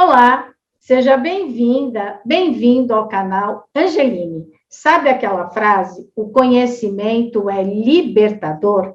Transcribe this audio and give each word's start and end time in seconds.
Olá, 0.00 0.50
seja 0.78 1.16
bem-vinda, 1.16 2.20
bem-vindo 2.24 2.94
ao 2.94 3.08
canal 3.08 3.68
Angeline. 3.74 4.46
Sabe 4.70 5.08
aquela 5.08 5.50
frase, 5.50 6.08
o 6.14 6.30
conhecimento 6.30 7.50
é 7.50 7.64
libertador? 7.64 8.94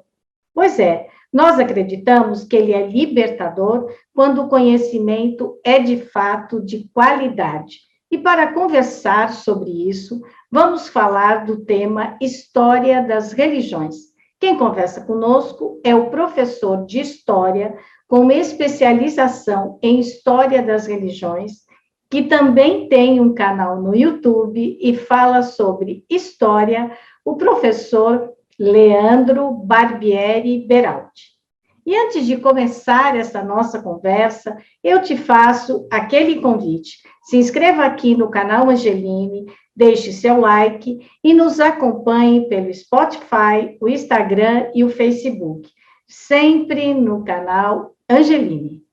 Pois 0.54 0.80
é, 0.80 1.06
nós 1.30 1.58
acreditamos 1.58 2.44
que 2.44 2.56
ele 2.56 2.72
é 2.72 2.86
libertador 2.86 3.86
quando 4.14 4.44
o 4.44 4.48
conhecimento 4.48 5.60
é 5.62 5.78
de 5.78 5.98
fato 5.98 6.64
de 6.64 6.88
qualidade. 6.88 7.80
E 8.10 8.16
para 8.16 8.54
conversar 8.54 9.30
sobre 9.34 9.86
isso, 9.86 10.22
vamos 10.50 10.88
falar 10.88 11.44
do 11.44 11.66
tema 11.66 12.16
História 12.18 13.02
das 13.02 13.34
Religiões. 13.34 14.14
Quem 14.40 14.56
conversa 14.56 15.02
conosco 15.02 15.80
é 15.84 15.94
o 15.94 16.08
professor 16.08 16.86
de 16.86 17.00
História, 17.00 17.76
com 18.08 18.30
especialização 18.30 19.78
em 19.82 19.98
História 19.98 20.62
das 20.62 20.86
Religiões, 20.86 21.64
que 22.10 22.22
também 22.22 22.88
tem 22.88 23.20
um 23.20 23.34
canal 23.34 23.80
no 23.80 23.94
YouTube 23.94 24.78
e 24.80 24.94
fala 24.94 25.42
sobre 25.42 26.04
história, 26.08 26.96
o 27.24 27.36
professor 27.36 28.32
Leandro 28.58 29.50
Barbieri 29.50 30.64
Beraldi. 30.66 31.34
E 31.86 31.94
antes 31.94 32.24
de 32.24 32.38
começar 32.38 33.14
essa 33.14 33.42
nossa 33.42 33.82
conversa, 33.82 34.56
eu 34.82 35.02
te 35.02 35.16
faço 35.16 35.86
aquele 35.90 36.40
convite. 36.40 36.98
Se 37.24 37.36
inscreva 37.36 37.84
aqui 37.84 38.16
no 38.16 38.30
canal 38.30 38.70
Angeline, 38.70 39.46
deixe 39.76 40.12
seu 40.12 40.40
like 40.40 40.98
e 41.22 41.34
nos 41.34 41.60
acompanhe 41.60 42.48
pelo 42.48 42.72
Spotify, 42.72 43.76
o 43.80 43.88
Instagram 43.88 44.70
e 44.74 44.82
o 44.82 44.88
Facebook, 44.88 45.68
sempre 46.06 46.94
no 46.94 47.22
canal 47.24 47.93
Angeline. 48.08 48.84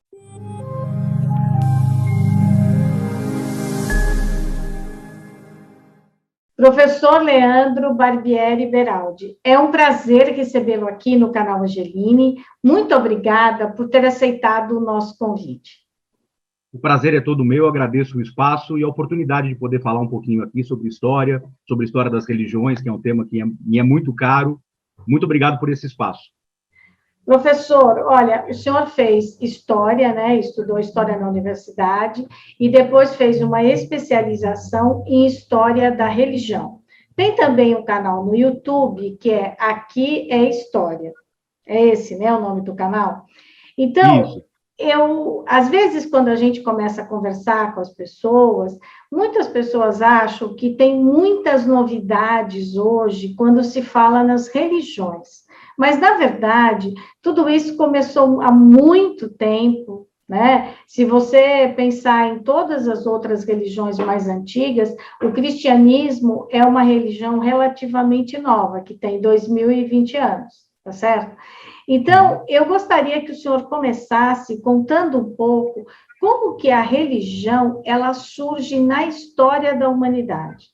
Professor 6.56 7.22
Leandro 7.22 7.94
Barbieri 7.94 8.68
Beraldi, 8.68 9.36
é 9.44 9.60
um 9.60 9.70
prazer 9.70 10.34
recebê-lo 10.34 10.88
aqui 10.88 11.18
no 11.18 11.30
canal 11.30 11.62
Angeline. 11.62 12.38
Muito 12.64 12.96
obrigada 12.96 13.70
por 13.72 13.90
ter 13.90 14.06
aceitado 14.06 14.78
o 14.78 14.80
nosso 14.80 15.18
convite. 15.18 15.82
O 16.72 16.80
prazer 16.80 17.14
é 17.14 17.20
todo 17.20 17.44
meu, 17.44 17.68
agradeço 17.68 18.18
o 18.18 18.22
espaço 18.22 18.78
e 18.78 18.84
a 18.84 18.88
oportunidade 18.88 19.50
de 19.50 19.56
poder 19.56 19.82
falar 19.82 20.00
um 20.00 20.08
pouquinho 20.08 20.42
aqui 20.42 20.64
sobre 20.64 20.88
história, 20.88 21.44
sobre 21.68 21.84
a 21.84 21.88
história 21.88 22.10
das 22.10 22.26
religiões, 22.26 22.82
que 22.82 22.88
é 22.88 22.94
um 22.94 23.02
tema 23.02 23.26
que 23.26 23.42
é, 23.42 23.46
me 23.46 23.78
é 23.78 23.84
muito 23.84 24.14
caro. 24.14 24.62
Muito 25.06 25.26
obrigado 25.26 25.60
por 25.60 25.70
esse 25.70 25.86
espaço. 25.86 26.32
Professor, 27.26 28.00
olha, 28.08 28.46
o 28.50 28.54
senhor 28.54 28.88
fez 28.88 29.40
história, 29.40 30.14
né? 30.14 30.38
Estudou 30.38 30.80
história 30.80 31.18
na 31.18 31.30
universidade 31.30 32.28
e 32.60 32.68
depois 32.68 33.16
fez 33.16 33.42
uma 33.42 33.64
especialização 33.64 35.04
em 35.06 35.26
história 35.28 35.92
da 35.92 36.08
religião. 36.08 36.82
Tem 37.16 37.36
também 37.36 37.76
um 37.76 37.86
canal 37.86 38.26
no 38.26 38.36
YouTube 38.36 39.18
que 39.20 39.32
é 39.32 39.56
Aqui 39.60 40.32
é 40.32 40.50
História. 40.50 41.14
É 41.68 41.86
esse, 41.86 42.18
né? 42.18 42.34
O 42.34 42.42
nome 42.42 42.62
do 42.62 42.74
canal. 42.74 43.26
Então, 43.78 44.24
Isso. 44.24 44.44
eu, 44.78 45.46
às 45.48 45.70
vezes, 45.70 46.06
quando 46.08 46.30
a 46.30 46.36
gente 46.36 46.62
começa 46.62 47.04
a 47.04 47.08
conversar 47.08 47.76
com 47.76 47.82
as 47.82 47.94
pessoas, 47.94 48.78
muitas 49.12 49.48
pessoas 49.48 50.02
acham 50.02 50.56
que 50.56 50.72
tem 50.72 51.00
muitas 51.00 51.66
novidades 51.66 52.76
hoje 52.76 53.36
quando 53.36 53.64
se 53.64 53.84
fala 53.84 54.24
nas 54.24 54.48
religiões. 54.48 55.41
Mas, 55.82 56.00
na 56.00 56.14
verdade, 56.14 56.94
tudo 57.24 57.50
isso 57.50 57.76
começou 57.76 58.40
há 58.40 58.52
muito 58.52 59.28
tempo, 59.28 60.08
né? 60.30 60.76
Se 60.86 61.04
você 61.04 61.74
pensar 61.76 62.28
em 62.28 62.44
todas 62.44 62.88
as 62.88 63.08
outras 63.08 63.44
religiões 63.44 63.98
mais 63.98 64.30
antigas, 64.30 64.96
o 65.24 65.32
cristianismo 65.32 66.48
é 66.52 66.64
uma 66.64 66.84
religião 66.84 67.40
relativamente 67.40 68.38
nova, 68.38 68.82
que 68.82 68.94
tem 68.94 69.20
2020 69.20 70.18
anos, 70.18 70.54
tá 70.84 70.92
certo? 70.92 71.36
Então, 71.88 72.46
eu 72.48 72.68
gostaria 72.68 73.26
que 73.26 73.32
o 73.32 73.36
senhor 73.36 73.64
começasse 73.64 74.62
contando 74.62 75.18
um 75.18 75.36
pouco 75.36 75.84
como 76.20 76.58
que 76.58 76.70
a 76.70 76.82
religião 76.82 77.82
ela 77.84 78.14
surge 78.14 78.80
na 78.80 79.08
história 79.08 79.76
da 79.76 79.90
humanidade. 79.90 80.68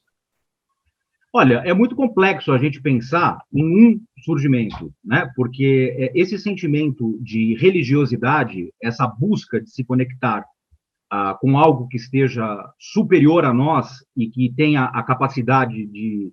Olha, 1.39 1.61
é 1.63 1.71
muito 1.71 1.95
complexo 1.95 2.51
a 2.51 2.57
gente 2.57 2.81
pensar 2.81 3.39
em 3.53 3.63
um 3.63 4.01
surgimento, 4.25 4.91
né? 5.05 5.31
Porque 5.35 5.95
é, 5.95 6.11
esse 6.19 6.35
sentimento 6.39 7.15
de 7.21 7.53
religiosidade, 7.59 8.73
essa 8.81 9.05
busca 9.05 9.61
de 9.61 9.69
se 9.69 9.83
conectar 9.83 10.43
ah, 11.11 11.37
com 11.39 11.55
algo 11.55 11.87
que 11.89 11.97
esteja 11.97 12.43
superior 12.79 13.45
a 13.45 13.53
nós 13.53 14.03
e 14.15 14.27
que 14.27 14.51
tenha 14.51 14.85
a 14.85 15.03
capacidade 15.03 15.85
de, 15.85 16.31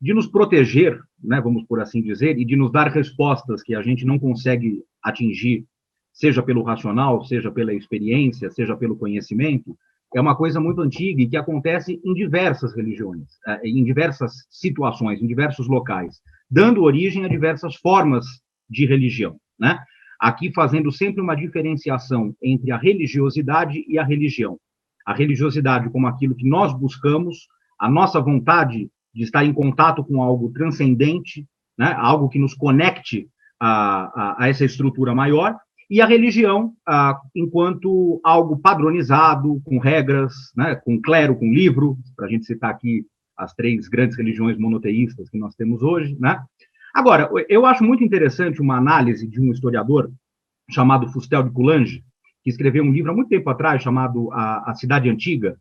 de 0.00 0.14
nos 0.14 0.28
proteger, 0.28 1.00
né? 1.20 1.40
Vamos 1.40 1.64
por 1.64 1.80
assim 1.80 2.00
dizer, 2.00 2.38
e 2.38 2.44
de 2.44 2.54
nos 2.54 2.70
dar 2.70 2.86
respostas 2.86 3.60
que 3.60 3.74
a 3.74 3.82
gente 3.82 4.06
não 4.06 4.20
consegue 4.20 4.84
atingir, 5.02 5.66
seja 6.12 6.44
pelo 6.44 6.62
racional, 6.62 7.24
seja 7.24 7.50
pela 7.50 7.74
experiência, 7.74 8.48
seja 8.52 8.76
pelo 8.76 8.96
conhecimento 8.96 9.76
é 10.14 10.20
uma 10.20 10.36
coisa 10.36 10.60
muito 10.60 10.80
antiga 10.80 11.20
e 11.20 11.28
que 11.28 11.36
acontece 11.36 12.00
em 12.04 12.14
diversas 12.14 12.74
religiões, 12.74 13.26
é, 13.46 13.68
em 13.68 13.82
diversas 13.82 14.46
situações, 14.48 15.20
em 15.20 15.26
diversos 15.26 15.66
locais, 15.66 16.20
dando 16.48 16.84
origem 16.84 17.24
a 17.24 17.28
diversas 17.28 17.74
formas 17.74 18.24
de 18.70 18.86
religião, 18.86 19.36
né? 19.58 19.82
Aqui 20.20 20.52
fazendo 20.52 20.92
sempre 20.92 21.20
uma 21.20 21.34
diferenciação 21.34 22.34
entre 22.40 22.70
a 22.70 22.78
religiosidade 22.78 23.84
e 23.88 23.98
a 23.98 24.04
religião. 24.04 24.58
A 25.04 25.12
religiosidade 25.12 25.90
como 25.90 26.06
aquilo 26.06 26.36
que 26.36 26.48
nós 26.48 26.72
buscamos, 26.72 27.48
a 27.78 27.90
nossa 27.90 28.20
vontade 28.20 28.88
de 29.12 29.24
estar 29.24 29.44
em 29.44 29.52
contato 29.52 30.02
com 30.04 30.22
algo 30.22 30.52
transcendente, 30.52 31.44
né? 31.76 31.92
Algo 31.98 32.28
que 32.28 32.38
nos 32.38 32.54
conecte 32.54 33.28
a, 33.60 34.04
a, 34.14 34.44
a 34.44 34.48
essa 34.48 34.64
estrutura 34.64 35.12
maior, 35.12 35.58
e 35.94 36.00
a 36.00 36.06
religião 36.06 36.74
ah, 36.84 37.20
enquanto 37.36 38.20
algo 38.24 38.58
padronizado, 38.58 39.62
com 39.64 39.78
regras, 39.78 40.34
né, 40.56 40.74
com 40.74 41.00
clero, 41.00 41.36
com 41.36 41.54
livro, 41.54 41.96
para 42.16 42.26
a 42.26 42.28
gente 42.28 42.46
citar 42.46 42.72
aqui 42.72 43.06
as 43.36 43.54
três 43.54 43.86
grandes 43.86 44.16
religiões 44.16 44.58
monoteístas 44.58 45.30
que 45.30 45.38
nós 45.38 45.54
temos 45.54 45.84
hoje, 45.84 46.16
né? 46.18 46.42
Agora, 46.92 47.30
eu 47.48 47.64
acho 47.64 47.84
muito 47.84 48.02
interessante 48.02 48.60
uma 48.60 48.76
análise 48.76 49.24
de 49.24 49.40
um 49.40 49.52
historiador 49.52 50.10
chamado 50.68 51.08
Fustel 51.12 51.44
de 51.44 51.50
Coulanges, 51.50 52.02
que 52.42 52.50
escreveu 52.50 52.82
um 52.82 52.90
livro 52.90 53.12
há 53.12 53.14
muito 53.14 53.28
tempo 53.28 53.48
atrás 53.48 53.80
chamado 53.80 54.32
A, 54.32 54.72
a 54.72 54.74
Cidade 54.74 55.08
Antiga, 55.08 55.56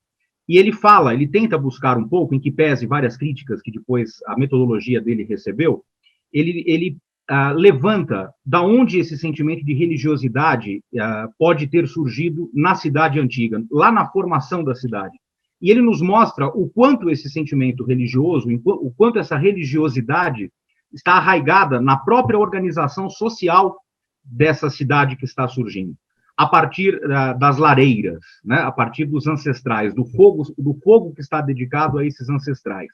e 0.49 0.57
ele 0.57 0.72
fala, 0.72 1.13
ele 1.13 1.27
tenta 1.27 1.59
buscar 1.59 1.95
um 1.95 2.09
pouco, 2.09 2.33
em 2.33 2.39
que 2.39 2.51
pese 2.51 2.88
várias 2.88 3.16
críticas 3.16 3.61
que 3.61 3.72
depois 3.72 4.13
a 4.25 4.35
metodologia 4.35 4.99
dele 4.99 5.25
recebeu, 5.25 5.83
ele, 6.31 6.63
ele 6.66 6.97
uh, 7.29 7.53
levanta 7.53 8.34
da 8.45 8.61
onde 8.61 9.00
esse 9.00 9.17
sentimento 9.17 9.63
de 9.66 9.73
religiosidade 9.73 10.84
uh, 10.94 11.34
pode 11.38 11.67
ter 11.67 11.88
surgido 11.88 12.50
na 12.53 12.75
cidade 12.75 13.19
antiga, 13.19 13.63
lá 13.72 13.91
na 13.91 14.07
formação 14.07 14.63
da 14.63 14.75
cidade. 14.75 15.17
E 15.61 15.72
ele 15.72 15.81
nos 15.81 16.01
mostra 16.01 16.47
o 16.47 16.69
quanto 16.69 17.09
esse 17.09 17.29
sentimento 17.29 17.85
religioso, 17.85 18.50
o 18.66 18.91
quanto 18.91 19.17
essa 19.17 19.38
religiosidade 19.38 20.51
está 20.94 21.13
arraigada 21.13 21.79
na 21.79 21.97
própria 21.97 22.38
organização 22.38 23.09
social 23.09 23.78
dessa 24.23 24.69
cidade 24.69 25.16
que 25.16 25.25
está 25.25 25.47
surgindo, 25.47 25.95
a 26.38 26.47
partir 26.47 26.95
uh, 26.95 27.38
das 27.40 27.57
lareiras, 27.57 28.23
né, 28.44 28.57
a 28.57 28.72
partir 28.72 29.05
dos 29.05 29.25
ancestrais, 29.28 29.94
do 29.94 30.05
fogo, 30.05 30.44
do 30.57 30.73
fogo 30.84 31.13
que 31.13 31.22
está 31.22 31.41
dedicado 31.41 31.97
a 31.97 32.05
esses 32.05 32.29
ancestrais. 32.29 32.91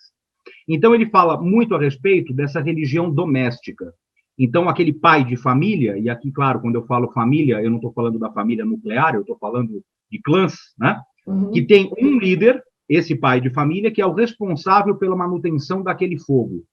Então 0.68 0.94
ele 0.94 1.10
fala 1.10 1.40
muito 1.42 1.76
a 1.76 1.80
respeito 1.80 2.34
dessa 2.34 2.62
religião 2.62 3.12
doméstica, 3.12 3.94
então, 4.40 4.70
aquele 4.70 4.94
pai 4.94 5.26
de 5.26 5.36
família, 5.36 5.98
e 5.98 6.10
aqui, 6.10 6.32
claro, 6.32 6.62
quando 6.62 6.76
eu 6.76 6.86
falo 6.86 7.12
família, 7.12 7.62
eu 7.62 7.70
não 7.70 7.76
estou 7.76 7.92
falando 7.92 8.18
da 8.18 8.32
família 8.32 8.64
nuclear, 8.64 9.14
eu 9.14 9.22
estou 9.22 9.38
falando 9.38 9.84
de 10.10 10.22
clãs, 10.22 10.56
né? 10.80 10.98
Uhum. 11.28 11.52
Que 11.52 11.62
tem 11.62 11.92
um 12.00 12.18
líder, 12.18 12.64
esse 12.88 13.14
pai 13.18 13.42
de 13.42 13.50
família, 13.50 13.92
que 13.92 14.02
é 14.02 14.06
o 14.06 14.14
responsável 14.14 14.96
pela 14.96 15.14
manutenção 15.14 15.84
daquele 15.84 16.18
fogo. 16.18 16.64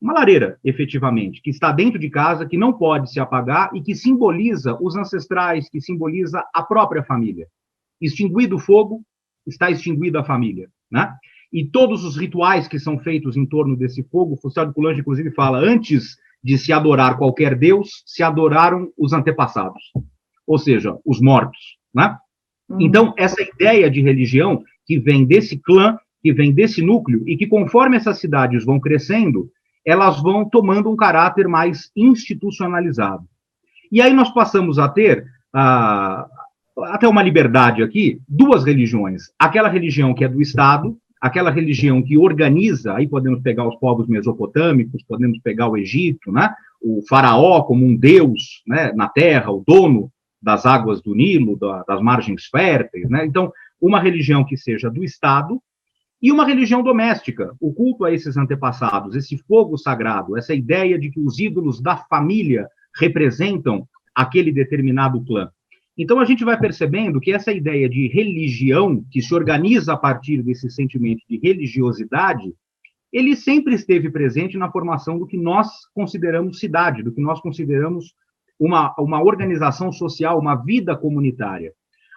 Uma 0.00 0.14
lareira, 0.14 0.58
efetivamente, 0.64 1.42
que 1.42 1.50
está 1.50 1.70
dentro 1.70 1.98
de 1.98 2.08
casa, 2.08 2.46
que 2.46 2.56
não 2.56 2.72
pode 2.72 3.12
se 3.12 3.20
apagar 3.20 3.70
e 3.74 3.82
que 3.82 3.94
simboliza 3.94 4.78
os 4.80 4.96
ancestrais, 4.96 5.68
que 5.68 5.82
simboliza 5.82 6.42
a 6.54 6.62
própria 6.62 7.04
família. 7.04 7.46
Extinguido 8.00 8.56
o 8.56 8.58
fogo, 8.58 9.02
está 9.46 9.70
extinguida 9.70 10.20
a 10.20 10.24
família, 10.24 10.70
né? 10.90 11.14
E 11.52 11.64
todos 11.66 12.04
os 12.04 12.16
rituais 12.16 12.66
que 12.66 12.78
são 12.78 12.98
feitos 12.98 13.36
em 13.36 13.44
torno 13.44 13.76
desse 13.76 14.02
fogo, 14.04 14.34
o 14.34 14.36
Fustel 14.36 14.66
de 14.66 14.72
Coulanges, 14.72 15.00
inclusive, 15.00 15.30
fala, 15.32 15.58
antes 15.58 16.16
de 16.46 16.56
se 16.56 16.72
adorar 16.72 17.18
qualquer 17.18 17.56
Deus, 17.56 18.04
se 18.06 18.22
adoraram 18.22 18.92
os 18.96 19.12
antepassados, 19.12 19.82
ou 20.46 20.56
seja, 20.56 20.96
os 21.04 21.20
mortos. 21.20 21.76
Né? 21.92 22.16
Uhum. 22.68 22.82
Então, 22.82 23.12
essa 23.18 23.42
ideia 23.42 23.90
de 23.90 24.00
religião 24.00 24.62
que 24.86 24.96
vem 24.96 25.24
desse 25.24 25.58
clã, 25.58 25.98
que 26.22 26.32
vem 26.32 26.52
desse 26.52 26.80
núcleo, 26.80 27.24
e 27.26 27.36
que 27.36 27.48
conforme 27.48 27.96
essas 27.96 28.20
cidades 28.20 28.64
vão 28.64 28.78
crescendo, 28.78 29.50
elas 29.84 30.22
vão 30.22 30.48
tomando 30.48 30.88
um 30.88 30.94
caráter 30.94 31.48
mais 31.48 31.90
institucionalizado. 31.96 33.24
E 33.90 34.00
aí 34.00 34.14
nós 34.14 34.32
passamos 34.32 34.78
a 34.78 34.88
ter, 34.88 35.26
ah, 35.52 36.28
até 36.92 37.08
uma 37.08 37.24
liberdade 37.24 37.82
aqui, 37.82 38.20
duas 38.28 38.62
religiões. 38.62 39.24
Aquela 39.36 39.68
religião 39.68 40.14
que 40.14 40.24
é 40.24 40.28
do 40.28 40.40
Estado, 40.40 40.96
aquela 41.26 41.50
religião 41.50 42.02
que 42.02 42.16
organiza, 42.16 42.94
aí 42.94 43.08
podemos 43.08 43.40
pegar 43.40 43.66
os 43.66 43.76
povos 43.76 44.08
mesopotâmicos, 44.08 45.02
podemos 45.02 45.38
pegar 45.40 45.68
o 45.68 45.76
Egito, 45.76 46.32
né? 46.32 46.54
o 46.80 47.02
faraó 47.08 47.62
como 47.62 47.84
um 47.84 47.96
deus 47.96 48.62
né? 48.66 48.92
na 48.92 49.08
terra, 49.08 49.50
o 49.50 49.62
dono 49.66 50.10
das 50.40 50.64
águas 50.64 51.02
do 51.02 51.14
Nilo, 51.14 51.58
da, 51.58 51.82
das 51.82 52.00
margens 52.00 52.46
férteis. 52.46 53.08
Né? 53.08 53.26
Então, 53.26 53.52
uma 53.80 54.00
religião 54.00 54.44
que 54.44 54.56
seja 54.56 54.90
do 54.90 55.02
Estado 55.02 55.60
e 56.22 56.32
uma 56.32 56.46
religião 56.46 56.82
doméstica, 56.82 57.54
o 57.60 57.72
culto 57.72 58.04
a 58.04 58.12
esses 58.12 58.36
antepassados, 58.36 59.14
esse 59.14 59.36
fogo 59.38 59.76
sagrado, 59.76 60.36
essa 60.36 60.54
ideia 60.54 60.98
de 60.98 61.10
que 61.10 61.20
os 61.20 61.38
ídolos 61.38 61.80
da 61.80 61.96
família 61.96 62.68
representam 62.98 63.86
aquele 64.14 64.50
determinado 64.50 65.22
clã. 65.24 65.50
Então 65.96 66.20
a 66.20 66.24
gente 66.24 66.44
vai 66.44 66.58
percebendo 66.58 67.20
que 67.20 67.32
essa 67.32 67.52
ideia 67.52 67.88
de 67.88 68.08
religião, 68.08 69.02
que 69.10 69.22
se 69.22 69.34
organiza 69.34 69.94
a 69.94 69.96
partir 69.96 70.42
desse 70.42 70.70
sentimento 70.70 71.22
de 71.28 71.38
religiosidade, 71.38 72.52
ele 73.12 73.34
sempre 73.34 73.74
esteve 73.74 74.10
presente 74.10 74.58
na 74.58 74.70
formação 74.70 75.18
do 75.18 75.26
que 75.26 75.38
nós 75.38 75.68
consideramos 75.94 76.58
cidade, 76.58 77.02
do 77.02 77.12
que 77.12 77.20
nós 77.20 77.40
consideramos 77.40 78.12
uma, 78.58 78.94
uma 78.98 79.22
organização 79.22 79.90
social, 79.90 80.38
uma 80.38 80.54
vida 80.54 80.94
comunitária. 80.94 81.72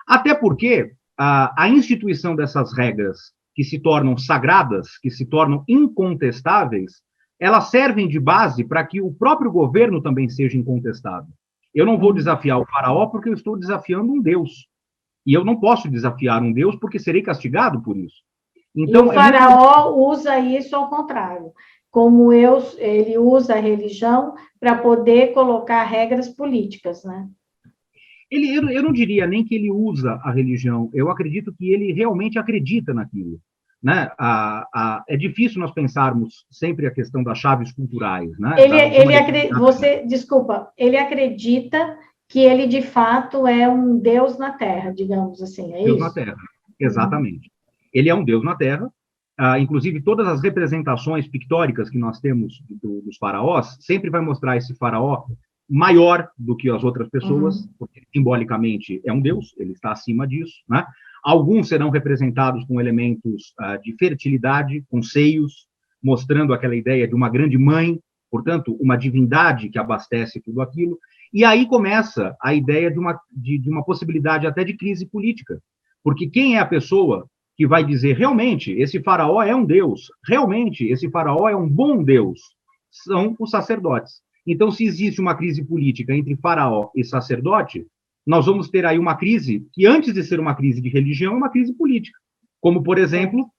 Até 0.05 0.33
porque 0.33 0.91
a, 1.17 1.63
a 1.63 1.69
instituição 1.69 2.35
dessas 2.35 2.75
regras 2.75 3.31
que 3.55 3.63
se 3.63 3.79
tornam 3.79 4.17
sagradas, 4.17 4.97
que 4.97 5.09
se 5.09 5.25
tornam 5.25 5.63
incontestáveis, 5.67 7.01
elas 7.39 7.69
servem 7.69 8.07
de 8.07 8.19
base 8.19 8.65
para 8.65 8.85
que 8.85 9.01
o 9.01 9.13
próprio 9.13 9.51
governo 9.51 10.01
também 10.01 10.27
seja 10.27 10.57
incontestável. 10.57 11.31
Eu 11.79 11.85
não 11.85 11.97
vou 11.97 12.11
desafiar 12.11 12.59
o 12.59 12.65
faraó 12.65 13.07
porque 13.07 13.29
eu 13.29 13.33
estou 13.33 13.57
desafiando 13.57 14.11
um 14.11 14.21
Deus. 14.21 14.67
E 15.25 15.33
eu 15.33 15.45
não 15.45 15.57
posso 15.57 15.89
desafiar 15.89 16.43
um 16.43 16.51
Deus 16.51 16.75
porque 16.75 16.99
serei 16.99 17.21
castigado 17.21 17.81
por 17.81 17.95
isso. 17.95 18.17
Então, 18.75 19.05
e 19.05 19.09
o 19.09 19.13
faraó 19.13 19.71
é 19.71 19.83
muito... 19.85 20.09
usa 20.09 20.39
isso 20.39 20.75
ao 20.75 20.89
contrário. 20.89 21.53
Como 21.89 22.33
eu, 22.33 22.57
ele 22.79 23.17
usa 23.17 23.53
a 23.53 23.59
religião 23.61 24.35
para 24.59 24.77
poder 24.77 25.33
colocar 25.33 25.85
regras 25.85 26.27
políticas, 26.27 27.05
né? 27.05 27.29
Ele, 28.29 28.53
eu, 28.53 28.69
eu 28.69 28.83
não 28.83 28.91
diria 28.91 29.25
nem 29.25 29.45
que 29.45 29.55
ele 29.55 29.71
usa 29.71 30.19
a 30.21 30.31
religião, 30.31 30.89
eu 30.93 31.09
acredito 31.09 31.55
que 31.57 31.71
ele 31.71 31.93
realmente 31.93 32.37
acredita 32.37 32.93
naquilo. 32.93 33.39
Né? 33.81 34.11
A, 34.17 34.67
a, 34.73 35.03
é 35.07 35.15
difícil 35.15 35.61
nós 35.61 35.71
pensarmos 35.71 36.45
sempre 36.51 36.85
a 36.85 36.91
questão 36.91 37.23
das 37.23 37.37
chaves 37.37 37.71
culturais. 37.71 38.37
Né? 38.37 38.55
Ele, 38.57 38.77
ele 38.77 39.15
acredita, 39.15 39.57
você, 39.57 40.05
desculpa, 40.05 40.71
ele 40.77 40.97
acredita 40.97 41.97
que 42.27 42.39
ele 42.39 42.67
de 42.67 42.81
fato 42.81 43.47
é 43.47 43.67
um 43.67 43.97
Deus 43.97 44.37
na 44.37 44.51
Terra, 44.51 44.91
digamos 44.91 45.41
assim, 45.41 45.73
é 45.73 45.83
Deus 45.83 45.97
isso? 45.97 45.99
na 45.99 46.13
Terra, 46.13 46.37
exatamente. 46.79 47.51
Ele 47.93 48.09
é 48.09 48.15
um 48.15 48.23
Deus 48.23 48.43
na 48.43 48.55
Terra. 48.55 48.89
Ah, 49.37 49.57
inclusive, 49.57 50.01
todas 50.01 50.27
as 50.27 50.43
representações 50.43 51.25
pictóricas 51.25 51.89
que 51.89 51.97
nós 51.97 52.19
temos 52.19 52.61
do, 52.69 53.01
dos 53.01 53.17
faraós 53.17 53.77
sempre 53.79 54.09
vai 54.09 54.19
mostrar 54.19 54.57
esse 54.57 54.75
faraó 54.75 55.23
maior 55.69 56.29
do 56.37 56.57
que 56.57 56.69
as 56.69 56.83
outras 56.83 57.07
pessoas, 57.09 57.61
uhum. 57.61 57.69
porque 57.79 58.01
simbolicamente 58.13 59.01
é 59.05 59.13
um 59.13 59.21
Deus, 59.21 59.55
ele 59.57 59.71
está 59.71 59.91
acima 59.91 60.27
disso, 60.27 60.55
né? 60.67 60.85
Alguns 61.23 61.67
serão 61.67 61.89
representados 61.89 62.63
com 62.65 62.79
elementos 62.79 63.53
uh, 63.59 63.81
de 63.81 63.95
fertilidade, 63.97 64.83
com 64.89 65.01
seios, 65.01 65.67
mostrando 66.01 66.53
aquela 66.53 66.75
ideia 66.75 67.07
de 67.07 67.13
uma 67.13 67.29
grande 67.29 67.57
mãe, 67.57 67.99
portanto, 68.31 68.77
uma 68.79 68.95
divindade 68.95 69.69
que 69.69 69.77
abastece 69.77 70.41
tudo 70.41 70.61
aquilo. 70.61 70.97
E 71.33 71.43
aí 71.43 71.67
começa 71.67 72.35
a 72.41 72.53
ideia 72.53 72.89
de 72.89 72.97
uma, 72.97 73.19
de, 73.31 73.57
de 73.57 73.69
uma 73.69 73.83
possibilidade 73.83 74.47
até 74.47 74.63
de 74.63 74.73
crise 74.73 75.05
política. 75.05 75.61
Porque 76.03 76.27
quem 76.27 76.55
é 76.55 76.59
a 76.59 76.65
pessoa 76.65 77.27
que 77.55 77.67
vai 77.67 77.83
dizer 77.83 78.15
realmente 78.15 78.71
esse 78.71 79.01
faraó 79.01 79.43
é 79.43 79.53
um 79.53 79.65
deus, 79.65 80.07
realmente 80.25 80.87
esse 80.87 81.09
faraó 81.09 81.49
é 81.49 81.55
um 81.55 81.67
bom 81.67 82.03
deus? 82.03 82.39
São 82.89 83.35
os 83.37 83.51
sacerdotes. 83.51 84.21
Então, 84.47 84.71
se 84.71 84.85
existe 84.85 85.21
uma 85.21 85.35
crise 85.35 85.63
política 85.63 86.15
entre 86.15 86.35
faraó 86.37 86.89
e 86.95 87.03
sacerdote, 87.03 87.85
nós 88.29 88.45
vamos 88.45 88.69
ter 88.69 88.85
aí 88.85 88.99
uma 88.99 89.15
crise 89.15 89.65
que, 89.73 89.87
antes 89.87 90.13
de 90.13 90.23
ser 90.23 90.39
uma 90.39 90.53
crise 90.53 90.79
de 90.79 90.87
religião, 90.87 91.33
é 91.33 91.35
uma 91.35 91.49
crise 91.49 91.73
política. 91.73 92.15
Como, 92.61 92.83
por 92.83 92.99
exemplo, 92.99 93.49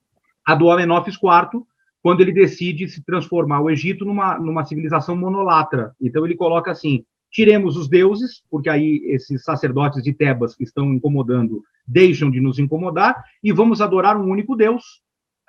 a 0.47 0.55
do 0.55 0.71
Amenófis 0.71 1.17
IV, 1.17 1.65
quando 2.01 2.21
ele 2.21 2.31
decide 2.31 2.89
se 2.89 3.05
transformar 3.05 3.61
o 3.63 3.69
Egito 3.69 4.05
numa, 4.05 4.39
numa 4.39 4.65
civilização 4.65 5.17
monolatra. 5.17 5.93
Então, 6.01 6.25
ele 6.25 6.37
coloca 6.37 6.71
assim: 6.71 7.05
tiremos 7.33 7.77
os 7.77 7.89
deuses, 7.89 8.45
porque 8.49 8.71
aí 8.71 9.03
esses 9.07 9.43
sacerdotes 9.43 10.05
de 10.05 10.13
Tebas 10.13 10.55
que 10.55 10.63
estão 10.63 10.95
incomodando 10.95 11.65
deixam 11.85 12.31
de 12.31 12.41
nos 12.41 12.61
incomodar, 12.61 13.25
e 13.43 13.51
vamos 13.51 13.81
adorar 13.81 14.17
um 14.17 14.31
único 14.31 14.55
Deus, 14.55 14.85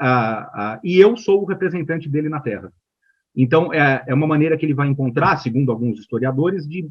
uh, 0.01 0.77
uh, 0.77 0.79
e 0.83 0.99
eu 0.99 1.15
sou 1.15 1.43
o 1.43 1.45
representante 1.45 2.09
dele 2.09 2.27
na 2.27 2.39
Terra. 2.39 2.73
Então, 3.35 3.71
é, 3.71 4.03
é 4.07 4.13
uma 4.15 4.25
maneira 4.25 4.57
que 4.57 4.65
ele 4.65 4.73
vai 4.73 4.87
encontrar, 4.87 5.37
segundo 5.37 5.71
alguns 5.71 5.99
historiadores, 5.99 6.67
de 6.67 6.89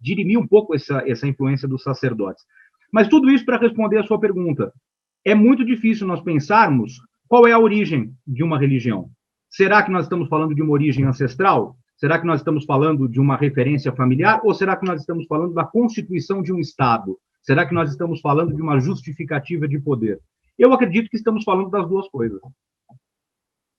dirimir 0.00 0.38
um 0.38 0.46
pouco 0.46 0.74
essa, 0.74 1.02
essa 1.06 1.26
influência 1.26 1.68
dos 1.68 1.82
sacerdotes. 1.82 2.44
Mas 2.92 3.08
tudo 3.08 3.30
isso 3.30 3.44
para 3.44 3.58
responder 3.58 3.98
a 3.98 4.02
sua 4.02 4.18
pergunta. 4.18 4.72
É 5.24 5.34
muito 5.34 5.64
difícil 5.64 6.06
nós 6.06 6.20
pensarmos 6.20 6.94
qual 7.28 7.46
é 7.46 7.52
a 7.52 7.58
origem 7.58 8.12
de 8.26 8.42
uma 8.42 8.58
religião. 8.58 9.10
Será 9.48 9.82
que 9.82 9.90
nós 9.90 10.04
estamos 10.04 10.28
falando 10.28 10.54
de 10.54 10.62
uma 10.62 10.72
origem 10.72 11.04
ancestral? 11.04 11.76
Será 11.96 12.18
que 12.18 12.26
nós 12.26 12.40
estamos 12.40 12.64
falando 12.64 13.08
de 13.08 13.20
uma 13.20 13.36
referência 13.36 13.92
familiar? 13.92 14.40
Ou 14.42 14.54
será 14.54 14.76
que 14.76 14.86
nós 14.86 15.00
estamos 15.00 15.26
falando 15.26 15.52
da 15.52 15.64
constituição 15.64 16.42
de 16.42 16.52
um 16.52 16.58
Estado? 16.58 17.18
Será 17.42 17.66
que 17.66 17.74
nós 17.74 17.90
estamos 17.90 18.20
falando 18.20 18.54
de 18.54 18.62
uma 18.62 18.80
justificativa 18.80 19.68
de 19.68 19.78
poder? 19.78 20.18
Eu 20.58 20.72
acredito 20.72 21.10
que 21.10 21.16
estamos 21.16 21.44
falando 21.44 21.70
das 21.70 21.88
duas 21.88 22.08
coisas. 22.08 22.40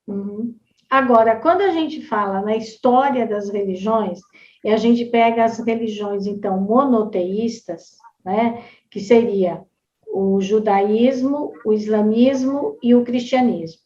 Uhum. 0.08 0.56
Agora, 0.92 1.40
quando 1.40 1.62
a 1.62 1.70
gente 1.70 2.02
fala 2.02 2.42
na 2.42 2.58
história 2.58 3.26
das 3.26 3.50
religiões, 3.50 4.20
e 4.62 4.70
a 4.70 4.76
gente 4.76 5.06
pega 5.06 5.46
as 5.46 5.58
religiões, 5.58 6.28
então, 6.28 6.60
monoteístas, 6.60 7.96
né, 8.26 8.62
que 8.90 9.00
seria 9.00 9.64
o 10.06 10.42
judaísmo, 10.42 11.54
o 11.66 11.72
islamismo 11.72 12.78
e 12.84 12.94
o 12.94 13.06
cristianismo. 13.06 13.82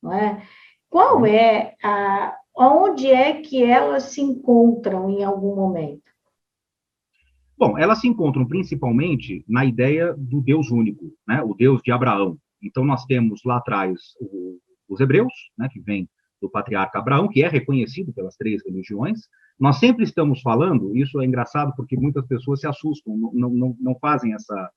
Não 0.00 0.12
é? 0.12 0.40
Qual 0.88 1.26
é 1.26 1.74
a. 1.82 2.36
Onde 2.60 3.08
é 3.08 3.40
que 3.40 3.62
elas 3.62 4.04
se 4.04 4.20
encontram 4.20 5.10
em 5.10 5.22
algum 5.22 5.54
momento? 5.54 6.02
Bom, 7.56 7.76
elas 7.76 8.00
se 8.00 8.08
encontram 8.08 8.46
principalmente 8.46 9.44
na 9.48 9.64
ideia 9.64 10.14
do 10.16 10.40
Deus 10.40 10.70
único, 10.70 11.12
né? 11.26 11.42
o 11.42 11.54
Deus 11.54 11.80
de 11.82 11.92
Abraão. 11.92 12.36
Então, 12.62 12.84
nós 12.84 13.04
temos 13.04 13.42
lá 13.44 13.58
atrás 13.58 14.00
o, 14.20 14.58
os 14.88 15.00
hebreus, 15.00 15.32
né, 15.56 15.68
que 15.70 15.80
vem 15.80 16.08
do 16.40 16.50
patriarca 16.50 16.98
Abraão, 16.98 17.28
que 17.28 17.42
é 17.42 17.48
reconhecido 17.48 18.12
pelas 18.12 18.36
três 18.36 18.62
religiões. 18.64 19.20
Nós 19.58 19.78
sempre 19.78 20.04
estamos 20.04 20.40
falando, 20.40 20.96
isso 20.96 21.20
é 21.20 21.24
engraçado 21.24 21.72
porque 21.76 21.96
muitas 21.96 22.26
pessoas 22.26 22.60
se 22.60 22.66
assustam, 22.66 23.16
não, 23.32 23.50
não, 23.50 23.76
não 23.80 23.98
fazem 23.98 24.32
essa, 24.32 24.70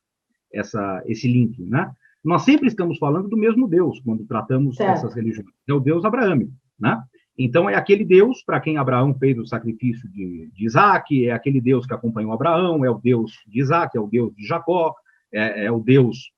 essa, 0.51 1.03
esse 1.05 1.27
link, 1.27 1.61
né? 1.63 1.91
Nós 2.23 2.43
sempre 2.43 2.67
estamos 2.67 2.97
falando 2.97 3.27
do 3.27 3.37
mesmo 3.37 3.67
Deus 3.67 3.99
quando 4.01 4.25
tratamos 4.25 4.75
certo. 4.75 4.91
essas 4.91 5.15
religiões. 5.15 5.49
É 5.67 5.73
o 5.73 5.79
Deus 5.79 6.05
abraâmico, 6.05 6.53
né? 6.79 7.01
Então, 7.37 7.69
é 7.69 7.75
aquele 7.75 8.05
Deus 8.05 8.43
para 8.43 8.59
quem 8.59 8.77
Abraão 8.77 9.15
fez 9.15 9.37
o 9.37 9.45
sacrifício 9.45 10.07
de, 10.11 10.51
de 10.53 10.65
Isaac, 10.65 11.27
é 11.27 11.31
aquele 11.31 11.61
Deus 11.61 11.87
que 11.87 11.93
acompanhou 11.93 12.33
Abraão, 12.33 12.85
é 12.85 12.89
o 12.89 12.99
Deus 12.99 13.31
de 13.47 13.59
Isaac, 13.59 13.97
é 13.97 13.99
o 13.99 14.07
Deus 14.07 14.35
de 14.35 14.45
Jacó, 14.45 14.93
é, 15.33 15.65
é 15.65 15.71
o 15.71 15.79
Deus 15.79 16.31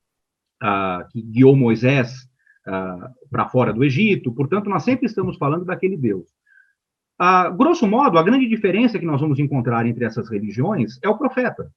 ah, 0.61 1.05
que 1.11 1.21
guiou 1.21 1.55
Moisés 1.55 2.29
uh, 2.67 3.29
para 3.29 3.47
fora 3.47 3.73
do 3.73 3.83
Egito. 3.83 4.33
Portanto, 4.33 4.69
nós 4.69 4.83
sempre 4.83 5.05
estamos 5.05 5.37
falando 5.37 5.65
daquele 5.65 5.97
Deus. 5.97 6.27
Uh, 7.21 7.55
grosso 7.55 7.87
modo, 7.87 8.17
a 8.17 8.23
grande 8.23 8.47
diferença 8.47 8.99
que 8.99 9.05
nós 9.05 9.21
vamos 9.21 9.39
encontrar 9.39 9.85
entre 9.85 10.03
essas 10.05 10.29
religiões 10.29 10.99
é 11.01 11.09
o 11.09 11.17
profeta. 11.17 11.71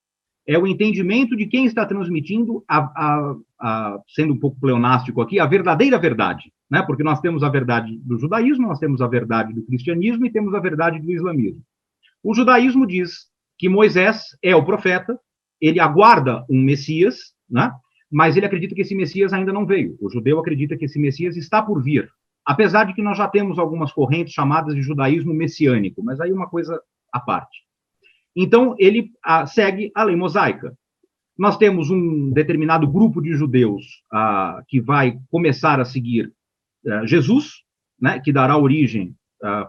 É 0.47 0.57
o 0.57 0.67
entendimento 0.67 1.37
de 1.37 1.47
quem 1.47 1.67
está 1.67 1.85
transmitindo, 1.85 2.65
a, 2.69 2.79
a, 2.79 3.37
a, 3.61 4.01
sendo 4.09 4.35
um 4.35 4.39
pouco 4.39 4.61
pleonástico 4.61 5.21
aqui, 5.21 5.41
a 5.41 5.47
verdadeira 5.47 5.99
verdade. 5.99 6.53
Né? 6.71 6.83
Porque 6.83 7.03
nós 7.03 7.21
temos 7.21 7.43
a 7.43 7.49
verdade 7.49 7.99
do 7.99 8.19
judaísmo, 8.19 8.69
nós 8.69 8.79
temos 8.79 9.01
a 9.01 9.09
verdade 9.09 9.53
do 9.53 9.65
cristianismo 9.65 10.25
e 10.25 10.31
temos 10.31 10.55
a 10.55 10.61
verdade 10.61 11.01
do 11.01 11.11
islamismo. 11.11 11.63
O 12.23 12.35
judaísmo 12.35 12.87
diz 12.87 13.27
que 13.59 13.69
Moisés 13.69 14.37
é 14.43 14.55
o 14.55 14.65
profeta, 14.65 15.19
ele 15.61 15.81
aguarda 15.81 16.45
um 16.49 16.63
Messias, 16.63 17.33
né? 17.49 17.73
Mas 18.17 18.35
ele 18.35 18.47
acredita 18.47 18.75
que 18.75 18.81
esse 18.81 18.95
Messias 18.95 19.31
ainda 19.35 19.53
não 19.53 19.67
veio. 19.67 19.95
O 20.01 20.09
judeu 20.09 20.39
acredita 20.39 20.75
que 20.75 20.87
esse 20.87 20.99
Messias 20.99 21.37
está 21.37 21.61
por 21.61 21.83
vir, 21.83 22.11
apesar 22.47 22.85
de 22.85 22.95
que 22.95 23.03
nós 23.03 23.19
já 23.19 23.29
temos 23.29 23.59
algumas 23.59 23.93
correntes 23.93 24.33
chamadas 24.33 24.75
de 24.75 24.81
judaísmo 24.81 25.35
messiânico, 25.35 26.03
mas 26.03 26.19
aí 26.19 26.33
uma 26.33 26.49
coisa 26.49 26.81
à 27.13 27.21
parte. 27.21 27.59
Então, 28.35 28.75
ele 28.79 29.11
a, 29.23 29.45
segue 29.45 29.93
a 29.95 30.03
lei 30.03 30.17
mosaica. 30.17 30.75
Nós 31.37 31.59
temos 31.59 31.91
um 31.91 32.31
determinado 32.31 32.89
grupo 32.89 33.21
de 33.21 33.35
judeus 33.35 33.85
a, 34.11 34.63
que 34.67 34.81
vai 34.81 35.19
começar 35.31 35.79
a 35.79 35.85
seguir 35.85 36.33
é, 36.87 37.07
Jesus, 37.07 37.65
né, 38.01 38.19
que 38.19 38.33
dará 38.33 38.57
origem 38.57 39.15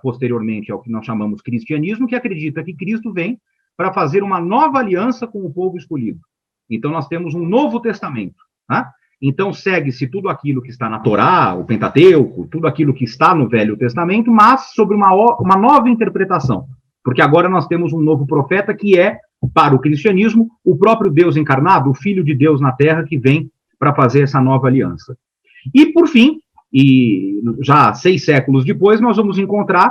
posteriormente 0.01 0.72
ao 0.72 0.82
que 0.82 0.89
nós 0.89 1.06
chamamos 1.06 1.42
cristianismo, 1.42 2.08
que 2.08 2.16
acredita 2.16 2.63
que 2.63 2.74
Cristo 2.74 3.12
vem 3.12 3.38
para 3.75 3.94
fazer 3.94 4.24
uma 4.24 4.39
nova 4.39 4.80
aliança 4.80 5.27
com 5.27 5.46
o 5.46 5.54
povo 5.54 5.77
escolhido. 5.77 6.22
Então, 6.70 6.92
nós 6.92 7.08
temos 7.08 7.34
um 7.34 7.46
Novo 7.46 7.80
Testamento. 7.80 8.36
Tá? 8.68 8.92
Então, 9.22 9.52
segue-se 9.52 10.08
tudo 10.08 10.30
aquilo 10.30 10.62
que 10.62 10.70
está 10.70 10.90
na 10.90 11.00
Torá, 11.00 11.56
o 11.56 11.66
Pentateuco, 11.66 12.48
tudo 12.48 12.68
aquilo 12.68 12.94
que 12.94 13.04
está 13.04 13.34
no 13.34 13.50
Velho 13.50 13.78
Testamento, 13.78 14.32
mas 14.32 14.74
sobre 14.74 14.96
uma, 14.96 15.12
uma 15.40 15.58
nova 15.58 15.90
interpretação. 15.90 16.68
Porque 17.04 17.22
agora 17.22 17.50
nós 17.50 17.68
temos 17.68 17.94
um 17.94 18.00
novo 18.00 18.28
profeta 18.28 18.74
que 18.74 19.00
é, 19.00 19.20
para 19.54 19.74
o 19.74 19.80
cristianismo, 19.80 20.50
o 20.64 20.78
próprio 20.78 21.10
Deus 21.12 21.38
encarnado, 21.38 21.90
o 21.90 21.96
Filho 21.96 22.24
de 22.24 22.36
Deus 22.36 22.60
na 22.60 22.72
Terra, 22.72 23.04
que 23.04 23.18
vem 23.18 23.50
para 23.80 23.94
fazer 23.94 24.24
essa 24.24 24.42
nova 24.42 24.68
aliança. 24.68 25.18
E, 25.74 25.88
por 25.88 26.08
fim, 26.08 26.40
e 26.72 27.42
já 27.62 27.94
seis 27.94 28.26
séculos 28.26 28.66
depois, 28.66 29.00
nós 29.00 29.18
vamos 29.18 29.38
encontrar 29.38 29.90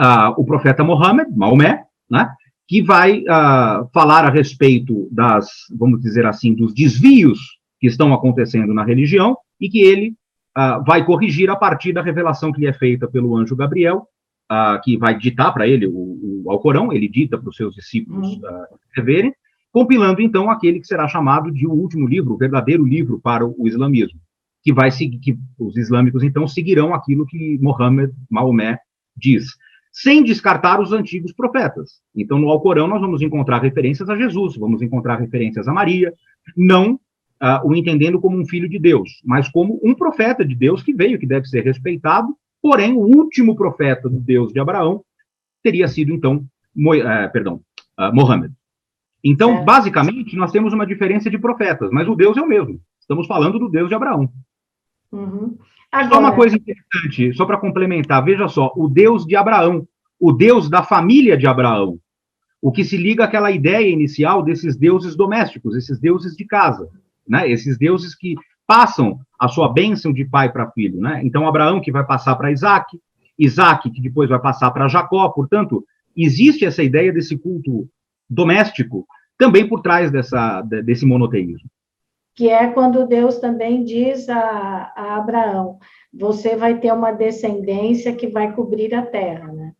uh, 0.00 0.32
o 0.36 0.44
profeta 0.44 0.82
Mohammed, 0.82 1.30
Maomé, 1.36 1.82
né, 2.10 2.30
que 2.68 2.82
vai 2.82 3.20
uh, 3.20 3.88
falar 3.94 4.26
a 4.26 4.30
respeito 4.30 5.08
das, 5.10 5.48
vamos 5.74 6.02
dizer 6.02 6.26
assim, 6.26 6.54
dos 6.54 6.74
desvios 6.74 7.38
que 7.80 7.86
estão 7.86 8.12
acontecendo 8.12 8.74
na 8.74 8.84
religião 8.84 9.38
e 9.58 9.70
que 9.70 9.80
ele 9.80 10.10
uh, 10.56 10.84
vai 10.86 11.02
corrigir 11.02 11.48
a 11.48 11.56
partir 11.56 11.94
da 11.94 12.02
revelação 12.02 12.52
que 12.52 12.60
lhe 12.60 12.66
é 12.66 12.72
feita 12.74 13.08
pelo 13.08 13.34
anjo 13.34 13.56
Gabriel, 13.56 14.06
uh, 14.52 14.78
que 14.84 14.98
vai 14.98 15.18
ditar 15.18 15.50
para 15.54 15.66
ele 15.66 15.86
o, 15.86 16.42
o 16.44 16.50
Alcorão, 16.50 16.92
ele 16.92 17.08
dita 17.08 17.38
para 17.38 17.48
os 17.48 17.56
seus 17.56 17.74
discípulos 17.74 18.36
uhum. 18.36 18.64
escreverem, 18.86 19.32
compilando 19.72 20.20
então 20.20 20.50
aquele 20.50 20.78
que 20.78 20.86
será 20.86 21.08
chamado 21.08 21.50
de 21.50 21.66
o 21.66 21.72
último 21.72 22.06
livro, 22.06 22.34
o 22.34 22.38
verdadeiro 22.38 22.84
livro 22.84 23.18
para 23.18 23.46
o, 23.46 23.54
o 23.58 23.66
islamismo, 23.66 24.20
que 24.62 24.74
vai 24.74 24.90
seguir, 24.90 25.18
que 25.20 25.38
os 25.58 25.74
islâmicos 25.78 26.22
então 26.22 26.46
seguirão 26.46 26.92
aquilo 26.92 27.24
que 27.24 27.58
Mohammed, 27.62 28.12
Maomé 28.30 28.78
diz 29.16 29.56
sem 30.02 30.22
descartar 30.22 30.80
os 30.80 30.92
antigos 30.92 31.32
profetas. 31.32 32.00
Então, 32.14 32.38
no 32.38 32.50
Alcorão, 32.50 32.86
nós 32.86 33.00
vamos 33.00 33.20
encontrar 33.20 33.60
referências 33.60 34.08
a 34.08 34.16
Jesus, 34.16 34.56
vamos 34.56 34.80
encontrar 34.80 35.16
referências 35.16 35.66
a 35.66 35.72
Maria, 35.72 36.14
não 36.56 36.94
uh, 36.94 37.66
o 37.66 37.74
entendendo 37.74 38.20
como 38.20 38.38
um 38.38 38.46
filho 38.46 38.68
de 38.68 38.78
Deus, 38.78 39.20
mas 39.24 39.48
como 39.48 39.80
um 39.82 39.94
profeta 39.94 40.44
de 40.44 40.54
Deus 40.54 40.84
que 40.84 40.94
veio, 40.94 41.18
que 41.18 41.26
deve 41.26 41.46
ser 41.46 41.64
respeitado, 41.64 42.28
porém, 42.62 42.92
o 42.92 43.00
último 43.00 43.56
profeta 43.56 44.08
do 44.08 44.20
Deus 44.20 44.52
de 44.52 44.60
Abraão 44.60 45.02
teria 45.64 45.88
sido, 45.88 46.12
então, 46.12 46.44
Mo 46.72 46.94
uh, 46.94 47.32
perdão, 47.32 47.60
uh, 47.98 48.14
Mohammed. 48.14 48.54
Então, 49.24 49.58
é. 49.58 49.64
basicamente, 49.64 50.36
nós 50.36 50.52
temos 50.52 50.72
uma 50.72 50.86
diferença 50.86 51.28
de 51.28 51.38
profetas, 51.38 51.90
mas 51.90 52.06
o 52.06 52.14
Deus 52.14 52.36
é 52.36 52.40
o 52.40 52.46
mesmo. 52.46 52.80
Estamos 53.00 53.26
falando 53.26 53.58
do 53.58 53.68
Deus 53.68 53.88
de 53.88 53.96
Abraão. 53.96 54.30
Uhum. 55.10 55.58
Agora... 55.90 56.14
Só 56.14 56.20
uma 56.20 56.34
coisa 56.34 56.56
interessante, 56.56 57.32
só 57.34 57.46
para 57.46 57.58
complementar, 57.58 58.24
veja 58.24 58.46
só, 58.48 58.72
o 58.76 58.88
Deus 58.88 59.24
de 59.26 59.34
Abraão, 59.34 59.86
o 60.20 60.32
Deus 60.32 60.68
da 60.68 60.82
família 60.82 61.36
de 61.36 61.46
Abraão, 61.46 61.98
o 62.60 62.70
que 62.70 62.84
se 62.84 62.96
liga 62.96 63.24
àquela 63.24 63.50
ideia 63.50 63.88
inicial 63.88 64.42
desses 64.42 64.76
deuses 64.76 65.16
domésticos, 65.16 65.76
esses 65.76 65.98
deuses 65.98 66.36
de 66.36 66.44
casa, 66.44 66.88
né? 67.26 67.48
Esses 67.50 67.78
deuses 67.78 68.14
que 68.14 68.34
passam 68.66 69.20
a 69.38 69.48
sua 69.48 69.72
bênção 69.72 70.12
de 70.12 70.24
pai 70.24 70.52
para 70.52 70.70
filho, 70.72 71.00
né? 71.00 71.22
Então 71.24 71.46
Abraão 71.46 71.80
que 71.80 71.92
vai 71.92 72.04
passar 72.04 72.36
para 72.36 72.50
Isaac, 72.52 73.00
Isaac 73.38 73.90
que 73.90 74.02
depois 74.02 74.28
vai 74.28 74.40
passar 74.40 74.70
para 74.72 74.88
Jacó, 74.88 75.28
portanto, 75.28 75.84
existe 76.16 76.64
essa 76.64 76.82
ideia 76.82 77.12
desse 77.12 77.38
culto 77.38 77.88
doméstico 78.28 79.06
também 79.38 79.66
por 79.66 79.80
trás 79.80 80.10
dessa, 80.10 80.60
desse 80.62 81.06
monoteísmo 81.06 81.70
que 82.38 82.48
é 82.48 82.68
quando 82.68 83.04
Deus 83.04 83.38
também 83.38 83.82
diz 83.82 84.28
a, 84.28 84.92
a 84.94 85.16
Abraão: 85.16 85.80
você 86.14 86.54
vai 86.54 86.78
ter 86.78 86.92
uma 86.92 87.10
descendência 87.10 88.14
que 88.14 88.28
vai 88.28 88.54
cobrir 88.54 88.94
a 88.94 89.02
terra, 89.04 89.52
né? 89.52 89.72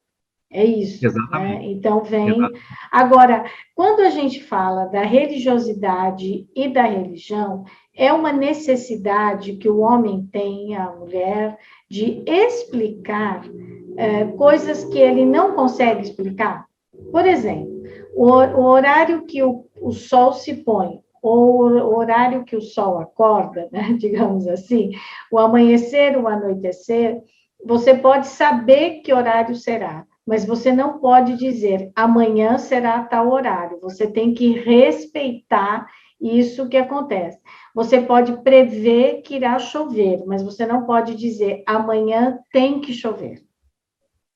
É 0.50 0.64
isso. 0.64 1.00
Né? 1.00 1.08
Exatamente. 1.08 1.58
Né? 1.60 1.70
Então 1.70 2.02
vem. 2.02 2.30
Exatamente. 2.30 2.60
Agora, 2.90 3.44
quando 3.76 4.00
a 4.00 4.10
gente 4.10 4.42
fala 4.42 4.86
da 4.86 5.02
religiosidade 5.02 6.48
e 6.52 6.68
da 6.68 6.82
religião, 6.82 7.64
é 7.94 8.12
uma 8.12 8.32
necessidade 8.32 9.52
que 9.52 9.68
o 9.68 9.78
homem 9.78 10.28
tem, 10.32 10.74
a 10.74 10.90
mulher, 10.90 11.56
de 11.88 12.24
explicar 12.26 13.44
é, 13.96 14.24
coisas 14.24 14.84
que 14.84 14.98
ele 14.98 15.24
não 15.24 15.54
consegue 15.54 16.02
explicar. 16.02 16.66
Por 17.12 17.24
exemplo, 17.24 17.84
o, 18.16 18.32
o 18.32 18.64
horário 18.64 19.26
que 19.26 19.44
o, 19.44 19.64
o 19.80 19.92
sol 19.92 20.32
se 20.32 20.54
põe 20.64 21.06
ou 21.22 21.62
o 21.70 21.96
horário 21.96 22.44
que 22.44 22.56
o 22.56 22.60
sol 22.60 22.98
acorda, 22.98 23.68
né, 23.72 23.94
digamos 23.98 24.46
assim, 24.46 24.90
o 25.30 25.38
amanhecer, 25.38 26.16
o 26.16 26.26
anoitecer, 26.28 27.20
você 27.64 27.94
pode 27.94 28.28
saber 28.28 29.00
que 29.00 29.12
horário 29.12 29.54
será, 29.54 30.06
mas 30.26 30.44
você 30.44 30.72
não 30.72 30.98
pode 30.98 31.36
dizer 31.36 31.90
amanhã 31.96 32.58
será 32.58 33.02
tal 33.02 33.30
horário. 33.30 33.80
Você 33.80 34.06
tem 34.06 34.34
que 34.34 34.52
respeitar 34.52 35.86
isso 36.20 36.68
que 36.68 36.76
acontece. 36.76 37.38
Você 37.74 38.02
pode 38.02 38.42
prever 38.42 39.22
que 39.22 39.36
irá 39.36 39.58
chover, 39.58 40.22
mas 40.26 40.42
você 40.42 40.66
não 40.66 40.84
pode 40.84 41.14
dizer 41.14 41.62
amanhã 41.66 42.38
tem 42.52 42.80
que 42.80 42.92
chover. 42.92 43.47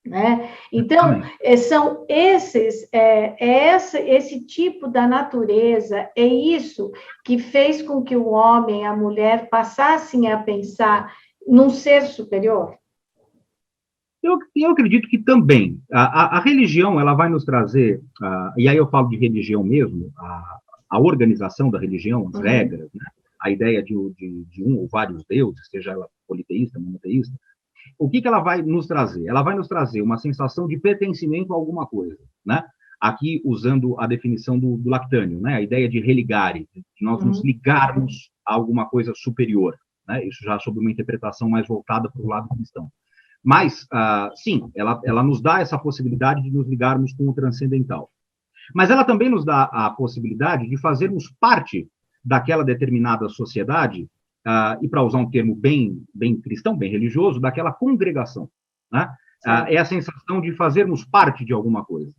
Né? 0.04 0.50
Então, 0.73 1.23
é, 1.40 1.56
são 1.56 2.04
esses, 2.09 2.88
é, 2.92 3.37
é 3.38 3.68
essa, 3.68 4.00
esse 4.00 4.44
tipo 4.44 4.88
da 4.88 5.06
natureza, 5.06 6.11
é 6.16 6.26
isso 6.26 6.90
que 7.25 7.38
fez 7.38 7.82
com 7.82 8.02
que 8.02 8.16
o 8.16 8.28
homem 8.28 8.82
e 8.82 8.85
a 8.85 8.97
mulher 8.97 9.49
passassem 9.49 10.30
a 10.30 10.38
pensar 10.38 11.14
num 11.47 11.71
ser 11.71 12.02
superior? 12.02 12.76
Eu, 14.21 14.38
eu 14.54 14.71
acredito 14.71 15.09
que 15.09 15.18
também. 15.18 15.80
A, 15.92 16.02
a, 16.02 16.38
a 16.38 16.40
religião, 16.40 16.99
ela 16.99 17.14
vai 17.14 17.28
nos 17.28 17.44
trazer, 17.44 18.00
uh, 18.21 18.52
e 18.56 18.68
aí 18.68 18.76
eu 18.76 18.88
falo 18.88 19.09
de 19.09 19.16
religião 19.16 19.62
mesmo, 19.62 20.12
a, 20.16 20.59
a 20.90 21.00
organização 21.00 21.71
da 21.71 21.78
religião, 21.78 22.28
as 22.28 22.35
uhum. 22.35 22.42
regras, 22.42 22.88
né? 22.94 23.06
a 23.40 23.50
ideia 23.50 23.82
de, 23.82 23.94
de, 24.16 24.44
de 24.44 24.62
um 24.62 24.78
ou 24.78 24.88
vários 24.88 25.25
deuses, 25.25 25.66
seja 25.68 25.92
ela 25.92 26.09
politeísta, 26.28 26.78
monoteísta, 26.78 27.37
o 27.99 28.09
que, 28.09 28.21
que 28.21 28.29
ela 28.29 28.41
vai 28.41 28.62
nos 28.62 28.87
trazer? 28.87 29.27
Ela 29.27 29.43
vai 29.43 29.55
nos 29.55 29.69
trazer 29.69 30.03
uma 30.03 30.19
sensação 30.19 30.67
de 30.67 30.79
pertencimento 30.79 31.53
a 31.53 31.57
alguma 31.57 31.87
coisa, 31.87 32.19
né? 32.45 32.65
Aqui, 33.01 33.43
usando 33.45 33.99
a 33.99 34.07
definição 34.07 34.59
do, 34.59 34.77
do 34.77 34.89
Lactânio, 34.89 35.41
né? 35.41 35.55
A 35.55 35.62
ideia 35.62 35.89
de 35.89 36.01
religare, 36.01 36.69
de 36.75 36.83
nós 37.05 37.21
uhum. 37.21 37.29
nos 37.29 37.45
ligarmos 37.45 38.31
a 38.47 38.55
alguma 38.55 38.87
coisa 38.87 39.12
superior, 39.15 39.77
né? 40.07 40.25
Isso 40.27 40.43
já 40.45 40.59
sob 40.59 40.79
uma 40.79 40.91
interpretação 40.91 41.49
mais 41.49 41.67
voltada 41.67 42.11
para 42.11 42.23
o 42.23 42.29
lado 42.29 42.49
cristão. 42.49 42.91
Mas, 43.43 43.83
uh, 43.85 44.31
sim, 44.37 44.71
ela, 44.75 45.01
ela 45.05 45.23
nos 45.23 45.41
dá 45.41 45.61
essa 45.61 45.77
possibilidade 45.77 46.43
de 46.43 46.51
nos 46.51 46.69
ligarmos 46.69 47.12
com 47.12 47.29
o 47.29 47.35
transcendental. 47.35 48.09
Mas 48.75 48.91
ela 48.91 49.05
também 49.05 49.29
nos 49.29 49.45
dá 49.45 49.65
a 49.65 49.91
possibilidade 49.91 50.69
de 50.69 50.77
fazermos 50.77 51.29
parte 51.41 51.89
daquela 52.25 52.65
determinada 52.65 53.29
sociedade 53.29 54.09
uh, 54.47 54.83
e 54.83 54.89
para 54.89 55.03
usar 55.03 55.19
um 55.19 55.31
termo 55.31 55.55
bem, 55.55 56.03
bem 56.15 56.41
cristão, 56.41 56.77
bem 56.77 56.91
religioso, 56.91 57.41
daquela 57.41 57.73
congregação. 57.73 58.49
Né? 58.91 59.09
Uh, 59.47 59.67
é 59.69 59.77
a 59.79 59.85
sensação 59.85 60.41
de 60.41 60.53
fazermos 60.53 61.05
parte 61.05 61.45
de 61.45 61.53
alguma 61.53 61.85
coisa. 61.85 62.13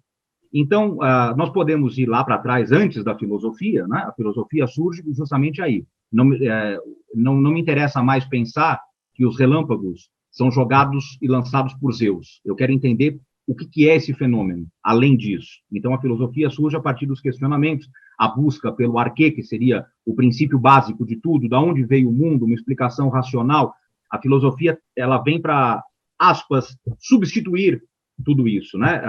Então, 0.53 0.97
uh, 0.97 1.35
nós 1.35 1.49
podemos 1.49 1.97
ir 1.97 2.05
lá 2.05 2.23
para 2.23 2.37
trás, 2.37 2.71
antes 2.71 3.03
da 3.03 3.17
filosofia, 3.17 3.87
né? 3.87 4.03
a 4.07 4.13
filosofia 4.13 4.67
surge 4.67 5.03
justamente 5.13 5.61
aí. 5.61 5.85
Não, 6.11 6.31
é, 6.33 6.77
não, 7.15 7.41
não 7.41 7.51
me 7.51 7.59
interessa 7.59 8.03
mais 8.03 8.23
pensar 8.25 8.79
que 9.15 9.25
os 9.25 9.39
relâmpagos 9.39 10.09
são 10.31 10.51
jogados 10.51 11.17
e 11.19 11.27
lançados 11.27 11.73
por 11.73 11.91
Zeus. 11.91 12.39
Eu 12.45 12.55
quero 12.55 12.71
entender 12.71 13.19
o 13.47 13.55
que, 13.55 13.65
que 13.67 13.89
é 13.89 13.95
esse 13.95 14.13
fenômeno, 14.13 14.67
além 14.83 15.17
disso. 15.17 15.49
Então, 15.71 15.93
a 15.93 15.99
filosofia 15.99 16.49
surge 16.51 16.77
a 16.77 16.81
partir 16.81 17.07
dos 17.07 17.19
questionamentos, 17.19 17.87
a 18.17 18.27
busca 18.27 18.71
pelo 18.71 18.97
arquê, 18.97 19.31
que 19.31 19.43
seria 19.43 19.85
o 20.05 20.15
princípio 20.15 20.59
básico 20.59 21.05
de 21.05 21.15
tudo, 21.15 21.49
da 21.49 21.59
onde 21.59 21.83
veio 21.83 22.09
o 22.09 22.13
mundo, 22.13 22.45
uma 22.45 22.55
explicação 22.55 23.09
racional. 23.09 23.73
A 24.11 24.19
filosofia, 24.19 24.77
ela 24.95 25.17
vem 25.17 25.41
para, 25.41 25.83
aspas, 26.19 26.77
substituir 26.99 27.81
tudo 28.23 28.47
isso, 28.47 28.77
né? 28.77 29.01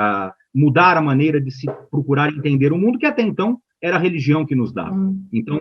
mudar 0.55 0.97
a 0.97 1.03
maneira 1.03 1.41
de 1.41 1.51
se 1.51 1.67
procurar 1.91 2.33
entender 2.33 2.73
o 2.73 2.79
mundo, 2.79 2.99
que 2.99 3.07
até 3.07 3.23
então 3.23 3.59
era 3.83 3.97
a 3.97 4.01
religião 4.01 4.47
que 4.47 4.55
nos 4.55 4.73
dava. 4.73 4.95
Hum. 4.95 5.27
Então, 5.33 5.61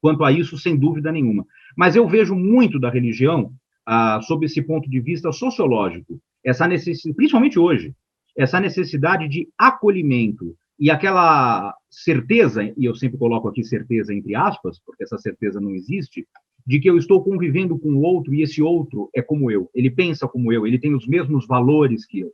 quanto 0.00 0.24
a 0.24 0.32
isso, 0.32 0.56
sem 0.56 0.76
dúvida 0.76 1.10
nenhuma. 1.10 1.44
Mas 1.76 1.96
eu 1.96 2.08
vejo 2.08 2.34
muito 2.34 2.78
da 2.78 2.88
religião 2.88 3.52
ah, 3.86 4.20
sob 4.22 4.46
esse 4.46 4.62
ponto 4.62 4.88
de 4.88 5.00
vista 5.00 5.32
sociológico, 5.32 6.20
essa 6.44 6.66
necessidade, 6.66 7.16
principalmente 7.16 7.58
hoje, 7.58 7.94
essa 8.36 8.60
necessidade 8.60 9.28
de 9.28 9.48
acolhimento 9.58 10.56
e 10.78 10.90
aquela 10.90 11.74
certeza, 11.90 12.64
e 12.76 12.84
eu 12.84 12.94
sempre 12.94 13.18
coloco 13.18 13.48
aqui 13.48 13.62
certeza 13.62 14.12
entre 14.12 14.34
aspas, 14.34 14.80
porque 14.84 15.04
essa 15.04 15.18
certeza 15.18 15.60
não 15.60 15.70
existe, 15.70 16.26
de 16.66 16.80
que 16.80 16.88
eu 16.88 16.96
estou 16.96 17.22
convivendo 17.22 17.78
com 17.78 17.90
o 17.90 18.02
outro 18.02 18.34
e 18.34 18.42
esse 18.42 18.62
outro 18.62 19.10
é 19.14 19.22
como 19.22 19.50
eu, 19.50 19.70
ele 19.74 19.90
pensa 19.90 20.26
como 20.26 20.52
eu, 20.52 20.66
ele 20.66 20.78
tem 20.78 20.94
os 20.94 21.06
mesmos 21.06 21.46
valores 21.46 22.06
que 22.06 22.20
eu. 22.20 22.32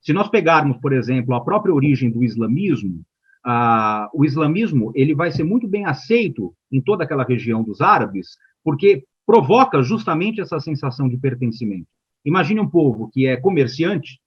Se 0.00 0.12
nós 0.12 0.28
pegarmos, 0.28 0.78
por 0.78 0.92
exemplo, 0.92 1.34
a 1.34 1.44
própria 1.44 1.72
origem 1.72 2.10
do 2.10 2.24
islamismo, 2.24 3.02
ah, 3.44 4.10
o 4.12 4.24
islamismo 4.24 4.92
ele 4.94 5.14
vai 5.14 5.30
ser 5.30 5.44
muito 5.44 5.68
bem 5.68 5.86
aceito 5.86 6.54
em 6.70 6.80
toda 6.80 7.04
aquela 7.04 7.24
região 7.24 7.62
dos 7.62 7.80
árabes, 7.80 8.36
porque 8.64 9.04
provoca 9.24 9.82
justamente 9.82 10.40
essa 10.40 10.58
sensação 10.58 11.08
de 11.08 11.16
pertencimento. 11.16 11.86
Imagine 12.24 12.60
um 12.60 12.68
povo 12.68 13.08
que 13.12 13.26
é 13.26 13.36
comerciante 13.36 14.20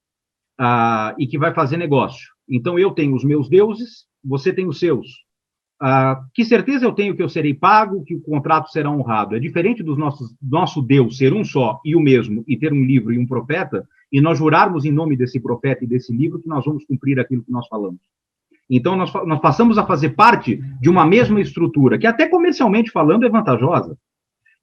ah, 0.58 1.14
e 1.20 1.28
que 1.28 1.38
vai 1.38 1.54
fazer 1.54 1.78
negócio. 1.78 2.35
Então, 2.50 2.78
eu 2.78 2.92
tenho 2.92 3.16
os 3.16 3.24
meus 3.24 3.50
deuses, 3.50 4.06
você 4.24 4.54
tem 4.54 4.68
os 4.68 4.80
seus. 4.80 5.08
ah, 5.82 6.22
que 6.34 6.46
certeza 6.46 6.86
eu 6.86 6.94
tenho 6.94 7.16
que 7.16 7.22
eu 7.22 7.30
serei 7.30 7.54
pago, 7.54 8.04
que 8.04 8.16
o 8.16 8.22
contrato 8.22 8.70
será 8.70 8.90
honrado? 8.90 9.36
É 9.36 9.40
diferente 9.40 9.84
do 9.84 9.96
nosso, 9.98 10.82
Deus 10.82 11.18
ser 11.18 11.34
um 11.34 11.44
só 11.44 11.80
e 11.84 11.96
o 11.96 12.00
mesmo, 12.00 12.44
e 12.48 12.58
ter 12.58 12.72
um 12.72 12.84
livro 12.84 13.12
e 13.12 13.20
um 13.20 13.26
profeta, 13.26 13.86
e 14.12 14.22
nós 14.22 14.38
jurarmos 14.38 14.86
em 14.86 14.92
nome 14.92 15.18
desse 15.18 15.40
profeta 15.40 15.84
e 15.84 15.88
desse 15.88 16.16
livro 16.16 16.40
que 16.40 16.48
nós 16.48 16.64
vamos 16.64 16.86
cumprir 16.86 17.20
aquilo 17.20 17.44
que 17.44 17.52
nós 17.52 17.68
falamos. 17.68 18.00
Então, 18.70 18.96
nós, 18.96 19.14
nós 19.26 19.40
passamos 19.42 19.78
a 19.78 19.86
fazer 19.86 20.12
parte 20.12 20.56
de 20.80 20.90
uma 20.90 21.06
mesma 21.06 21.42
estrutura, 21.42 22.00
que 22.00 22.08
até 22.08 22.28
comercialmente 22.28 22.90
falando 22.90 23.26
é 23.26 23.30
vantajosa. 23.30 23.98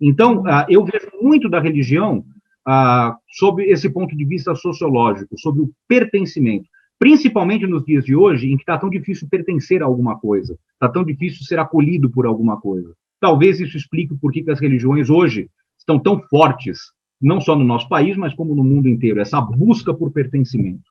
Então, 0.01 0.43
ah, 0.47 0.67
eu 0.69 0.85
vejo 0.85 1.11
muito 1.21 1.49
da 1.49 1.61
religião 1.61 2.25
ah, 2.67 3.17
sob 3.29 3.63
esse 3.63 3.89
ponto 3.91 4.17
de 4.17 4.25
vista 4.25 4.55
sociológico, 4.55 5.39
sobre 5.39 5.63
o 5.63 5.71
pertencimento 5.87 6.69
principalmente 7.03 7.67
nos 7.67 7.85
dias 7.85 8.05
de 8.05 8.15
hoje, 8.15 8.47
em 8.47 8.57
que 8.57 8.63
está 8.63 8.79
tão 8.79 8.89
difícil 8.89 9.27
pertencer 9.29 9.83
a 9.83 9.87
alguma 9.87 10.17
coisa, 10.21 10.57
está 10.75 10.89
tão 10.89 11.03
difícil 11.05 11.45
ser 11.45 11.59
acolhido 11.59 12.09
por 12.09 12.27
alguma 12.27 12.61
coisa. 12.61 12.95
Talvez 13.19 13.59
isso 13.59 13.77
explique 13.77 14.15
por 14.15 14.31
que 14.31 14.49
as 14.49 14.61
religiões 14.61 15.11
hoje 15.11 15.51
estão 15.77 15.99
tão 15.99 16.23
fortes, 16.23 16.79
não 17.21 17.41
só 17.41 17.57
no 17.57 17.65
nosso 17.65 17.89
país, 17.89 18.17
mas 18.17 18.33
como 18.33 18.55
no 18.55 18.63
mundo 18.63 18.89
inteiro, 18.89 19.21
essa 19.21 19.41
busca 19.41 19.93
por 19.93 20.13
pertencimento. 20.13 20.85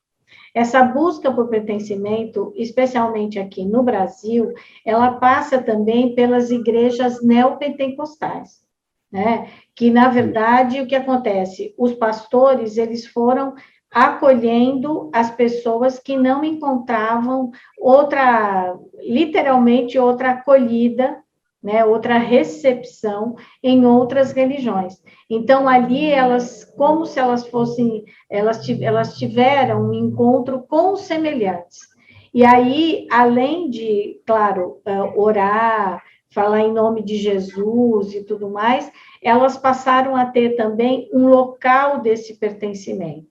Essa 0.53 0.83
busca 0.83 1.31
por 1.31 1.47
pertencimento, 1.47 2.51
especialmente 2.57 3.39
aqui 3.39 3.63
no 3.63 3.81
Brasil, 3.81 4.51
ela 4.85 5.13
passa 5.13 5.63
também 5.63 6.13
pelas 6.13 6.51
igrejas 6.51 7.23
neopentecostais, 7.23 8.59
né? 9.09 9.47
Que 9.73 9.89
na 9.89 10.09
verdade 10.09 10.81
o 10.81 10.85
que 10.85 10.95
acontece, 10.95 11.73
os 11.77 11.93
pastores 11.93 12.75
eles 12.75 13.07
foram 13.07 13.55
acolhendo 13.91 15.09
as 15.13 15.29
pessoas 15.29 15.99
que 15.99 16.15
não 16.15 16.45
encontravam 16.45 17.51
outra, 17.77 18.73
literalmente 19.01 19.99
outra 19.99 20.31
acolhida, 20.31 21.21
né, 21.61 21.85
outra 21.85 22.17
recepção 22.17 23.35
em 23.61 23.85
outras 23.85 24.31
religiões. 24.31 24.95
Então 25.29 25.67
ali 25.67 26.09
elas, 26.09 26.63
como 26.77 27.05
se 27.05 27.19
elas 27.19 27.45
fossem, 27.47 28.03
elas, 28.29 28.65
tiveram 29.17 29.89
um 29.89 29.93
encontro 29.93 30.63
com 30.67 30.95
semelhantes. 30.95 31.79
E 32.33 32.45
aí, 32.45 33.07
além 33.11 33.69
de, 33.69 34.21
claro, 34.25 34.81
eh, 34.85 35.01
orar, 35.17 36.01
falar 36.33 36.61
em 36.61 36.71
nome 36.71 37.03
de 37.03 37.17
Jesus 37.17 38.15
e 38.15 38.23
tudo 38.23 38.49
mais, 38.49 38.89
elas 39.21 39.57
passaram 39.57 40.15
a 40.15 40.25
ter 40.25 40.55
também 40.55 41.09
um 41.13 41.27
local 41.27 41.99
desse 41.99 42.39
pertencimento 42.39 43.30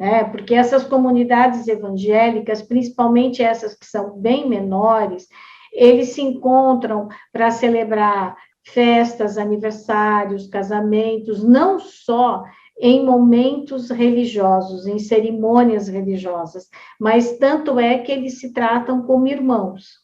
né? 0.00 0.24
Porque 0.24 0.54
essas 0.54 0.82
comunidades 0.82 1.68
evangélicas, 1.68 2.62
principalmente 2.62 3.42
essas 3.42 3.74
que 3.74 3.84
são 3.84 4.18
bem 4.18 4.48
menores, 4.48 5.28
eles 5.70 6.14
se 6.14 6.22
encontram 6.22 7.06
para 7.30 7.50
celebrar 7.50 8.34
festas, 8.64 9.36
aniversários, 9.36 10.46
casamentos, 10.46 11.44
não 11.44 11.78
só 11.78 12.44
em 12.80 13.04
momentos 13.04 13.90
religiosos, 13.90 14.86
em 14.86 14.98
cerimônias 14.98 15.86
religiosas, 15.86 16.70
mas 16.98 17.36
tanto 17.36 17.78
é 17.78 17.98
que 17.98 18.10
eles 18.10 18.40
se 18.40 18.54
tratam 18.54 19.02
como 19.02 19.28
irmãos. 19.28 20.00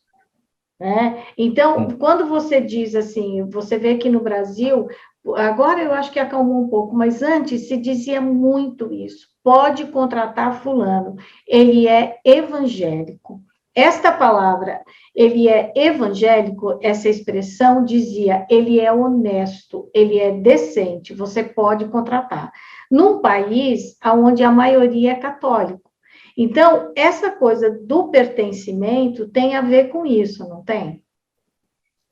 Né? 0.78 1.24
Então, 1.38 1.88
quando 1.98 2.26
você 2.26 2.60
diz 2.60 2.94
assim, 2.94 3.48
você 3.48 3.78
vê 3.78 3.96
que 3.96 4.10
no 4.10 4.20
Brasil, 4.20 4.88
agora 5.34 5.82
eu 5.82 5.92
acho 5.92 6.12
que 6.12 6.18
acalmou 6.18 6.62
um 6.62 6.68
pouco, 6.68 6.94
mas 6.94 7.22
antes 7.22 7.68
se 7.68 7.76
dizia 7.76 8.20
muito 8.20 8.92
isso 8.92 9.26
pode 9.46 9.84
contratar 9.86 10.60
fulano, 10.60 11.14
ele 11.46 11.86
é 11.86 12.18
evangélico. 12.24 13.40
Esta 13.72 14.10
palavra, 14.10 14.82
ele 15.14 15.46
é 15.46 15.72
evangélico, 15.76 16.80
essa 16.82 17.08
expressão 17.08 17.84
dizia, 17.84 18.44
ele 18.50 18.80
é 18.80 18.92
honesto, 18.92 19.88
ele 19.94 20.18
é 20.18 20.32
decente, 20.32 21.14
você 21.14 21.44
pode 21.44 21.84
contratar. 21.84 22.50
Num 22.90 23.20
país 23.20 23.96
onde 24.04 24.42
a 24.42 24.50
maioria 24.50 25.12
é 25.12 25.14
católico. 25.14 25.92
Então, 26.36 26.92
essa 26.96 27.30
coisa 27.30 27.70
do 27.70 28.08
pertencimento 28.10 29.28
tem 29.28 29.54
a 29.54 29.60
ver 29.60 29.90
com 29.90 30.04
isso, 30.04 30.48
não 30.48 30.64
tem? 30.64 31.04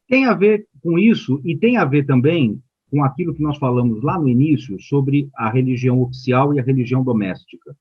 Tem 0.09 0.27
a 0.27 0.35
ver 0.35 0.69
com 0.81 0.97
isso 0.97 1.41
e 1.45 1.57
tem 1.57 1.79
a 1.79 1.85
ver 1.85 2.07
também 2.07 2.63
com 2.95 3.03
aquilo 3.03 3.35
que 3.35 3.43
nós 3.43 3.59
falamos 3.59 4.05
lá 4.05 4.17
no 4.17 4.29
início 4.29 4.81
sobre 4.81 5.29
a 5.35 5.51
religião 5.51 6.01
oficial 6.01 6.55
e 6.55 6.61
a 6.61 6.63
religião 6.63 7.03
doméstica. 7.03 7.75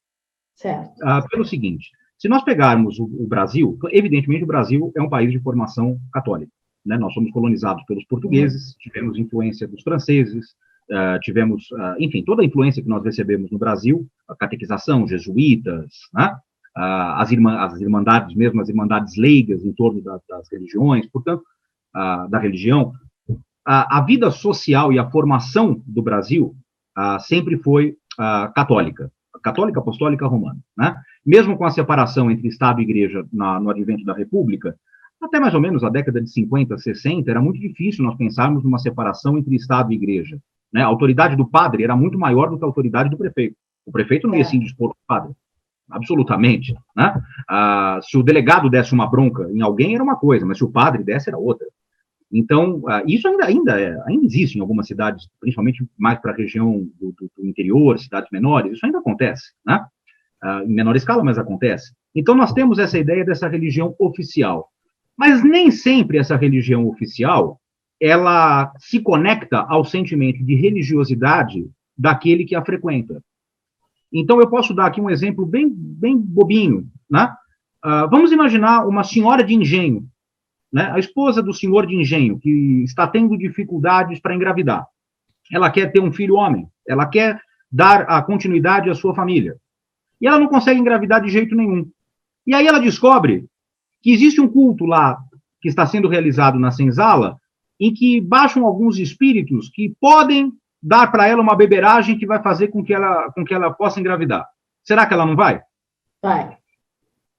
Certo. 0.56 0.92
Ah, 1.04 1.24
pelo 1.30 1.46
seguinte, 1.46 1.92
se 2.18 2.28
nós 2.28 2.44
pegarmos 2.44 2.98
o, 2.98 3.04
o, 3.04 3.28
Brasil, 3.28 3.78
evidentemente 3.92 4.44
o 4.44 4.48
Brasil 4.48 4.92
é 4.96 5.02
um 5.04 5.10
país 5.10 5.32
de 5.32 5.40
formação 5.40 6.00
católica. 6.12 6.52
Né? 6.84 6.98
Nós 6.98 7.14
somos 7.14 7.30
colonizados 7.30 7.84
pelos 7.86 8.04
portugueses, 8.06 8.76
tivemos 8.80 9.20
influência 9.20 9.68
dos 9.68 9.84
franceses, 9.84 10.48
uh, 10.90 11.20
tivemos, 11.22 11.70
uh, 11.74 11.96
enfim, 12.00 12.24
toda 12.24 12.42
a 12.42 12.46
influência 12.46 12.82
que 12.82 12.90
nós 12.90 13.04
recebemos 13.04 13.52
no 13.52 13.60
Brasil, 13.60 14.08
a 14.28 14.36
catequização, 14.36 15.08
jesuítas, 15.08 15.92
né? 16.12 16.36
uh, 16.76 17.22
as, 17.22 17.32
irmã, 17.32 17.60
as 17.60 17.80
irmandades, 17.80 18.36
mesmo 18.36 18.60
as 18.62 18.70
irmandades 18.70 19.16
leigas 19.16 19.64
em 19.64 19.74
torno 19.74 20.02
da, 20.02 20.20
das 20.28 20.52
religiões, 20.52 21.06
portanto, 21.06 21.44
da 22.32 22.40
religião, 22.40 22.92
a, 23.66 23.98
a 23.98 24.02
vida 24.02 24.30
social 24.32 24.92
e 24.92 25.00
a 25.00 25.10
formação 25.10 25.82
do 25.86 26.02
Brasil 26.02 26.56
ah, 26.96 27.20
sempre 27.20 27.58
foi 27.58 27.96
ah, 28.20 28.52
católica, 28.56 29.12
católica 29.42 29.80
apostólica 29.80 30.28
romana, 30.28 30.60
né? 30.78 30.96
Mesmo 31.26 31.58
com 31.58 31.66
a 31.66 31.72
separação 31.72 32.30
entre 32.30 32.48
Estado 32.48 32.82
e 32.82 32.84
Igreja 32.84 33.26
na, 33.32 33.60
no 33.60 33.70
advento 33.70 34.04
da 34.04 34.14
República, 34.14 34.76
até 35.22 35.40
mais 35.40 35.54
ou 35.54 35.62
menos 35.62 35.84
a 35.84 35.90
década 35.90 36.22
de 36.22 36.30
50, 36.30 36.78
60, 36.78 37.32
era 37.32 37.42
muito 37.42 37.60
difícil 37.60 38.04
nós 38.04 38.16
pensarmos 38.16 38.64
numa 38.64 38.78
separação 38.78 39.38
entre 39.38 39.56
Estado 39.56 39.92
e 39.92 39.96
Igreja. 39.96 40.38
Né? 40.72 40.82
A 40.82 40.88
autoridade 40.88 41.36
do 41.36 41.48
padre 41.48 41.84
era 41.84 41.96
muito 41.96 42.20
maior 42.20 42.50
do 42.50 42.58
que 42.58 42.64
a 42.64 42.68
autoridade 42.68 43.10
do 43.10 43.18
prefeito. 43.18 43.56
O 43.86 43.92
prefeito 43.92 44.28
não 44.28 44.36
ia 44.36 44.42
é. 44.42 44.44
se 44.44 44.58
indispor 44.58 44.90
ao 44.90 44.98
padre, 45.08 45.34
absolutamente. 45.90 46.76
Né? 46.96 47.22
Ah, 47.48 48.00
se 48.02 48.18
o 48.18 48.24
delegado 48.24 48.70
desse 48.70 48.94
uma 48.94 49.10
bronca 49.10 49.50
em 49.50 49.62
alguém, 49.62 49.96
era 49.96 50.04
uma 50.04 50.18
coisa, 50.18 50.46
mas 50.46 50.58
se 50.58 50.64
o 50.64 50.72
padre 50.72 51.04
desse, 51.04 51.30
era 51.30 51.38
outra. 51.38 51.68
Então, 52.34 52.80
uh, 52.80 53.04
isso 53.06 53.28
ainda, 53.28 53.46
ainda, 53.46 53.80
é, 53.80 53.96
ainda 54.08 54.26
existe 54.26 54.58
em 54.58 54.62
algumas 54.62 54.88
cidades, 54.88 55.30
principalmente 55.40 55.86
mais 55.96 56.20
para 56.20 56.32
a 56.32 56.36
região 56.36 56.80
do, 57.00 57.12
do, 57.12 57.32
do, 57.38 57.46
interior, 57.46 58.00
cidades 58.00 58.30
menores, 58.32 58.74
isso 58.74 58.84
ainda 58.84 58.98
acontece, 58.98 59.54
né? 59.64 59.86
Uh, 60.44 60.68
em 60.68 60.74
menor 60.74 60.96
escala, 60.96 61.24
mas 61.24 61.38
acontece. 61.38 61.94
Então, 62.16 62.34
nós 62.34 62.52
temos 62.52 62.80
essa 62.80 62.98
ideia 62.98 63.24
dessa 63.24 63.48
religião 63.48 63.96
oficial. 64.00 64.68
Mas 65.16 65.44
nem 65.44 65.70
sempre 65.70 66.18
essa 66.18 66.36
religião 66.36 66.88
oficial, 66.88 67.62
ela 68.02 68.74
se 68.80 69.00
conecta 69.00 69.60
ao 69.70 69.86
sentimento 69.86 70.44
de 70.44 70.56
religiosidade 70.56 71.70
daquele 71.96 72.46
que 72.46 72.56
a 72.56 72.66
frequenta. 72.66 73.24
Então, 74.12 74.40
eu 74.42 74.50
posso 74.50 74.74
dar 74.74 74.88
aqui 74.88 75.00
um 75.00 75.10
exemplo 75.10 75.46
bem, 75.46 75.70
bem 75.72 76.18
bobinho, 76.18 76.88
né? 77.10 77.32
Uh, 77.86 78.10
vamos 78.10 78.32
imaginar 78.32 78.88
uma 78.88 79.04
senhora 79.04 79.44
de 79.44 79.54
engenho, 79.54 80.08
né? 80.74 80.92
A 80.92 80.98
esposa 80.98 81.44
do 81.44 81.54
senhor 81.54 81.86
de 81.86 81.96
engenho, 81.96 82.40
que 82.40 82.84
está 82.84 83.08
tendo 83.08 83.38
dificuldades 83.38 84.20
para 84.20 84.34
engravidar, 84.34 84.88
ela 85.52 85.70
quer 85.70 85.92
ter 85.92 86.00
um 86.00 86.12
filho 86.12 86.34
homem, 86.34 86.68
ela 86.88 87.06
quer 87.06 87.40
dar 87.72 88.02
a 88.10 88.22
continuidade 88.24 88.90
à 88.90 88.96
sua 88.96 89.14
família. 89.14 89.56
E 90.20 90.28
ela 90.28 90.40
não 90.40 90.48
consegue 90.48 90.80
engravidar 90.80 91.22
de 91.22 91.30
jeito 91.30 91.56
nenhum. 91.56 91.88
E 92.48 92.56
aí 92.56 92.66
ela 92.66 92.80
descobre 92.80 93.46
que 94.02 94.12
existe 94.12 94.42
um 94.42 94.48
culto 94.48 94.86
lá 94.86 95.20
que 95.62 95.70
está 95.70 95.86
sendo 95.86 96.08
realizado 96.08 96.58
na 96.58 96.72
senzala, 96.72 97.38
em 97.80 97.94
que 97.94 98.20
baixam 98.20 98.66
alguns 98.66 98.98
espíritos 98.98 99.70
que 99.70 99.96
podem 100.00 100.52
dar 100.82 101.12
para 101.12 101.28
ela 101.28 101.42
uma 101.42 101.56
beberagem 101.56 102.18
que 102.18 102.26
vai 102.26 102.42
fazer 102.42 102.70
com 102.70 102.84
que 102.84 102.94
ela, 102.94 103.32
com 103.32 103.46
que 103.46 103.54
ela 103.54 103.72
possa 103.72 104.00
engravidar. 104.00 104.46
Será 104.84 105.06
que 105.06 105.14
ela 105.14 105.26
não 105.26 105.36
vai? 105.36 105.62
Vai. 106.22 106.58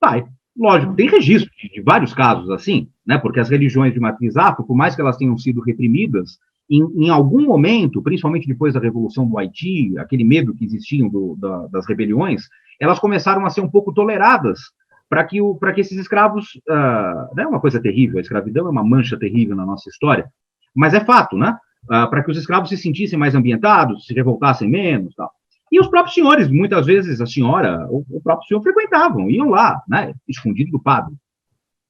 Vai. 0.01 0.25
Lógico, 0.57 0.95
tem 0.95 1.09
registro 1.09 1.51
de, 1.57 1.83
vários 1.83 2.15
casos 2.15 2.49
assim, 2.51 2.89
né? 3.05 3.19
Porque 3.19 3.41
as 3.41 3.49
religiões 3.49 3.93
de 3.93 4.01
matriz 4.01 4.37
afro, 4.37 4.65
por 4.65 4.77
mais 4.77 4.95
que 4.95 5.01
elas 5.01 5.17
tenham 5.17 5.37
sido 5.37 5.61
reprimidas, 5.61 6.39
em, 6.71 6.83
em, 6.97 7.11
algum 7.11 7.45
momento, 7.45 8.01
principalmente 8.01 8.47
depois 8.47 8.73
da 8.73 8.81
Revolução 8.81 9.27
do 9.27 9.37
Haiti, 9.37 9.99
aquele 9.99 10.25
medo 10.25 10.55
que 10.55 10.65
existia 10.65 11.09
do, 11.09 11.37
da, 11.37 11.67
das 11.67 11.87
rebeliões, 11.87 12.49
elas 12.81 12.99
começaram 12.99 13.45
a 13.45 13.51
ser 13.51 13.61
um 13.61 13.69
pouco 13.69 13.93
toleradas 13.93 14.61
para 15.09 15.25
que, 15.25 15.41
o, 15.41 15.57
que 15.57 15.81
esses 15.81 15.99
escravos. 15.99 16.55
Uh, 16.69 17.41
é 17.41 17.47
uma 17.47 17.61
coisa 17.61 17.81
terrível, 17.81 18.19
a 18.19 18.21
escravidão 18.21 18.67
é 18.67 18.71
uma 18.71 18.85
mancha 18.85 19.19
terrível 19.19 19.57
na 19.57 19.67
nossa 19.67 19.89
história, 19.89 20.27
mas 20.75 20.95
é 20.95 21.01
fato, 21.01 21.37
né? 21.37 21.57
Uh, 21.85 22.09
para 22.09 22.23
que 22.23 22.31
os 22.31 22.39
escravos 22.39 22.69
se 22.71 22.77
sentissem 22.77 23.19
mais 23.19 23.35
ambientados, 23.35 24.07
se 24.07 24.15
revoltassem 24.15 24.69
menos 24.69 25.15
tal. 25.15 25.31
E 25.75 25.81
os 25.81 25.89
próprios 25.89 26.15
senhores, 26.15 26.49
muitas 26.49 26.87
vezes 26.87 27.21
a 27.21 27.27
senhora, 27.27 27.85
o, 27.91 28.07
o 28.09 28.21
próprio 28.21 28.47
senhor 28.47 28.63
frequentavam, 28.63 29.29
iam 29.29 29.51
lá, 29.51 29.83
né, 29.89 30.15
escondido 30.29 30.71
do 30.71 30.81
padre, 30.81 31.13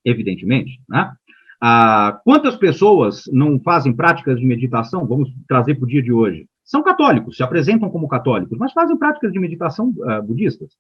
evidentemente, 0.03 0.81
né? 0.88 1.12
Ah, 1.61 2.18
quantas 2.25 2.57
pessoas 2.57 3.25
não 3.31 3.61
fazem 3.61 3.92
práticas 3.92 4.40
de 4.40 4.47
meditação, 4.47 5.07
vamos 5.07 5.31
trazer 5.47 5.75
para 5.75 5.85
o 5.85 5.87
dia 5.87 6.03
de 6.03 6.11
hoje, 6.11 6.47
são 6.64 6.83
católicos, 6.83 7.37
se 7.37 7.42
apresentam 7.42 7.90
como 7.90 8.09
católicos, 8.09 8.57
mas 8.57 8.73
fazem 8.73 8.97
práticas 8.97 9.31
de 9.31 9.38
meditação 9.38 9.90
uh, 9.99 10.23
budistas, 10.23 10.73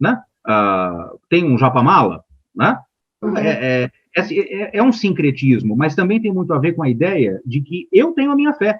né? 0.00 0.20
Uh, 0.44 1.16
tem 1.30 1.44
um 1.44 1.56
japamala, 1.56 2.24
né? 2.52 2.80
Uhum. 3.22 3.38
É, 3.38 3.84
é, 3.84 3.90
é, 4.16 4.78
é, 4.78 4.82
um 4.82 4.90
sincretismo, 4.90 5.76
mas 5.76 5.94
também 5.94 6.20
tem 6.20 6.32
muito 6.32 6.52
a 6.52 6.58
ver 6.58 6.72
com 6.72 6.82
a 6.82 6.90
ideia 6.90 7.40
de 7.46 7.60
que 7.60 7.86
eu 7.92 8.10
tenho 8.10 8.32
a 8.32 8.36
minha 8.36 8.52
fé. 8.54 8.76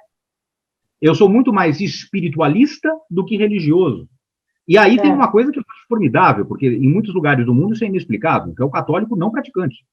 Eu 1.00 1.14
sou 1.14 1.28
muito 1.28 1.52
mais 1.52 1.80
espiritualista 1.80 2.90
do 3.10 3.24
que 3.24 3.36
religioso. 3.36 4.08
E 4.66 4.78
aí 4.78 4.98
tem 4.98 5.12
uma 5.12 5.30
coisa 5.30 5.52
que 5.52 5.58
eu 5.58 5.64
acho 5.68 5.86
formidável, 5.88 6.46
porque 6.46 6.66
em 6.66 6.88
muitos 6.88 7.14
lugares 7.14 7.44
do 7.44 7.54
mundo 7.54 7.74
isso 7.74 7.84
é 7.84 7.86
inexplicável, 7.86 8.54
que 8.54 8.62
é 8.62 8.64
o 8.64 8.70
católico 8.70 9.14
não 9.14 9.30
praticante. 9.30 9.84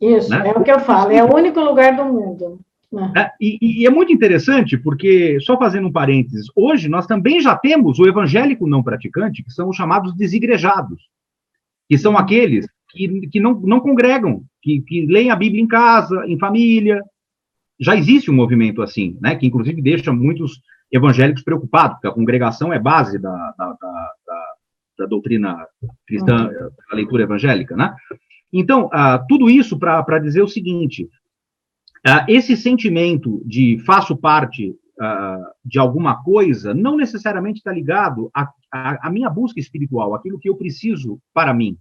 Isso, 0.00 0.30
né? 0.30 0.48
é 0.48 0.52
o 0.52 0.62
que 0.62 0.70
eu 0.70 0.80
falo, 0.80 1.10
é 1.10 1.22
o 1.22 1.34
único 1.34 1.60
lugar 1.60 1.96
do 1.96 2.04
mundo. 2.04 2.60
Né? 2.92 3.12
É, 3.16 3.30
e, 3.40 3.82
e, 3.82 3.86
é 3.86 3.90
muito 3.90 4.12
interessante, 4.12 4.78
porque, 4.78 5.38
só 5.40 5.58
fazendo 5.58 5.88
um 5.88 5.92
parênteses, 5.92 6.46
hoje 6.56 6.88
nós 6.88 7.06
também 7.06 7.40
já 7.40 7.56
temos 7.56 7.98
o 7.98 8.06
evangélico 8.06 8.66
não 8.66 8.82
praticante, 8.82 9.42
que 9.42 9.52
são 9.52 9.68
os 9.68 9.76
chamados 9.76 10.14
desigrejados, 10.14 11.08
que 11.88 11.98
são 11.98 12.16
aqueles 12.16 12.66
que, 12.88 13.28
que 13.28 13.40
não, 13.40 13.54
não 13.60 13.80
congregam, 13.80 14.42
que, 14.62 14.80
que 14.80 15.06
leem 15.06 15.30
a 15.30 15.36
Bíblia 15.36 15.62
em 15.62 15.68
casa, 15.68 16.24
em 16.26 16.38
família. 16.38 17.00
Já 17.80 17.96
existe 17.96 18.30
um 18.30 18.34
movimento 18.34 18.82
assim, 18.82 19.16
né, 19.20 19.34
que 19.36 19.46
inclusive 19.46 19.80
deixa 19.80 20.12
muitos 20.12 20.60
evangélicos 20.92 21.42
preocupados, 21.42 21.94
porque 21.94 22.08
a 22.08 22.12
congregação 22.12 22.72
é 22.72 22.78
base 22.78 23.18
da, 23.18 23.54
da, 23.56 23.76
da, 23.80 24.14
da, 24.98 25.06
doutrina 25.06 25.66
cristã, 26.06 26.50
da 26.50 26.96
leitura 26.96 27.22
evangélica, 27.22 27.76
né? 27.76 27.94
Então, 28.52 28.86
uh, 28.86 29.24
tudo 29.28 29.48
isso 29.48 29.78
para 29.78 30.18
dizer 30.18 30.42
o 30.42 30.48
seguinte: 30.48 31.04
uh, 31.04 32.24
esse 32.28 32.56
sentimento 32.56 33.40
de 33.46 33.78
faço 33.86 34.16
parte 34.16 34.70
uh, 34.70 35.46
de 35.64 35.78
alguma 35.78 36.22
coisa 36.22 36.74
não 36.74 36.96
necessariamente 36.96 37.58
está 37.58 37.72
ligado 37.72 38.30
à 38.72 39.10
minha 39.10 39.30
busca 39.30 39.60
espiritual, 39.60 40.14
aquilo 40.14 40.38
que 40.38 40.48
eu 40.48 40.56
preciso 40.56 41.18
para 41.32 41.54
mim, 41.54 41.78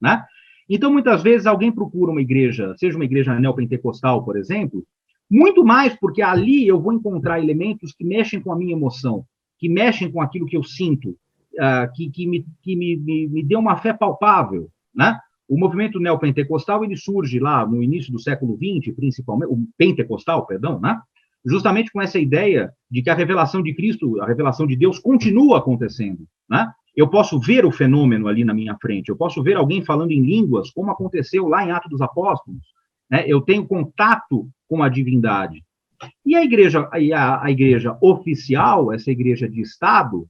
né? 0.00 0.24
Então, 0.68 0.92
muitas 0.92 1.22
vezes, 1.22 1.46
alguém 1.46 1.70
procura 1.70 2.10
uma 2.10 2.22
igreja, 2.22 2.74
seja 2.78 2.96
uma 2.96 3.04
igreja 3.04 3.38
neopentecostal, 3.38 4.24
por 4.24 4.36
exemplo, 4.36 4.84
muito 5.30 5.64
mais 5.64 5.94
porque 5.98 6.22
ali 6.22 6.66
eu 6.66 6.80
vou 6.80 6.92
encontrar 6.92 7.40
elementos 7.40 7.92
que 7.92 8.04
mexem 8.04 8.40
com 8.40 8.52
a 8.52 8.56
minha 8.56 8.74
emoção, 8.74 9.24
que 9.58 9.68
mexem 9.68 10.10
com 10.10 10.20
aquilo 10.20 10.46
que 10.46 10.56
eu 10.56 10.62
sinto, 10.62 11.10
uh, 11.10 11.92
que, 11.94 12.10
que, 12.10 12.26
me, 12.26 12.44
que 12.62 12.76
me, 12.76 12.96
me, 12.96 13.28
me 13.28 13.42
dê 13.42 13.56
uma 13.56 13.76
fé 13.76 13.92
palpável, 13.92 14.68
né? 14.94 15.18
O 15.46 15.58
movimento 15.58 16.00
neopentecostal 16.00 16.84
ele 16.84 16.96
surge 16.96 17.38
lá 17.38 17.66
no 17.66 17.82
início 17.82 18.10
do 18.10 18.18
século 18.18 18.56
XX, 18.56 18.94
principalmente, 18.94 19.52
o 19.52 19.58
pentecostal, 19.76 20.46
perdão, 20.46 20.80
né? 20.80 20.98
justamente 21.44 21.92
com 21.92 22.00
essa 22.00 22.18
ideia 22.18 22.72
de 22.90 23.02
que 23.02 23.10
a 23.10 23.14
revelação 23.14 23.62
de 23.62 23.74
Cristo, 23.74 24.20
a 24.22 24.26
revelação 24.26 24.66
de 24.66 24.76
Deus 24.76 24.98
continua 24.98 25.58
acontecendo, 25.58 26.26
né? 26.48 26.70
Eu 26.96 27.08
posso 27.08 27.40
ver 27.40 27.66
o 27.66 27.72
fenômeno 27.72 28.28
ali 28.28 28.44
na 28.44 28.54
minha 28.54 28.76
frente, 28.80 29.08
eu 29.08 29.16
posso 29.16 29.42
ver 29.42 29.56
alguém 29.56 29.84
falando 29.84 30.12
em 30.12 30.22
línguas, 30.22 30.70
como 30.70 30.90
aconteceu 30.90 31.48
lá 31.48 31.66
em 31.66 31.72
Atos 31.72 31.90
dos 31.90 32.00
Apóstolos, 32.00 32.62
né? 33.10 33.24
Eu 33.26 33.40
tenho 33.40 33.66
contato 33.66 34.48
com 34.68 34.82
a 34.82 34.88
divindade. 34.88 35.64
E 36.24 36.34
a 36.34 36.42
igreja, 36.42 36.88
a, 36.90 37.44
a 37.44 37.50
igreja 37.50 37.96
oficial, 38.00 38.92
essa 38.92 39.10
igreja 39.10 39.48
de 39.48 39.60
Estado, 39.60 40.26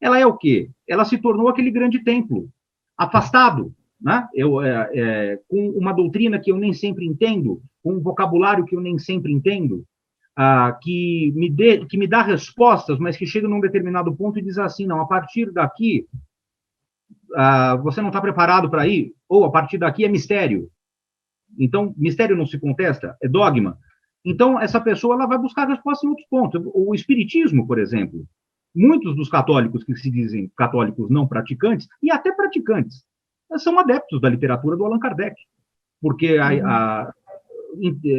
ela 0.00 0.18
é 0.18 0.26
o 0.26 0.36
quê? 0.36 0.70
Ela 0.88 1.04
se 1.04 1.16
tornou 1.18 1.48
aquele 1.48 1.70
grande 1.70 2.02
templo, 2.02 2.48
afastado, 2.96 3.72
né? 4.00 4.28
Eu, 4.34 4.60
é, 4.60 4.90
é, 4.94 5.40
com 5.48 5.70
uma 5.70 5.92
doutrina 5.92 6.38
que 6.38 6.52
eu 6.52 6.56
nem 6.56 6.72
sempre 6.72 7.06
entendo, 7.06 7.62
com 7.82 7.94
um 7.94 8.00
vocabulário 8.00 8.64
que 8.64 8.76
eu 8.76 8.80
nem 8.80 8.98
sempre 8.98 9.32
entendo, 9.32 9.84
ah, 10.36 10.76
que, 10.82 11.32
me 11.34 11.48
dê, 11.48 11.84
que 11.86 11.96
me 11.96 12.06
dá 12.06 12.22
respostas, 12.22 12.98
mas 12.98 13.16
que 13.16 13.26
chega 13.26 13.48
num 13.48 13.60
determinado 13.60 14.14
ponto 14.14 14.38
e 14.38 14.42
diz 14.42 14.58
assim, 14.58 14.86
não, 14.86 15.00
a 15.00 15.06
partir 15.06 15.50
daqui, 15.52 16.06
ah, 17.34 17.76
você 17.76 18.00
não 18.00 18.08
está 18.08 18.20
preparado 18.20 18.68
para 18.68 18.86
ir, 18.86 19.14
ou 19.28 19.44
a 19.44 19.50
partir 19.50 19.78
daqui 19.78 20.04
é 20.04 20.08
mistério. 20.08 20.68
Então, 21.58 21.94
mistério 21.96 22.36
não 22.36 22.46
se 22.46 22.58
contesta, 22.58 23.16
é 23.22 23.28
dogma. 23.28 23.78
Então, 24.24 24.60
essa 24.60 24.80
pessoa 24.80 25.14
ela 25.14 25.26
vai 25.26 25.38
buscar 25.38 25.68
resposta 25.68 26.06
em 26.06 26.08
outros 26.08 26.26
pontos. 26.28 26.62
O 26.74 26.94
espiritismo, 26.94 27.66
por 27.66 27.78
exemplo, 27.78 28.24
muitos 28.74 29.14
dos 29.14 29.28
católicos 29.28 29.84
que 29.84 29.94
se 29.96 30.10
dizem 30.10 30.50
católicos 30.56 31.10
não 31.10 31.28
praticantes, 31.28 31.86
e 32.02 32.10
até 32.10 32.32
praticantes, 32.32 33.04
são 33.58 33.78
adeptos 33.78 34.20
da 34.20 34.28
literatura 34.28 34.76
do 34.76 34.84
Allan 34.84 34.98
Kardec. 34.98 35.36
Porque 36.00 36.38
a, 36.38 36.48
uhum. 36.52 36.66
a, 36.66 37.14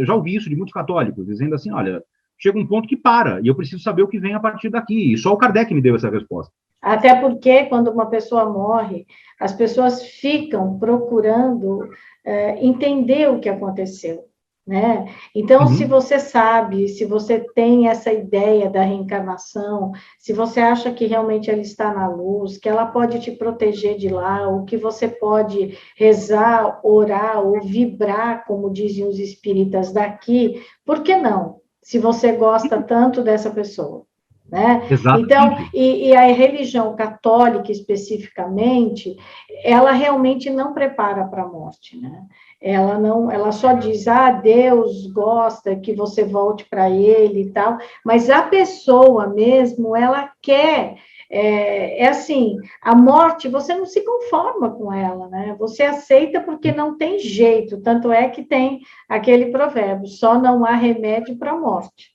já 0.06 0.16
ouvi 0.16 0.36
isso 0.36 0.50
de 0.50 0.56
muitos 0.56 0.74
católicos, 0.74 1.26
dizendo 1.26 1.56
assim: 1.56 1.72
olha, 1.72 2.04
chega 2.38 2.58
um 2.58 2.68
ponto 2.68 2.88
que 2.88 2.98
para, 2.98 3.42
e 3.42 3.48
eu 3.48 3.56
preciso 3.56 3.82
saber 3.82 4.04
o 4.04 4.08
que 4.08 4.20
vem 4.20 4.34
a 4.34 4.40
partir 4.40 4.70
daqui. 4.70 5.14
E 5.14 5.18
só 5.18 5.34
o 5.34 5.38
Kardec 5.38 5.74
me 5.74 5.82
deu 5.82 5.96
essa 5.96 6.10
resposta. 6.10 6.54
Até 6.82 7.16
porque, 7.20 7.66
quando 7.66 7.90
uma 7.90 8.06
pessoa 8.06 8.48
morre, 8.48 9.08
as 9.40 9.54
pessoas 9.54 10.04
ficam 10.04 10.78
procurando 10.78 11.90
é, 12.26 12.66
entender 12.66 13.30
o 13.30 13.40
que 13.40 13.48
aconteceu. 13.48 14.26
Né? 14.68 15.14
Então, 15.36 15.62
uhum. 15.62 15.68
se 15.68 15.86
você 15.86 16.18
sabe, 16.18 16.88
se 16.90 17.06
você 17.06 17.40
tem 17.54 17.88
essa 17.88 18.12
ideia 18.12 18.68
da 18.68 18.82
reencarnação, 18.82 19.92
se 20.18 20.34
você 20.34 20.60
acha 20.60 20.92
que 20.92 21.06
realmente 21.06 21.52
ela 21.52 21.62
está 21.62 21.94
na 21.94 22.08
luz, 22.08 22.58
que 22.58 22.68
ela 22.68 22.88
pode 22.88 23.20
te 23.20 23.32
proteger 23.32 23.96
de 23.96 24.10
lá, 24.10 24.48
ou 24.48 24.66
que 24.66 24.76
você 24.76 25.08
pode 25.08 25.78
rezar, 25.96 26.80
orar 26.84 27.46
ou 27.46 27.62
vibrar, 27.62 28.44
como 28.48 28.74
dizem 28.74 29.08
os 29.08 29.20
espíritas 29.20 29.94
daqui, 29.94 30.60
por 30.84 31.04
que 31.04 31.16
não? 31.16 31.62
Se 31.84 32.00
você 32.00 32.32
gosta 32.32 32.82
tanto 32.82 33.22
dessa 33.22 33.52
pessoa. 33.52 34.04
Né? 34.50 34.88
Então, 35.20 35.58
e, 35.74 36.10
e, 36.10 36.16
a 36.16 36.28
religião 36.28 36.96
católica 36.96 37.72
especificamente, 37.72 39.18
ela 39.64 39.92
realmente 39.92 40.52
não 40.52 40.72
prepara 40.72 41.26
para 41.26 41.44
a 41.44 41.48
morte, 41.48 41.98
né? 41.98 42.24
Ela 42.62 42.98
não, 43.00 43.32
ela 43.32 43.52
só 43.52 43.74
diz, 43.74 44.08
ah, 44.08 44.32
Deus 44.32 45.08
gosta 45.08 45.76
que 45.76 45.94
você 45.94 46.24
volte 46.24 46.64
para 46.66 46.90
Ele 46.90 47.42
e 47.42 47.50
tal, 47.52 47.78
mas 48.04 48.30
a 48.30 48.44
pessoa 48.44 49.28
mesmo, 49.28 49.96
ela 49.96 50.32
quer, 50.42 50.96
é, 51.30 52.04
é, 52.04 52.08
assim, 52.08 52.56
a 52.82 52.96
morte, 52.96 53.50
você 53.50 53.74
não 53.74 53.86
se 53.86 54.02
conforma 54.06 54.70
com 54.70 54.94
ela, 54.94 55.28
né? 55.28 55.56
Você 55.60 55.84
aceita 55.84 56.40
porque 56.40 56.72
não 56.72 56.98
tem 56.98 57.18
jeito, 57.18 57.82
tanto 57.82 58.12
é 58.12 58.30
que 58.30 58.44
tem 58.44 58.82
aquele 59.10 59.48
provérbio, 59.48 60.08
só 60.08 60.40
não 60.40 60.64
há 60.64 60.76
remédio 60.76 61.36
para 61.38 61.52
a 61.52 61.60
morte 61.60 62.15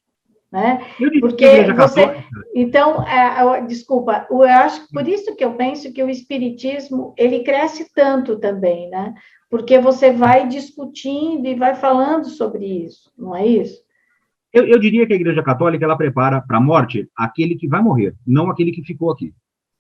né? 0.50 0.80
Porque 1.20 1.72
você, 1.72 2.24
então, 2.54 3.06
é, 3.06 3.64
desculpa, 3.66 4.26
eu 4.28 4.42
acho 4.42 4.88
por 4.88 5.06
isso 5.06 5.36
que 5.36 5.44
eu 5.44 5.54
penso 5.54 5.92
que 5.92 6.02
o 6.02 6.10
espiritismo 6.10 7.14
ele 7.16 7.44
cresce 7.44 7.92
tanto 7.94 8.38
também, 8.38 8.90
né? 8.90 9.14
Porque 9.48 9.78
você 9.78 10.12
vai 10.12 10.48
discutindo 10.48 11.46
e 11.46 11.54
vai 11.54 11.74
falando 11.74 12.26
sobre 12.26 12.64
isso, 12.64 13.12
não 13.16 13.34
é 13.34 13.46
isso? 13.46 13.78
Eu, 14.52 14.66
eu 14.66 14.78
diria 14.78 15.06
que 15.06 15.12
a 15.12 15.16
Igreja 15.16 15.42
Católica 15.42 15.84
ela 15.84 15.96
prepara 15.96 16.40
para 16.40 16.58
a 16.58 16.60
morte 16.60 17.08
aquele 17.16 17.54
que 17.54 17.68
vai 17.68 17.80
morrer, 17.80 18.14
não 18.26 18.50
aquele 18.50 18.72
que 18.72 18.82
ficou 18.82 19.12
aqui. 19.12 19.32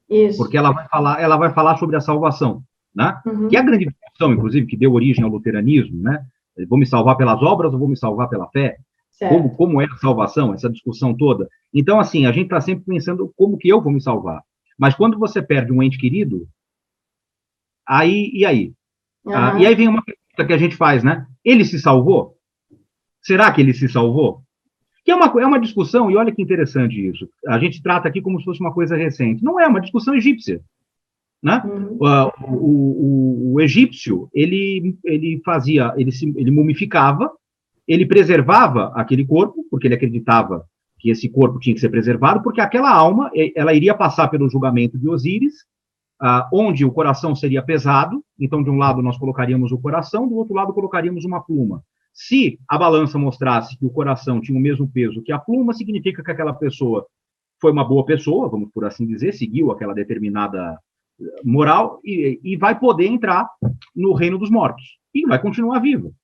Isso. 0.08 0.38
Porque 0.38 0.56
ela 0.56 0.72
vai 0.72 0.88
falar, 0.88 1.20
ela 1.20 1.36
vai 1.36 1.52
falar 1.52 1.76
sobre 1.76 1.96
a 1.96 2.00
salvação, 2.00 2.62
né? 2.94 3.20
Uhum. 3.26 3.48
Que 3.48 3.56
é 3.56 3.60
a 3.60 3.64
grande 3.64 3.86
discussão, 3.86 4.32
inclusive, 4.32 4.66
que 4.66 4.76
deu 4.76 4.92
origem 4.92 5.24
ao 5.24 5.30
luteranismo, 5.30 6.00
né? 6.00 6.24
Vou 6.68 6.78
me 6.78 6.86
salvar 6.86 7.16
pelas 7.16 7.42
obras 7.42 7.72
ou 7.72 7.78
vou 7.78 7.88
me 7.88 7.96
salvar 7.96 8.28
pela 8.28 8.48
fé? 8.48 8.76
Como, 9.28 9.54
como 9.54 9.80
é 9.82 9.84
a 9.84 9.96
salvação, 9.96 10.54
essa 10.54 10.70
discussão 10.70 11.14
toda. 11.14 11.48
Então, 11.74 12.00
assim, 12.00 12.26
a 12.26 12.32
gente 12.32 12.44
está 12.44 12.60
sempre 12.60 12.84
pensando 12.84 13.32
como 13.36 13.58
que 13.58 13.68
eu 13.68 13.80
vou 13.80 13.92
me 13.92 14.00
salvar. 14.00 14.42
Mas 14.78 14.94
quando 14.94 15.18
você 15.18 15.42
perde 15.42 15.72
um 15.72 15.82
ente 15.82 15.98
querido, 15.98 16.48
aí, 17.86 18.30
e 18.32 18.46
aí? 18.46 18.72
Uhum. 19.24 19.34
Ah, 19.34 19.60
e 19.60 19.66
aí 19.66 19.74
vem 19.74 19.88
uma 19.88 20.02
pergunta 20.02 20.46
que 20.46 20.52
a 20.52 20.58
gente 20.58 20.76
faz, 20.76 21.04
né? 21.04 21.26
Ele 21.44 21.64
se 21.64 21.78
salvou? 21.78 22.36
Será 23.20 23.52
que 23.52 23.60
ele 23.60 23.74
se 23.74 23.88
salvou? 23.88 24.42
Que 25.04 25.10
é 25.10 25.14
uma, 25.14 25.26
é 25.26 25.46
uma 25.46 25.60
discussão, 25.60 26.10
e 26.10 26.16
olha 26.16 26.32
que 26.32 26.42
interessante 26.42 26.94
isso. 27.06 27.28
A 27.46 27.58
gente 27.58 27.82
trata 27.82 28.08
aqui 28.08 28.22
como 28.22 28.38
se 28.38 28.44
fosse 28.44 28.60
uma 28.60 28.72
coisa 28.72 28.96
recente. 28.96 29.44
Não 29.44 29.60
é, 29.60 29.66
uma 29.66 29.80
discussão 29.80 30.14
egípcia. 30.14 30.62
Né? 31.42 31.62
Uhum. 31.64 31.96
Uh, 31.96 32.32
o, 32.44 33.52
o, 33.52 33.54
o, 33.54 33.60
egípcio, 33.60 34.28
ele, 34.32 34.98
ele 35.04 35.40
fazia, 35.44 35.92
ele, 35.96 36.12
se, 36.12 36.26
ele 36.36 36.50
mumificava, 36.50 37.32
ele 37.90 38.06
preservava 38.06 38.92
aquele 38.94 39.26
corpo, 39.26 39.66
porque 39.68 39.88
ele 39.88 39.96
acreditava 39.96 40.64
que 40.96 41.10
esse 41.10 41.28
corpo 41.28 41.58
tinha 41.58 41.74
que 41.74 41.80
ser 41.80 41.88
preservado, 41.88 42.40
porque 42.40 42.60
aquela 42.60 42.94
alma, 42.94 43.32
ela 43.56 43.74
iria 43.74 43.96
passar 43.96 44.28
pelo 44.28 44.48
julgamento 44.48 44.96
de 44.96 45.08
Osíris, 45.08 45.64
ah, 46.22 46.48
onde 46.52 46.84
o 46.84 46.92
coração 46.92 47.34
seria 47.34 47.60
pesado, 47.62 48.22
então 48.38 48.62
de 48.62 48.70
um 48.70 48.76
lado 48.76 49.02
nós 49.02 49.18
colocaríamos 49.18 49.72
o 49.72 49.78
coração, 49.78 50.28
do 50.28 50.36
outro 50.36 50.54
lado 50.54 50.72
colocaríamos 50.72 51.24
uma 51.24 51.40
pluma. 51.40 51.82
Se 52.12 52.60
a 52.68 52.78
balança 52.78 53.18
mostrasse 53.18 53.76
que 53.76 53.84
o 53.84 53.90
coração 53.90 54.40
tinha 54.40 54.56
o 54.56 54.62
mesmo 54.62 54.88
peso 54.88 55.22
que 55.22 55.32
a 55.32 55.38
pluma, 55.38 55.72
significa 55.72 56.22
que 56.22 56.30
aquela 56.30 56.52
pessoa 56.52 57.04
foi 57.60 57.72
uma 57.72 57.84
boa 57.84 58.04
pessoa, 58.04 58.48
vamos 58.48 58.70
por 58.72 58.84
assim 58.84 59.04
dizer, 59.04 59.32
seguiu 59.32 59.72
aquela 59.72 59.94
determinada 59.94 60.78
moral 61.42 61.98
e, 62.04 62.38
e 62.44 62.56
vai 62.56 62.78
poder 62.78 63.06
entrar 63.06 63.48
no 63.96 64.12
reino 64.12 64.38
dos 64.38 64.50
mortos 64.50 64.98
e 65.12 65.26
vai 65.26 65.40
continuar 65.40 65.80
vivo, 65.80 66.14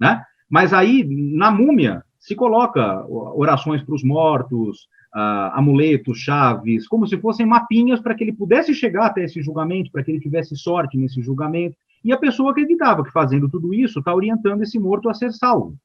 né? 0.00 0.24
Mas 0.50 0.74
aí, 0.74 1.06
na 1.08 1.50
múmia, 1.50 2.02
se 2.18 2.34
coloca 2.34 3.06
orações 3.08 3.82
para 3.82 3.94
os 3.94 4.02
mortos, 4.02 4.88
uh, 5.14 5.54
amuletos, 5.54 6.18
chaves, 6.18 6.88
como 6.88 7.06
se 7.06 7.16
fossem 7.18 7.46
mapinhas 7.46 8.00
para 8.00 8.14
que 8.14 8.24
ele 8.24 8.32
pudesse 8.32 8.74
chegar 8.74 9.06
até 9.06 9.24
esse 9.24 9.40
julgamento, 9.40 9.92
para 9.92 10.02
que 10.02 10.10
ele 10.10 10.20
tivesse 10.20 10.56
sorte 10.56 10.98
nesse 10.98 11.22
julgamento. 11.22 11.76
E 12.04 12.12
a 12.12 12.16
pessoa 12.16 12.50
acreditava 12.50 13.04
que 13.04 13.12
fazendo 13.12 13.48
tudo 13.48 13.72
isso 13.72 14.00
está 14.00 14.14
orientando 14.14 14.62
esse 14.62 14.78
morto 14.78 15.08
a 15.08 15.14
ser 15.14 15.32
salvo. 15.32 15.76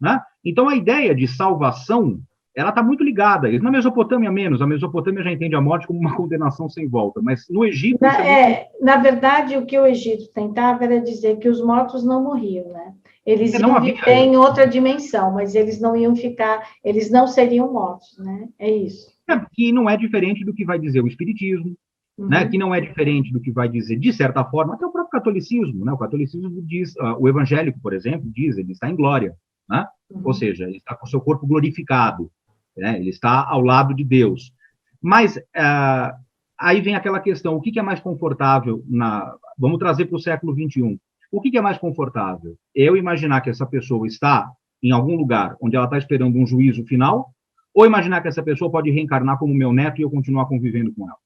Né? 0.00 0.18
Então, 0.44 0.68
a 0.68 0.76
ideia 0.76 1.14
de 1.14 1.28
salvação 1.28 2.20
ela 2.54 2.70
está 2.70 2.82
muito 2.82 3.04
ligada. 3.04 3.50
Na 3.60 3.70
Mesopotâmia, 3.70 4.30
menos. 4.30 4.60
A 4.60 4.66
Mesopotâmia 4.66 5.22
já 5.22 5.30
entende 5.30 5.54
a 5.54 5.60
morte 5.60 5.86
como 5.86 6.00
uma 6.00 6.14
condenação 6.16 6.68
sem 6.68 6.88
volta. 6.88 7.20
Mas 7.22 7.46
no 7.48 7.64
Egito. 7.64 7.98
Na, 8.00 8.26
é, 8.26 8.50
é 8.50 8.70
na 8.80 8.96
verdade, 8.96 9.56
o 9.56 9.64
que 9.64 9.78
o 9.78 9.86
Egito 9.86 10.28
tentava 10.32 10.84
era 10.84 11.00
dizer 11.00 11.38
que 11.38 11.48
os 11.48 11.62
mortos 11.62 12.04
não 12.04 12.24
morriam, 12.24 12.68
né? 12.68 12.94
Eles 13.30 13.54
iam 13.54 13.76
havia... 13.76 13.94
viver 13.94 14.10
em 14.10 14.36
outra 14.36 14.66
dimensão, 14.66 15.32
mas 15.32 15.54
eles 15.54 15.80
não 15.80 15.96
iam 15.96 16.14
ficar, 16.16 16.62
eles 16.84 17.10
não 17.10 17.26
seriam 17.26 17.72
mortos, 17.72 18.16
né? 18.18 18.48
É 18.58 18.70
isso. 18.70 19.08
É, 19.28 19.40
que 19.52 19.72
não 19.72 19.88
é 19.88 19.96
diferente 19.96 20.44
do 20.44 20.54
que 20.54 20.64
vai 20.64 20.78
dizer 20.78 21.00
o 21.00 21.06
Espiritismo, 21.06 21.76
né? 22.18 22.24
uhum. 22.24 22.28
né? 22.28 22.48
Que 22.48 22.58
não 22.58 22.74
é 22.74 22.80
diferente 22.80 23.32
do 23.32 23.40
que 23.40 23.50
vai 23.50 23.68
dizer, 23.68 23.98
de 23.98 24.12
certa 24.12 24.44
forma, 24.44 24.74
até 24.74 24.84
o 24.84 24.92
próprio 24.92 25.10
catolicismo, 25.10 25.84
né? 25.84 25.92
O 25.92 25.98
catolicismo 25.98 26.62
diz, 26.62 26.94
uh, 26.96 27.16
o 27.18 27.28
evangélico, 27.28 27.80
por 27.80 27.92
exemplo, 27.92 28.30
diz, 28.32 28.58
ele 28.58 28.72
está 28.72 28.88
em 28.90 28.96
glória, 28.96 29.34
né? 29.68 29.86
Uhum. 30.10 30.22
Ou 30.24 30.34
seja, 30.34 30.64
ele 30.64 30.78
está 30.78 30.94
com 30.94 31.06
o 31.06 31.08
seu 31.08 31.20
corpo 31.20 31.46
glorificado 31.46 32.30
né? 32.76 32.98
ele 32.98 33.10
está 33.10 33.44
ao 33.46 33.60
lado 33.60 33.94
de 33.94 34.04
Deus. 34.04 34.52
Mas 35.00 35.36
uh, 35.36 36.16
aí 36.58 36.80
vem 36.80 36.94
aquela 36.94 37.20
questão: 37.20 37.54
o 37.54 37.60
que, 37.60 37.72
que 37.72 37.78
é 37.78 37.82
mais 37.82 38.00
confortável? 38.00 38.82
Na, 38.88 39.34
vamos 39.58 39.78
trazer 39.78 40.06
para 40.06 40.16
o 40.16 40.20
século 40.20 40.54
XXI. 40.54 40.98
O 41.30 41.40
que, 41.40 41.50
que 41.50 41.58
é 41.58 41.60
mais 41.60 41.78
confortável? 41.78 42.56
Eu 42.74 42.96
imaginar 42.96 43.40
que 43.40 43.50
essa 43.50 43.66
pessoa 43.66 44.06
está 44.06 44.50
em 44.82 44.90
algum 44.90 45.16
lugar 45.16 45.56
onde 45.60 45.76
ela 45.76 45.84
está 45.84 45.98
esperando 45.98 46.38
um 46.38 46.46
juízo 46.46 46.84
final, 46.84 47.30
ou 47.74 47.86
imaginar 47.86 48.20
que 48.20 48.28
essa 48.28 48.42
pessoa 48.42 48.70
pode 48.70 48.90
reencarnar 48.90 49.38
como 49.38 49.54
meu 49.54 49.72
neto 49.72 50.00
e 50.00 50.02
eu 50.02 50.10
continuar 50.10 50.46
convivendo 50.46 50.92
com 50.92 51.06
ela. 51.06 51.18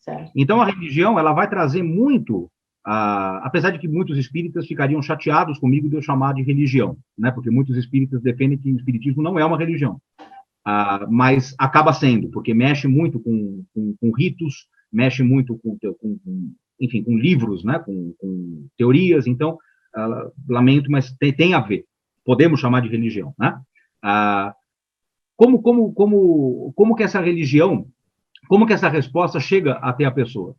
Certo. 0.00 0.32
Então 0.34 0.60
a 0.60 0.64
religião 0.64 1.18
ela 1.18 1.32
vai 1.32 1.48
trazer 1.48 1.82
muito, 1.82 2.44
uh, 2.86 3.38
apesar 3.42 3.70
de 3.70 3.78
que 3.78 3.86
muitos 3.86 4.18
espíritas 4.18 4.66
ficariam 4.66 5.02
chateados 5.02 5.58
comigo 5.58 5.88
de 5.88 5.96
eu 5.96 6.02
chamar 6.02 6.34
de 6.34 6.42
religião, 6.42 6.96
né? 7.16 7.30
Porque 7.30 7.50
muitos 7.50 7.76
espíritas 7.76 8.22
defendem 8.22 8.58
que 8.58 8.72
o 8.72 8.76
espiritismo 8.76 9.22
não 9.22 9.38
é 9.38 9.44
uma 9.44 9.58
religião. 9.58 10.00
Ah, 10.64 11.06
mas 11.08 11.54
acaba 11.58 11.92
sendo, 11.92 12.28
porque 12.28 12.52
mexe 12.52 12.86
muito 12.86 13.18
com, 13.18 13.64
com, 13.72 13.94
com 13.98 14.10
ritos, 14.10 14.66
mexe 14.92 15.22
muito 15.22 15.58
com, 15.58 15.78
com, 15.78 16.18
enfim, 16.80 17.02
com 17.02 17.16
livros, 17.18 17.62
né, 17.62 17.78
com, 17.78 18.14
teorias, 18.76 19.26
então, 19.26 19.58
uh, 19.96 20.32
lamento, 20.48 20.90
mas 20.90 21.12
tem, 21.12 21.32
tem, 21.32 21.54
a 21.54 21.60
ver, 21.60 21.84
podemos 22.24 22.60
chamar 22.60 22.80
de 22.80 22.88
religião, 22.88 23.34
né? 23.38 23.60
Uh, 24.04 24.52
como, 25.36 25.62
como, 25.62 25.92
como, 25.92 26.72
como 26.74 26.94
que 26.94 27.02
essa 27.02 27.20
religião, 27.20 27.86
como 28.48 28.66
que 28.66 28.72
essa 28.72 28.88
resposta 28.88 29.40
chega 29.40 29.72
até 29.74 30.04
a 30.04 30.10
pessoa? 30.10 30.54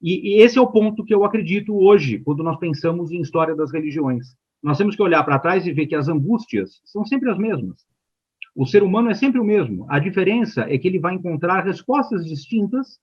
E, 0.00 0.34
e 0.34 0.42
esse 0.42 0.58
é 0.58 0.60
o 0.60 0.66
ponto 0.66 1.04
que 1.04 1.14
eu 1.14 1.24
acredito 1.24 1.74
hoje, 1.76 2.18
quando 2.18 2.42
nós 2.42 2.58
pensamos 2.58 3.12
em 3.12 3.20
história 3.20 3.54
das 3.54 3.72
religiões. 3.72 4.36
Nós 4.60 4.76
temos 4.78 4.96
que 4.96 5.02
olhar 5.02 5.22
para 5.24 5.38
trás 5.38 5.66
e 5.66 5.72
ver 5.72 5.86
que 5.86 5.94
as 5.94 6.08
angústias 6.08 6.80
são 6.84 7.04
sempre 7.04 7.30
as 7.30 7.38
mesmas. 7.38 7.84
O 8.54 8.66
ser 8.66 8.82
humano 8.82 9.10
é 9.10 9.14
sempre 9.14 9.40
o 9.40 9.44
mesmo. 9.44 9.86
A 9.88 9.98
diferença 9.98 10.62
é 10.68 10.76
que 10.76 10.86
ele 10.86 10.98
vai 10.98 11.14
encontrar 11.14 11.64
respostas 11.64 12.24
distintas 12.24 12.98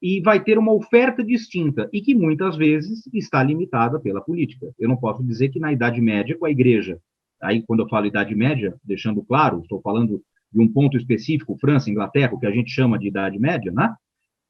e 0.00 0.20
vai 0.20 0.42
ter 0.42 0.58
uma 0.58 0.72
oferta 0.72 1.24
distinta 1.24 1.88
e 1.92 2.00
que 2.00 2.14
muitas 2.14 2.56
vezes 2.56 3.06
está 3.12 3.42
limitada 3.42 3.98
pela 3.98 4.20
política. 4.20 4.66
Eu 4.78 4.88
não 4.88 4.96
posso 4.96 5.24
dizer 5.24 5.48
que 5.48 5.58
na 5.58 5.72
Idade 5.72 6.00
Média, 6.00 6.36
com 6.36 6.46
a 6.46 6.50
Igreja, 6.50 6.98
aí 7.40 7.62
quando 7.62 7.80
eu 7.80 7.88
falo 7.88 8.06
Idade 8.06 8.34
Média, 8.34 8.74
deixando 8.84 9.22
claro, 9.22 9.60
estou 9.60 9.80
falando 9.80 10.22
de 10.52 10.60
um 10.60 10.68
ponto 10.68 10.96
específico, 10.96 11.56
França, 11.58 11.90
Inglaterra, 11.90 12.34
o 12.34 12.38
que 12.38 12.46
a 12.46 12.50
gente 12.50 12.70
chama 12.70 12.98
de 12.98 13.08
Idade 13.08 13.38
Média, 13.38 13.72
né? 13.72 13.94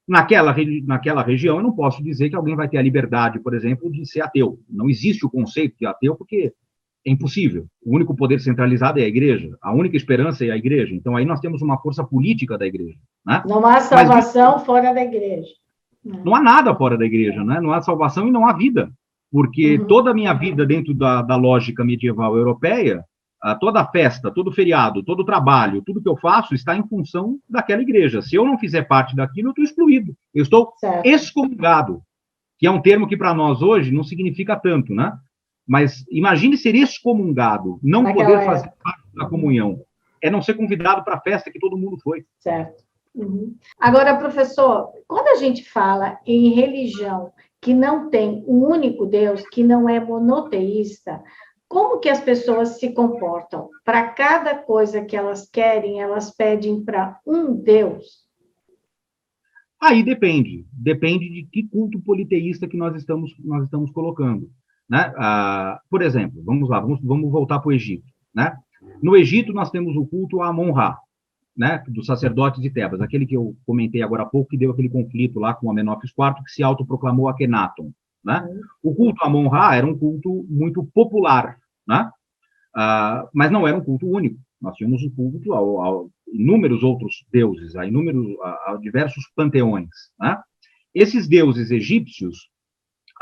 Naquela, 0.06 0.54
naquela 0.84 1.22
região, 1.22 1.56
eu 1.56 1.62
não 1.62 1.72
posso 1.72 2.02
dizer 2.02 2.30
que 2.30 2.36
alguém 2.36 2.54
vai 2.54 2.68
ter 2.68 2.78
a 2.78 2.82
liberdade, 2.82 3.40
por 3.40 3.54
exemplo, 3.54 3.90
de 3.90 4.06
ser 4.06 4.20
ateu. 4.20 4.60
Não 4.68 4.88
existe 4.88 5.26
o 5.26 5.30
conceito 5.30 5.76
de 5.76 5.84
ateu, 5.84 6.14
porque 6.14 6.52
é 7.06 7.10
impossível. 7.10 7.66
O 7.84 7.94
único 7.94 8.16
poder 8.16 8.40
centralizado 8.40 8.98
é 8.98 9.04
a 9.04 9.08
igreja. 9.08 9.56
A 9.62 9.72
única 9.72 9.96
esperança 9.96 10.44
é 10.44 10.50
a 10.50 10.56
igreja. 10.56 10.94
Então 10.94 11.16
aí 11.16 11.24
nós 11.24 11.40
temos 11.40 11.62
uma 11.62 11.78
força 11.78 12.02
política 12.02 12.58
da 12.58 12.66
igreja. 12.66 12.98
Né? 13.24 13.42
Não 13.46 13.64
há 13.64 13.80
salvação 13.80 14.54
Mas, 14.54 14.66
fora 14.66 14.92
da 14.92 15.02
igreja. 15.02 15.48
Não 16.04 16.34
há 16.34 16.40
nada 16.40 16.74
fora 16.74 16.98
da 16.98 17.04
igreja, 17.04 17.42
né? 17.44 17.60
Não 17.60 17.72
há 17.72 17.80
salvação 17.80 18.28
e 18.28 18.30
não 18.30 18.46
há 18.46 18.52
vida, 18.52 18.90
porque 19.30 19.76
uhum. 19.76 19.86
toda 19.86 20.10
a 20.12 20.14
minha 20.14 20.32
vida 20.32 20.64
dentro 20.64 20.94
da, 20.94 21.20
da 21.20 21.34
lógica 21.34 21.84
medieval 21.84 22.36
europeia, 22.36 23.04
toda 23.60 23.80
a 23.80 23.86
festa, 23.86 24.30
todo 24.30 24.52
feriado, 24.52 25.02
todo 25.02 25.24
trabalho, 25.24 25.82
tudo 25.82 26.00
que 26.00 26.08
eu 26.08 26.16
faço 26.16 26.54
está 26.54 26.76
em 26.76 26.86
função 26.86 27.38
daquela 27.48 27.82
igreja. 27.82 28.22
Se 28.22 28.36
eu 28.36 28.44
não 28.44 28.58
fizer 28.58 28.82
parte 28.82 29.14
daquilo, 29.14 29.48
eu 29.48 29.50
estou 29.50 29.64
excluído. 29.64 30.14
Eu 30.34 30.42
estou 30.42 30.72
certo. 30.78 31.06
excomungado, 31.06 32.02
que 32.58 32.66
é 32.66 32.70
um 32.70 32.80
termo 32.80 33.06
que 33.08 33.16
para 33.16 33.34
nós 33.34 33.60
hoje 33.60 33.92
não 33.92 34.04
significa 34.04 34.56
tanto, 34.56 34.94
né? 34.94 35.12
Mas 35.66 36.04
imagine 36.10 36.56
ser 36.56 36.74
excomungado, 36.74 37.78
não 37.82 38.02
Naquela 38.02 38.30
poder 38.30 38.44
fazer 38.44 38.72
parte 38.82 39.02
da 39.14 39.28
comunhão. 39.28 39.80
É 40.22 40.30
não 40.30 40.40
ser 40.40 40.54
convidado 40.54 41.04
para 41.04 41.16
a 41.16 41.20
festa 41.20 41.50
que 41.50 41.58
todo 41.58 41.76
mundo 41.76 41.98
foi. 42.02 42.24
Certo. 42.38 42.84
Uhum. 43.14 43.56
Agora, 43.80 44.16
professor, 44.16 44.90
quando 45.08 45.28
a 45.28 45.36
gente 45.36 45.64
fala 45.64 46.18
em 46.26 46.50
religião 46.54 47.32
que 47.60 47.72
não 47.72 48.10
tem 48.10 48.44
um 48.46 48.64
único 48.64 49.06
Deus, 49.06 49.42
que 49.48 49.64
não 49.64 49.88
é 49.88 49.98
monoteísta, 49.98 51.22
como 51.68 51.98
que 51.98 52.08
as 52.08 52.20
pessoas 52.20 52.78
se 52.78 52.92
comportam? 52.92 53.68
Para 53.84 54.10
cada 54.10 54.54
coisa 54.54 55.04
que 55.04 55.16
elas 55.16 55.48
querem, 55.48 56.00
elas 56.00 56.30
pedem 56.30 56.84
para 56.84 57.18
um 57.26 57.54
Deus? 57.54 58.26
Aí 59.80 60.02
depende. 60.02 60.66
Depende 60.72 61.28
de 61.28 61.44
que 61.50 61.68
culto 61.68 62.00
politeísta 62.00 62.68
que 62.68 62.76
nós 62.76 62.94
estamos, 62.96 63.34
nós 63.40 63.64
estamos 63.64 63.90
colocando. 63.90 64.50
Né? 64.88 65.12
Ah, 65.16 65.80
por 65.90 66.02
exemplo, 66.02 66.42
vamos 66.44 66.68
lá, 66.68 66.80
vamos, 66.80 67.00
vamos 67.02 67.30
voltar 67.30 67.58
para 67.58 67.68
o 67.68 67.72
Egito. 67.72 68.06
Né? 68.34 68.56
No 69.02 69.16
Egito, 69.16 69.52
nós 69.52 69.70
temos 69.70 69.96
o 69.96 70.06
culto 70.06 70.42
a 70.42 70.48
Amon-Ra, 70.48 70.98
né, 71.56 71.82
dos 71.88 72.06
sacerdotes 72.06 72.60
de 72.60 72.68
Tebas, 72.68 73.00
aquele 73.00 73.24
que 73.24 73.34
eu 73.34 73.56
comentei 73.64 74.02
agora 74.02 74.24
há 74.24 74.26
pouco, 74.26 74.50
que 74.50 74.58
deu 74.58 74.70
aquele 74.70 74.90
conflito 74.90 75.40
lá 75.40 75.54
com 75.54 75.70
Amenófis 75.70 76.10
IV, 76.10 76.44
que 76.44 76.50
se 76.50 76.62
autoproclamou 76.62 77.28
Akhenaton. 77.28 77.90
Né? 78.22 78.46
O 78.82 78.94
culto 78.94 79.22
a 79.22 79.26
Amon-Ra 79.26 79.76
era 79.76 79.86
um 79.86 79.96
culto 79.96 80.44
muito 80.48 80.84
popular, 80.92 81.56
né? 81.86 82.10
Ah, 82.74 83.26
mas 83.32 83.50
não 83.50 83.66
era 83.66 83.76
um 83.76 83.80
culto 83.80 84.06
único. 84.06 84.38
Nós 84.60 84.76
tínhamos 84.76 85.02
um 85.02 85.10
culto 85.10 85.54
a, 85.54 85.58
a 85.58 86.04
inúmeros 86.32 86.82
outros 86.82 87.24
deuses, 87.32 87.74
a, 87.76 87.86
inúmeros, 87.86 88.26
a, 88.42 88.72
a 88.72 88.78
diversos 88.80 89.24
panteões. 89.34 89.88
Né? 90.18 90.36
Esses 90.94 91.26
deuses 91.26 91.70
egípcios 91.70 92.50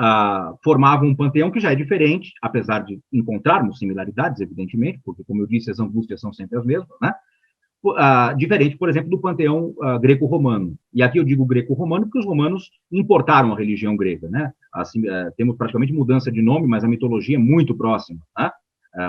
uh, 0.00 0.56
formavam 0.62 1.08
um 1.08 1.14
panteão 1.14 1.50
que 1.50 1.60
já 1.60 1.72
é 1.72 1.74
diferente, 1.74 2.32
apesar 2.42 2.80
de 2.80 3.00
encontrarmos 3.12 3.78
similaridades, 3.78 4.40
evidentemente, 4.40 5.00
porque, 5.04 5.24
como 5.24 5.42
eu 5.42 5.46
disse, 5.46 5.70
as 5.70 5.78
angústias 5.78 6.20
são 6.20 6.32
sempre 6.32 6.58
as 6.58 6.64
mesmas, 6.64 6.96
né? 7.00 7.12
Uh, 7.84 8.34
diferente, 8.38 8.78
por 8.78 8.88
exemplo, 8.88 9.10
do 9.10 9.20
panteão 9.20 9.74
uh, 9.76 10.00
greco-romano. 10.00 10.74
E 10.92 11.02
aqui 11.02 11.18
eu 11.18 11.24
digo 11.24 11.44
greco-romano 11.44 12.06
porque 12.06 12.18
os 12.18 12.24
romanos 12.24 12.70
importaram 12.90 13.52
a 13.52 13.58
religião 13.58 13.94
grega, 13.94 14.26
né? 14.30 14.52
Assim, 14.72 15.06
uh, 15.06 15.30
temos 15.36 15.54
praticamente 15.56 15.92
mudança 15.92 16.32
de 16.32 16.40
nome, 16.40 16.66
mas 16.66 16.82
a 16.82 16.88
mitologia 16.88 17.36
é 17.36 17.40
muito 17.40 17.74
próxima, 17.76 18.20
né? 18.38 18.50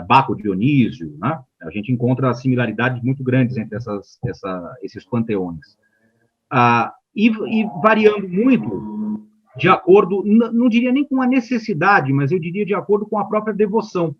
Baco 0.07 0.35
Dionísio, 0.35 1.15
né? 1.19 1.39
A 1.61 1.69
gente 1.69 1.91
encontra 1.91 2.33
similaridades 2.33 3.03
muito 3.03 3.23
grandes 3.23 3.55
entre 3.55 3.77
essas, 3.77 4.17
essa, 4.25 4.75
esses 4.81 5.05
panteões. 5.05 5.77
E, 7.15 7.27
e, 7.27 7.69
variando 7.83 8.27
muito 8.27 8.67
de 9.57 9.69
acordo, 9.69 10.23
não 10.25 10.67
diria 10.67 10.91
nem 10.91 11.05
com 11.05 11.21
a 11.21 11.27
necessidade, 11.27 12.11
mas 12.11 12.31
eu 12.31 12.39
diria 12.39 12.65
de 12.65 12.73
acordo 12.73 13.05
com 13.05 13.17
a 13.17 13.25
própria 13.25 13.53
devoção. 13.53 14.15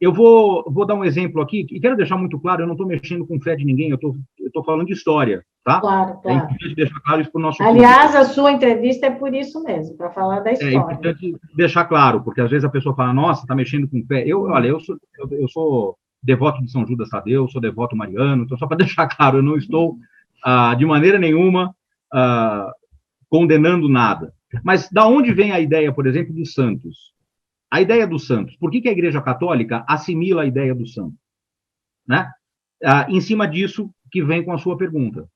Eu 0.00 0.14
vou, 0.14 0.64
vou 0.66 0.86
dar 0.86 0.94
um 0.94 1.04
exemplo 1.04 1.42
aqui, 1.42 1.66
e 1.70 1.78
quero 1.78 1.96
deixar 1.96 2.16
muito 2.16 2.38
claro, 2.40 2.62
eu 2.62 2.66
não 2.66 2.72
estou 2.72 2.86
mexendo 2.86 3.26
com 3.26 3.38
fé 3.38 3.54
de 3.54 3.66
ninguém, 3.66 3.90
eu 3.90 3.98
estou 4.46 4.64
falando 4.64 4.86
de 4.86 4.94
história, 4.94 5.44
tá? 5.62 5.78
Claro, 5.78 6.12
é 6.12 6.22
claro. 6.22 6.28
É 6.28 6.42
importante 6.44 6.74
deixar 6.74 7.00
claro 7.00 7.20
isso 7.20 7.30
para 7.30 7.38
o 7.38 7.42
nosso 7.42 7.62
Aliás, 7.62 8.12
público. 8.12 8.18
a 8.18 8.24
sua 8.24 8.52
entrevista 8.52 9.06
é 9.06 9.10
por 9.10 9.34
isso 9.34 9.62
mesmo, 9.62 9.96
para 9.98 10.10
falar 10.10 10.40
da 10.40 10.50
é 10.50 10.52
história. 10.54 10.74
É 10.74 10.78
importante 10.78 11.36
deixar 11.54 11.84
claro, 11.84 12.22
porque 12.22 12.40
às 12.40 12.50
vezes 12.50 12.64
a 12.64 12.70
pessoa 12.70 12.96
fala, 12.96 13.12
nossa, 13.12 13.42
está 13.42 13.54
mexendo 13.54 13.88
com 13.88 14.02
fé. 14.06 14.24
Eu, 14.26 14.44
olha, 14.44 14.68
eu 14.68 14.80
sou, 14.80 14.96
eu, 15.18 15.38
eu 15.38 15.48
sou 15.48 15.98
devoto 16.22 16.62
de 16.62 16.70
São 16.70 16.86
Judas 16.86 17.10
Tadeu, 17.10 17.46
sou 17.48 17.60
devoto 17.60 17.94
mariano, 17.94 18.44
então 18.44 18.56
só 18.56 18.66
para 18.66 18.78
deixar 18.84 19.06
claro, 19.06 19.38
eu 19.38 19.42
não 19.42 19.56
estou, 19.56 19.98
ah, 20.42 20.74
de 20.74 20.86
maneira 20.86 21.18
nenhuma, 21.18 21.74
ah, 22.10 22.72
condenando 23.28 23.86
nada. 23.86 24.32
Mas 24.64 24.88
da 24.90 25.06
onde 25.06 25.32
vem 25.32 25.52
a 25.52 25.60
ideia, 25.60 25.92
por 25.92 26.06
exemplo, 26.06 26.34
dos 26.34 26.52
santos? 26.54 27.12
A 27.70 27.80
ideia 27.80 28.06
dos 28.06 28.26
santos. 28.26 28.56
Por 28.56 28.70
que, 28.70 28.80
que 28.80 28.88
a 28.88 28.92
Igreja 28.92 29.22
Católica 29.22 29.84
assimila 29.88 30.42
a 30.42 30.46
ideia 30.46 30.74
do 30.74 30.86
santo? 30.86 31.14
Né? 32.06 32.28
Ah, 32.84 33.06
em 33.08 33.20
cima 33.20 33.46
disso 33.46 33.90
que 34.10 34.22
vem 34.22 34.44
com 34.44 34.52
a 34.52 34.58
sua 34.58 34.76
pergunta. 34.76 35.28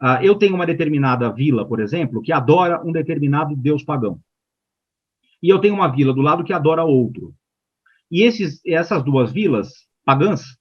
Ah, 0.00 0.24
eu 0.24 0.34
tenho 0.36 0.54
uma 0.54 0.66
determinada 0.66 1.30
vila, 1.30 1.66
por 1.66 1.80
exemplo, 1.80 2.22
que 2.22 2.32
adora 2.32 2.82
um 2.84 2.92
determinado 2.92 3.54
deus 3.54 3.84
pagão. 3.84 4.18
E 5.42 5.48
eu 5.48 5.60
tenho 5.60 5.74
uma 5.74 5.88
vila 5.88 6.14
do 6.14 6.22
lado 6.22 6.44
que 6.44 6.52
adora 6.52 6.84
outro. 6.84 7.34
E 8.10 8.22
esses, 8.22 8.64
essas 8.64 9.02
duas 9.02 9.32
vilas 9.32 9.72
pagãs 10.04 10.56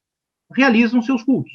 realizam 0.54 1.02
seus 1.02 1.24
cultos. 1.24 1.54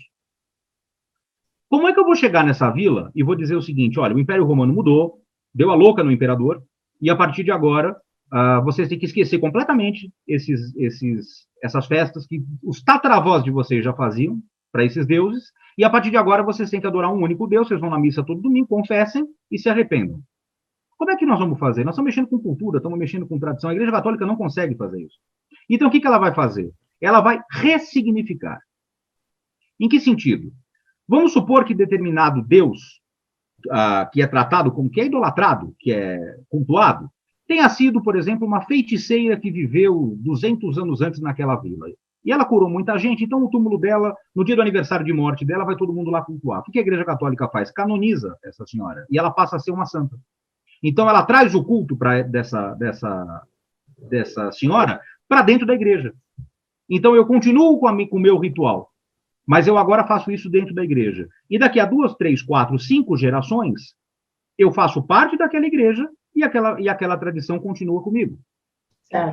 Como 1.68 1.88
é 1.88 1.92
que 1.92 1.98
eu 1.98 2.04
vou 2.04 2.14
chegar 2.14 2.44
nessa 2.44 2.70
vila 2.70 3.10
e 3.14 3.22
vou 3.22 3.34
dizer 3.34 3.56
o 3.56 3.62
seguinte: 3.62 3.98
olha, 3.98 4.14
o 4.14 4.18
Império 4.18 4.44
Romano 4.44 4.72
mudou, 4.72 5.20
deu 5.56 5.70
a 5.70 5.74
louca 5.74 6.04
no 6.04 6.12
imperador, 6.12 6.62
e 7.00 7.08
a 7.08 7.16
partir 7.16 7.42
de 7.42 7.50
agora 7.50 7.96
uh, 8.32 8.62
vocês 8.62 8.88
têm 8.88 8.98
que 8.98 9.06
esquecer 9.06 9.38
completamente 9.38 10.12
esses, 10.28 10.76
esses, 10.76 11.46
essas 11.62 11.86
festas 11.86 12.26
que 12.26 12.42
os 12.62 12.82
tataravós 12.82 13.42
de 13.42 13.50
vocês 13.50 13.82
já 13.82 13.94
faziam 13.94 14.38
para 14.70 14.84
esses 14.84 15.06
deuses, 15.06 15.44
e 15.78 15.84
a 15.84 15.88
partir 15.88 16.10
de 16.10 16.18
agora 16.18 16.42
vocês 16.42 16.68
têm 16.68 16.80
que 16.80 16.86
adorar 16.86 17.10
um 17.10 17.22
único 17.22 17.46
Deus, 17.46 17.68
vocês 17.68 17.80
vão 17.80 17.88
na 17.88 17.98
missa 17.98 18.22
todo 18.22 18.42
domingo, 18.42 18.68
confessem 18.68 19.26
e 19.50 19.58
se 19.58 19.70
arrependam. 19.70 20.20
Como 20.98 21.10
é 21.10 21.16
que 21.16 21.26
nós 21.26 21.38
vamos 21.38 21.58
fazer? 21.58 21.84
Nós 21.84 21.94
estamos 21.94 22.10
mexendo 22.10 22.28
com 22.28 22.38
cultura, 22.38 22.78
estamos 22.78 22.98
mexendo 22.98 23.26
com 23.26 23.38
tradição. 23.38 23.70
A 23.70 23.72
Igreja 23.72 23.92
Católica 23.92 24.26
não 24.26 24.36
consegue 24.36 24.74
fazer 24.74 25.02
isso. 25.02 25.16
Então, 25.68 25.88
o 25.88 25.90
que, 25.90 26.00
que 26.00 26.06
ela 26.06 26.18
vai 26.18 26.34
fazer? 26.34 26.70
Ela 27.00 27.20
vai 27.20 27.40
ressignificar. 27.50 28.58
Em 29.78 29.88
que 29.88 30.00
sentido? 30.00 30.50
Vamos 31.06 31.32
supor 31.32 31.64
que 31.64 31.74
determinado 31.74 32.42
Deus, 32.42 33.00
que 34.12 34.22
é 34.22 34.26
tratado 34.26 34.72
como 34.72 34.90
que 34.90 35.00
é 35.00 35.06
idolatrado, 35.06 35.74
que 35.78 35.92
é 35.92 36.18
cultuado, 36.48 37.10
tenha 37.46 37.68
sido, 37.68 38.02
por 38.02 38.16
exemplo, 38.16 38.46
uma 38.46 38.62
feiticeira 38.62 39.38
que 39.38 39.50
viveu 39.50 40.16
200 40.18 40.78
anos 40.78 41.00
antes 41.00 41.20
naquela 41.20 41.56
vila. 41.56 41.86
E 42.24 42.32
ela 42.32 42.44
curou 42.44 42.68
muita 42.68 42.98
gente, 42.98 43.22
então 43.22 43.44
o 43.44 43.48
túmulo 43.48 43.78
dela, 43.78 44.12
no 44.34 44.44
dia 44.44 44.56
do 44.56 44.62
aniversário 44.62 45.06
de 45.06 45.12
morte 45.12 45.44
dela, 45.44 45.64
vai 45.64 45.76
todo 45.76 45.92
mundo 45.92 46.10
lá 46.10 46.22
cultuar. 46.22 46.60
O 46.60 46.64
que 46.64 46.78
a 46.78 46.82
Igreja 46.82 47.04
Católica 47.04 47.48
faz? 47.48 47.70
Canoniza 47.70 48.36
essa 48.44 48.66
senhora. 48.66 49.06
E 49.08 49.16
ela 49.16 49.30
passa 49.30 49.54
a 49.54 49.58
ser 49.60 49.70
uma 49.70 49.86
santa. 49.86 50.18
Então 50.82 51.08
ela 51.08 51.22
traz 51.22 51.54
o 51.54 51.64
culto 51.64 51.96
para 51.96 52.22
dessa, 52.22 52.74
dessa, 52.74 53.42
dessa 54.10 54.50
senhora 54.50 55.00
para 55.28 55.42
dentro 55.42 55.66
da 55.66 55.74
igreja. 55.74 56.12
Então 56.88 57.14
eu 57.14 57.26
continuo 57.26 57.78
com, 57.78 57.86
o 57.86 58.20
meu 58.20 58.38
ritual, 58.38 58.90
mas 59.46 59.66
eu 59.66 59.78
agora 59.78 60.06
faço 60.06 60.30
isso 60.30 60.50
dentro 60.50 60.74
da 60.74 60.82
igreja. 60.82 61.28
E 61.48 61.58
daqui 61.58 61.78
a 61.78 61.86
duas, 61.86 62.14
três, 62.14 62.42
quatro, 62.42 62.78
cinco 62.78 63.16
gerações, 63.16 63.94
eu 64.58 64.72
faço 64.72 65.02
parte 65.06 65.36
daquela 65.38 65.66
igreja 65.66 66.08
e 66.34 66.42
aquela, 66.42 66.80
e 66.80 66.88
aquela 66.88 67.16
tradição 67.16 67.58
continua 67.58 68.02
comigo. 68.02 68.38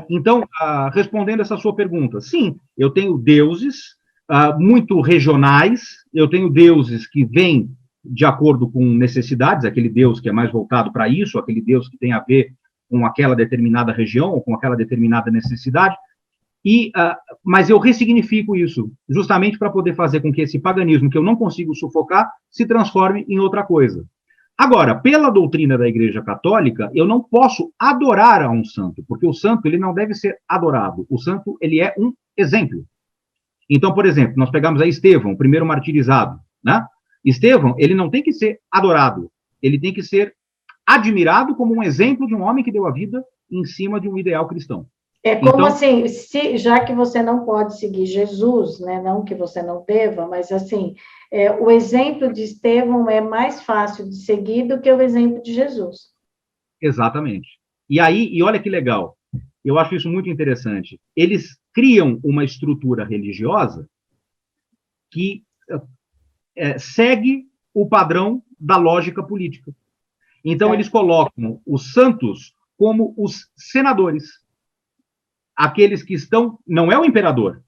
Então, 0.09 0.43
ah, 0.59 0.91
respondendo 0.93 1.41
essa 1.41 1.57
sua 1.57 1.75
pergunta, 1.75 2.21
sim, 2.21 2.55
eu 2.77 2.91
tenho 2.91 3.17
deuses 3.17 3.95
ah, 4.29 4.55
muito 4.57 5.01
regionais, 5.01 5.81
eu 6.13 6.29
tenho 6.29 6.49
deuses 6.49 7.07
que 7.07 7.25
vêm 7.25 7.69
de 8.05 8.25
acordo 8.25 8.69
com 8.69 8.83
necessidades, 8.85 9.65
aquele 9.65 9.89
Deus 9.89 10.19
que 10.19 10.29
é 10.29 10.31
mais 10.31 10.51
voltado 10.51 10.91
para 10.91 11.07
isso, 11.07 11.39
aquele 11.39 11.61
Deus 11.61 11.87
que 11.89 11.97
tem 11.97 12.11
a 12.11 12.19
ver 12.19 12.53
com 12.89 13.05
aquela 13.05 13.35
determinada 13.35 13.91
região, 13.91 14.31
ou 14.31 14.41
com 14.41 14.53
aquela 14.53 14.75
determinada 14.75 15.31
necessidade, 15.31 15.95
e, 16.63 16.89
uh, 16.89 17.15
mas 17.43 17.69
eu 17.69 17.77
ressignifico 17.77 18.55
isso, 18.55 18.91
justamente 19.09 19.57
para 19.57 19.69
poder 19.69 19.95
fazer 19.95 20.21
com 20.21 20.31
que 20.31 20.41
esse 20.41 20.59
paganismo 20.59 21.09
que 21.09 21.17
eu 21.17 21.23
não 21.23 21.35
consigo 21.35 21.75
sufocar 21.75 22.31
se 22.49 22.65
transforme 22.65 23.25
em 23.27 23.39
outra 23.39 23.63
coisa. 23.63 24.05
Agora, 24.57 24.95
pela 24.95 25.29
doutrina 25.29 25.77
da 25.77 25.87
Igreja 25.87 26.21
Católica, 26.21 26.89
eu 26.93 27.05
não 27.05 27.21
posso 27.21 27.73
adorar 27.77 28.43
a 28.43 28.49
um 28.49 28.63
santo, 28.63 29.03
porque 29.07 29.25
o 29.25 29.33
santo 29.33 29.65
ele 29.65 29.77
não 29.77 29.93
deve 29.93 30.13
ser 30.13 30.37
adorado. 30.47 31.05
O 31.09 31.17
santo 31.17 31.57
ele 31.59 31.81
é 31.81 31.93
um 31.97 32.13
exemplo. 32.37 32.85
Então, 33.69 33.93
por 33.93 34.05
exemplo, 34.05 34.35
nós 34.37 34.51
pegamos 34.51 34.81
aí 34.81 34.89
Estevão, 34.89 35.31
o 35.31 35.37
primeiro 35.37 35.65
martirizado, 35.65 36.39
né? 36.63 36.85
Estevão, 37.25 37.75
ele 37.79 37.95
não 37.95 38.09
tem 38.09 38.21
que 38.21 38.31
ser 38.31 38.59
adorado, 38.69 39.31
ele 39.61 39.79
tem 39.79 39.93
que 39.93 40.03
ser 40.03 40.35
admirado 40.85 41.55
como 41.55 41.73
um 41.75 41.81
exemplo 41.81 42.27
de 42.27 42.35
um 42.35 42.41
homem 42.41 42.63
que 42.63 42.71
deu 42.71 42.85
a 42.85 42.91
vida 42.91 43.23
em 43.49 43.65
cima 43.65 43.99
de 43.99 44.07
um 44.07 44.17
ideal 44.17 44.47
cristão. 44.47 44.85
É 45.23 45.37
como 45.37 45.53
então, 45.53 45.65
assim, 45.65 46.05
se, 46.09 46.57
já 46.57 46.83
que 46.83 46.93
você 46.93 47.23
não 47.23 47.45
pode 47.45 47.79
seguir 47.79 48.05
Jesus, 48.05 48.79
né, 48.81 49.01
não 49.01 49.23
que 49.23 49.33
você 49.33 49.63
não 49.63 49.85
deva, 49.87 50.27
mas 50.27 50.51
assim, 50.51 50.95
é, 51.31 51.49
o 51.49 51.71
exemplo 51.71 52.31
de 52.33 52.43
Estevão 52.43 53.09
é 53.09 53.21
mais 53.21 53.63
fácil 53.63 54.03
de 54.09 54.15
seguir 54.17 54.67
do 54.67 54.81
que 54.81 54.91
o 54.91 55.01
exemplo 55.01 55.41
de 55.41 55.53
Jesus. 55.53 56.11
Exatamente. 56.81 57.47
E 57.89 58.01
aí, 58.01 58.27
e 58.33 58.43
olha 58.43 58.61
que 58.61 58.69
legal, 58.69 59.17
eu 59.63 59.79
acho 59.79 59.95
isso 59.95 60.09
muito 60.09 60.29
interessante. 60.29 60.99
Eles 61.15 61.57
criam 61.73 62.19
uma 62.21 62.43
estrutura 62.43 63.05
religiosa 63.05 63.89
que 65.09 65.43
é, 66.55 66.77
segue 66.77 67.45
o 67.73 67.87
padrão 67.87 68.43
da 68.59 68.77
lógica 68.77 69.23
política. 69.23 69.73
Então, 70.43 70.71
é. 70.71 70.75
eles 70.75 70.89
colocam 70.89 71.61
os 71.65 71.93
santos 71.93 72.53
como 72.77 73.13
os 73.17 73.49
senadores. 73.55 74.42
Aqueles 75.55 76.03
que 76.03 76.13
estão. 76.13 76.59
Não 76.67 76.91
é 76.91 76.97
o 76.97 77.05
imperador, 77.05 77.61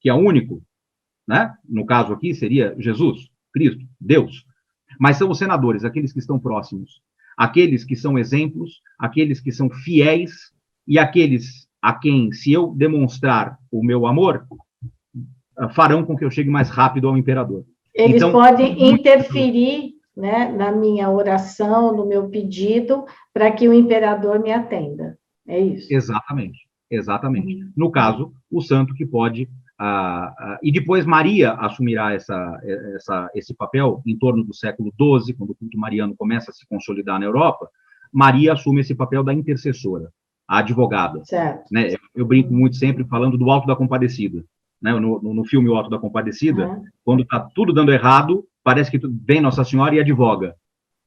que 0.00 0.08
é 0.08 0.14
o 0.14 0.18
único, 0.18 0.62
né? 1.26 1.54
no 1.68 1.84
caso 1.84 2.12
aqui 2.12 2.34
seria 2.34 2.74
Jesus, 2.78 3.28
Cristo, 3.52 3.84
Deus. 4.00 4.44
Mas 4.98 5.16
são 5.16 5.30
os 5.30 5.38
senadores, 5.38 5.84
aqueles 5.84 6.12
que 6.12 6.18
estão 6.18 6.38
próximos, 6.38 7.00
aqueles 7.36 7.84
que 7.84 7.96
são 7.96 8.18
exemplos, 8.18 8.80
aqueles 8.98 9.40
que 9.40 9.52
são 9.52 9.70
fiéis 9.70 10.52
e 10.86 10.98
aqueles 10.98 11.68
a 11.80 11.94
quem, 11.94 12.30
se 12.32 12.52
eu 12.52 12.74
demonstrar 12.74 13.58
o 13.70 13.82
meu 13.82 14.06
amor, 14.06 14.46
farão 15.74 16.04
com 16.04 16.16
que 16.16 16.24
eu 16.24 16.30
chegue 16.30 16.50
mais 16.50 16.68
rápido 16.68 17.08
ao 17.08 17.16
imperador. 17.16 17.64
Eles 17.94 18.16
então, 18.16 18.32
podem 18.32 18.90
interferir 18.90 19.94
né, 20.16 20.52
na 20.52 20.70
minha 20.72 21.10
oração, 21.10 21.96
no 21.96 22.06
meu 22.06 22.28
pedido, 22.28 23.04
para 23.32 23.50
que 23.50 23.68
o 23.68 23.72
imperador 23.72 24.40
me 24.40 24.52
atenda. 24.52 25.18
É 25.46 25.58
isso. 25.58 25.92
Exatamente, 25.92 26.58
exatamente. 26.90 27.62
Uhum. 27.62 27.72
No 27.76 27.90
caso, 27.90 28.32
o 28.50 28.60
santo 28.60 28.94
que 28.94 29.06
pode. 29.06 29.48
Ah, 29.78 30.34
ah, 30.38 30.58
e 30.62 30.70
depois 30.70 31.06
Maria 31.06 31.52
assumirá 31.52 32.12
essa, 32.12 32.60
essa, 32.94 33.30
esse 33.34 33.54
papel 33.54 34.02
em 34.06 34.18
torno 34.18 34.44
do 34.44 34.54
século 34.54 34.92
XII, 34.92 35.34
quando 35.34 35.50
o 35.50 35.54
culto 35.54 35.78
mariano 35.78 36.14
começa 36.14 36.50
a 36.50 36.54
se 36.54 36.66
consolidar 36.66 37.18
na 37.18 37.26
Europa. 37.26 37.68
Maria 38.12 38.52
assume 38.52 38.80
esse 38.80 38.94
papel 38.94 39.22
da 39.22 39.32
intercessora, 39.32 40.10
a 40.46 40.58
advogada. 40.58 41.22
Certo. 41.24 41.64
Né? 41.72 41.94
Eu, 41.94 41.98
eu 42.14 42.26
brinco 42.26 42.52
muito 42.52 42.76
sempre 42.76 43.04
falando 43.04 43.38
do 43.38 43.50
Alto 43.50 43.66
da 43.66 43.76
Compadecida 43.76 44.44
né, 44.80 44.92
no, 44.98 45.20
no 45.20 45.44
filme 45.44 45.68
O 45.68 45.74
Alto 45.74 45.90
da 45.90 45.98
Compadecida, 45.98 46.66
uhum. 46.66 46.84
quando 47.04 47.22
está 47.22 47.38
tudo 47.40 47.72
dando 47.72 47.92
errado, 47.92 48.44
parece 48.64 48.90
que 48.90 49.00
vem 49.24 49.40
Nossa 49.40 49.64
Senhora 49.64 49.94
e 49.94 50.00
advoga, 50.00 50.54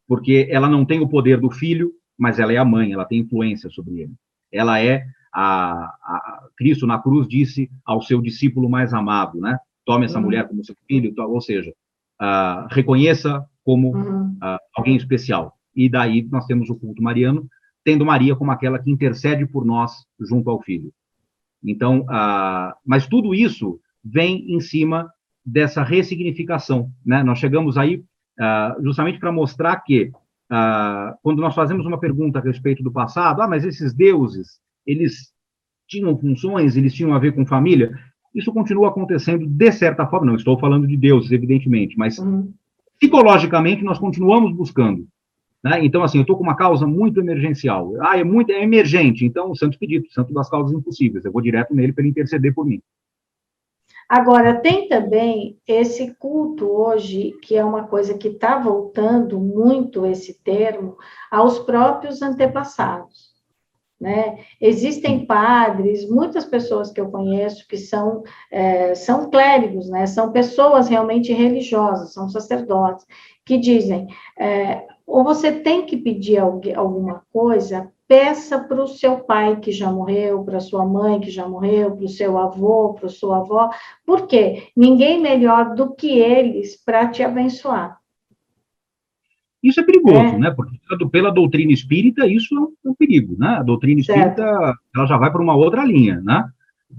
porque 0.08 0.48
ela 0.52 0.70
não 0.70 0.86
tem 0.86 1.00
o 1.00 1.08
poder 1.08 1.40
do 1.40 1.50
filho, 1.50 1.92
mas 2.18 2.40
ela 2.40 2.54
é 2.54 2.58
a 2.58 2.66
mãe, 2.66 2.94
ela 2.94 3.06
tem 3.06 3.20
influência 3.20 3.70
sobre 3.70 4.02
ele. 4.02 4.14
Ela 4.52 4.80
é 4.80 5.06
a, 5.34 5.86
a 5.86 6.48
Cristo 6.58 6.86
na 6.86 7.00
cruz 7.00 7.28
disse 7.28 7.70
ao 7.84 8.02
seu 8.02 8.22
discípulo 8.22 8.70
mais 8.70 8.94
amado, 8.94 9.40
né? 9.40 9.58
Tome 9.86 10.06
essa 10.06 10.18
uhum. 10.18 10.26
mulher 10.26 10.48
como 10.48 10.64
seu 10.64 10.76
filho, 10.88 11.14
ou 11.18 11.42
seja, 11.42 11.74
uh, 12.22 12.68
reconheça 12.70 13.44
como 13.64 13.96
uhum. 13.96 14.38
uh, 14.42 14.60
alguém 14.76 14.96
especial. 14.96 15.58
E 15.76 15.90
daí 15.90 16.28
nós 16.32 16.46
temos 16.46 16.70
o 16.70 16.76
culto 16.76 17.02
mariano, 17.02 17.48
tendo 17.84 18.06
Maria 18.06 18.36
como 18.36 18.52
aquela 18.52 18.80
que 18.80 18.92
intercede 18.92 19.46
por 19.46 19.66
nós 19.66 20.06
junto 20.20 20.50
ao 20.50 20.62
filho. 20.62 20.94
Então, 21.64 22.06
ah, 22.10 22.76
mas 22.86 23.08
tudo 23.08 23.34
isso 23.34 23.80
vem 24.04 24.54
em 24.54 24.60
cima 24.60 25.10
dessa 25.46 25.84
ressignificação. 25.84 26.92
Né? 27.06 27.24
Nós 27.24 27.40
chegamos 27.40 27.78
aí 27.78 28.04
justamente 28.82 29.20
para 29.20 29.32
mostrar 29.32 29.78
que, 29.82 30.12
quando 31.22 31.42
nós 31.42 31.54
fazemos 31.54 31.86
uma 31.86 32.00
pergunta 32.00 32.40
a 32.40 32.42
respeito 32.42 32.82
do 32.84 32.92
passado, 32.92 33.42
ah, 33.42 33.48
mas 33.48 33.64
esses 33.64 33.94
deuses, 33.94 34.60
eles 34.86 35.32
tinham 35.88 36.18
funções, 36.18 36.76
eles 36.76 36.94
tinham 36.94 37.14
a 37.14 37.20
ver 37.20 37.34
com 37.34 37.46
família, 37.46 37.92
isso 38.34 38.52
continua 38.52 38.90
acontecendo 38.90 39.46
de 39.46 39.72
certa 39.72 40.08
forma, 40.08 40.26
não 40.26 40.36
estou 40.36 40.60
falando 40.60 40.88
de 40.88 40.98
deuses, 40.98 41.32
evidentemente, 41.32 41.98
mas 41.98 42.18
uhum. 42.18 42.52
psicologicamente 43.00 43.84
nós 43.84 44.00
continuamos 44.00 44.56
buscando 44.56 45.08
né? 45.64 45.84
Então, 45.84 46.04
assim, 46.04 46.18
eu 46.18 46.24
estou 46.24 46.36
com 46.36 46.44
uma 46.44 46.58
causa 46.58 46.86
muito 46.86 47.22
emergencial. 47.22 47.94
Ah, 48.02 48.20
é 48.20 48.24
muito 48.24 48.52
é 48.52 48.62
emergente. 48.62 49.26
Então, 49.26 49.50
o 49.50 49.56
santo 49.56 49.80
pedido, 49.80 50.12
santo 50.12 50.34
das 50.34 50.50
causas 50.50 50.76
impossíveis. 50.76 51.24
Eu 51.24 51.32
vou 51.32 51.42
direto 51.42 51.74
nele 51.74 51.94
para 51.94 52.02
ele 52.02 52.12
interceder 52.12 52.54
por 52.54 52.66
mim. 52.66 52.82
Agora, 54.10 54.60
tem 54.60 54.90
também 54.90 55.58
esse 55.66 56.14
culto 56.16 56.68
hoje, 56.68 57.32
que 57.42 57.56
é 57.56 57.64
uma 57.64 57.88
coisa 57.88 58.18
que 58.18 58.28
está 58.28 58.60
voltando 58.60 59.40
muito 59.40 60.06
esse 60.06 60.44
termo, 60.44 60.98
aos 61.32 61.60
próprios 61.60 62.22
antepassados. 62.22 63.33
Né? 64.04 64.38
Existem 64.60 65.26
padres, 65.26 66.10
muitas 66.10 66.44
pessoas 66.44 66.92
que 66.92 67.00
eu 67.00 67.10
conheço 67.10 67.66
que 67.66 67.78
são, 67.78 68.22
é, 68.52 68.94
são 68.94 69.30
clérigos, 69.30 69.90
né? 69.90 70.06
são 70.06 70.30
pessoas 70.30 70.90
realmente 70.90 71.32
religiosas, 71.32 72.12
são 72.12 72.28
sacerdotes, 72.28 73.06
que 73.46 73.58
dizem: 73.58 74.06
é, 74.38 74.86
ou 75.08 75.24
você 75.24 75.54
tem 75.54 75.86
que 75.86 75.96
pedir 75.96 76.38
alguma 76.38 77.24
coisa, 77.32 77.90
peça 78.06 78.60
para 78.60 78.84
o 78.84 78.90
seu 78.90 79.22
pai 79.22 79.62
que 79.62 79.72
já 79.72 79.90
morreu, 79.90 80.44
para 80.44 80.60
sua 80.60 80.86
mãe 80.86 81.22
que 81.22 81.32
já 81.32 81.48
morreu, 81.48 81.96
para 81.96 82.04
o 82.04 82.10
seu 82.10 82.38
avô, 82.38 82.96
para 82.96 83.08
sua 83.08 83.38
avó, 83.38 83.70
porque 84.06 84.68
ninguém 84.76 85.22
melhor 85.22 85.76
do 85.76 85.96
que 85.96 86.20
eles 86.20 86.76
para 86.76 87.08
te 87.08 87.24
abençoar. 87.24 88.03
Isso 89.64 89.80
é 89.80 89.84
perigoso, 89.84 90.36
é. 90.36 90.38
né? 90.38 90.52
Porque 90.52 90.78
pela 91.10 91.32
doutrina 91.32 91.72
espírita, 91.72 92.28
isso 92.28 92.74
é 92.86 92.90
um 92.90 92.94
perigo, 92.94 93.36
né? 93.40 93.48
A 93.60 93.64
doutrina 93.64 94.02
espírita, 94.02 94.36
certo. 94.36 94.80
ela 94.96 95.06
já 95.06 95.18
vai 95.18 95.32
para 95.32 95.42
uma 95.42 95.56
outra 95.56 95.86
linha, 95.86 96.22
né? 96.22 96.46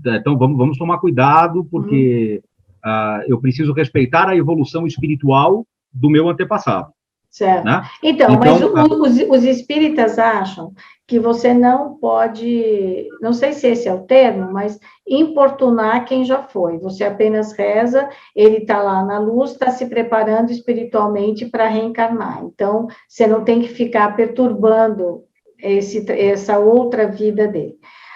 Então, 0.06 0.36
vamos, 0.38 0.56
vamos 0.56 0.78
tomar 0.78 0.98
cuidado, 0.98 1.64
porque 1.70 2.42
hum. 2.42 2.88
uh, 2.88 3.22
eu 3.28 3.38
preciso 3.38 3.72
respeitar 3.72 4.28
a 4.28 4.36
evolução 4.36 4.86
espiritual 4.86 5.66
do 5.92 6.08
meu 6.08 6.28
antepassado. 6.28 6.90
Certo. 7.34 7.64
Né? 7.64 7.82
Então, 8.00 8.32
então, 8.32 8.38
mas 8.38 8.62
o, 8.62 9.02
os, 9.02 9.40
os 9.40 9.44
espíritas 9.44 10.20
acham 10.20 10.72
que 11.04 11.18
você 11.18 11.52
não 11.52 11.96
pode, 11.96 13.08
não 13.20 13.32
sei 13.32 13.52
se 13.52 13.66
esse 13.66 13.88
é 13.88 13.92
o 13.92 14.04
termo, 14.04 14.52
mas 14.52 14.78
importunar 15.04 16.04
quem 16.04 16.24
já 16.24 16.44
foi. 16.44 16.78
Você 16.78 17.02
apenas 17.02 17.50
reza, 17.50 18.08
ele 18.36 18.58
está 18.58 18.80
lá 18.80 19.04
na 19.04 19.18
luz, 19.18 19.50
está 19.50 19.72
se 19.72 19.86
preparando 19.86 20.52
espiritualmente 20.52 21.46
para 21.46 21.66
reencarnar. 21.66 22.44
Então, 22.44 22.86
você 23.08 23.26
não 23.26 23.42
tem 23.42 23.60
que 23.60 23.68
ficar 23.68 24.14
perturbando 24.14 25.24
esse, 25.58 26.08
essa 26.12 26.60
outra 26.60 27.08
vida 27.08 27.48
dele. 27.48 27.74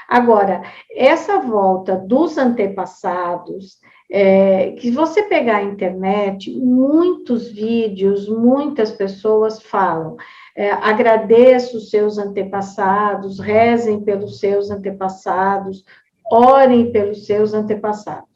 Agora, 0.08 0.62
essa 0.94 1.40
volta 1.40 1.96
dos 1.96 2.38
antepassados, 2.38 3.78
é, 4.10 4.72
que 4.72 4.90
você 4.90 5.22
pegar 5.22 5.58
a 5.58 5.62
internet, 5.62 6.50
muitos 6.50 7.48
vídeos, 7.48 8.28
muitas 8.28 8.90
pessoas 8.90 9.60
falam. 9.60 10.16
É, 10.56 10.70
agradeça 10.70 11.76
os 11.76 11.90
seus 11.90 12.18
antepassados, 12.18 13.38
rezem 13.38 14.00
pelos 14.00 14.40
seus 14.40 14.70
antepassados, 14.70 15.84
orem 16.30 16.90
pelos 16.90 17.26
seus 17.26 17.52
antepassados. 17.52 18.28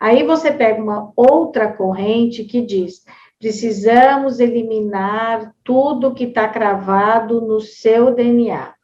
Aí 0.00 0.22
você 0.22 0.52
pega 0.52 0.82
uma 0.82 1.12
outra 1.16 1.72
corrente 1.72 2.44
que 2.44 2.60
diz: 2.60 3.04
precisamos 3.38 4.38
eliminar 4.38 5.52
tudo 5.64 6.14
que 6.14 6.24
está 6.24 6.48
cravado 6.48 7.40
no 7.40 7.60
seu 7.60 8.14
DNA 8.14 8.75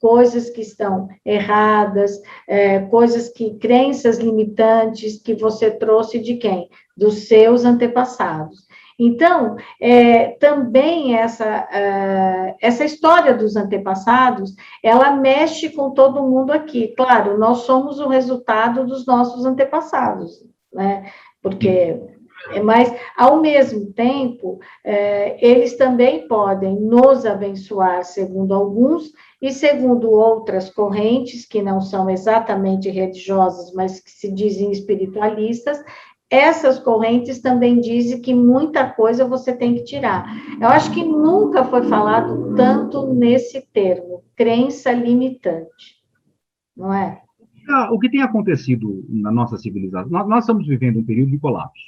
coisas 0.00 0.50
que 0.50 0.60
estão 0.60 1.08
erradas, 1.24 2.20
é, 2.48 2.80
coisas 2.80 3.28
que, 3.28 3.54
crenças 3.58 4.18
limitantes 4.18 5.20
que 5.20 5.34
você 5.34 5.70
trouxe 5.70 6.18
de 6.18 6.36
quem? 6.36 6.68
Dos 6.96 7.28
seus 7.28 7.64
antepassados. 7.64 8.66
Então, 8.98 9.56
é, 9.80 10.28
também 10.38 11.16
essa, 11.16 11.44
é, 11.44 12.56
essa 12.60 12.84
história 12.84 13.34
dos 13.34 13.54
antepassados, 13.54 14.54
ela 14.82 15.10
mexe 15.10 15.68
com 15.70 15.90
todo 15.90 16.22
mundo 16.22 16.50
aqui. 16.50 16.94
Claro, 16.96 17.36
nós 17.36 17.58
somos 17.58 18.00
o 18.00 18.08
resultado 18.08 18.86
dos 18.86 19.04
nossos 19.06 19.44
antepassados, 19.44 20.42
né? 20.72 21.10
Porque 21.42 22.00
mas, 22.62 22.94
ao 23.16 23.40
mesmo 23.40 23.92
tempo, 23.92 24.60
é, 24.84 25.36
eles 25.44 25.76
também 25.76 26.28
podem 26.28 26.78
nos 26.78 27.26
abençoar, 27.26 28.04
segundo 28.04 28.54
alguns, 28.54 29.10
e 29.40 29.52
segundo 29.52 30.10
outras 30.10 30.70
correntes, 30.70 31.46
que 31.46 31.62
não 31.62 31.80
são 31.80 32.08
exatamente 32.08 32.88
religiosas, 32.88 33.72
mas 33.74 34.00
que 34.00 34.10
se 34.10 34.32
dizem 34.32 34.72
espiritualistas, 34.72 35.82
essas 36.30 36.78
correntes 36.78 37.40
também 37.40 37.80
dizem 37.80 38.20
que 38.20 38.34
muita 38.34 38.88
coisa 38.88 39.28
você 39.28 39.54
tem 39.54 39.74
que 39.74 39.84
tirar. 39.84 40.26
Eu 40.60 40.68
acho 40.68 40.92
que 40.92 41.04
nunca 41.04 41.64
foi 41.64 41.84
falado 41.84 42.54
tanto 42.56 43.12
nesse 43.14 43.60
termo, 43.72 44.24
crença 44.34 44.92
limitante, 44.92 45.96
não 46.76 46.92
é? 46.92 47.22
Ah, 47.68 47.92
o 47.92 47.98
que 47.98 48.08
tem 48.08 48.22
acontecido 48.22 49.04
na 49.08 49.30
nossa 49.30 49.56
civilização, 49.58 50.10
nós, 50.10 50.28
nós, 50.28 50.44
estamos 50.44 50.66
vivendo 50.66 51.00
um 51.00 51.04
período 51.04 51.30
de 51.30 51.38
colapso. 51.38 51.84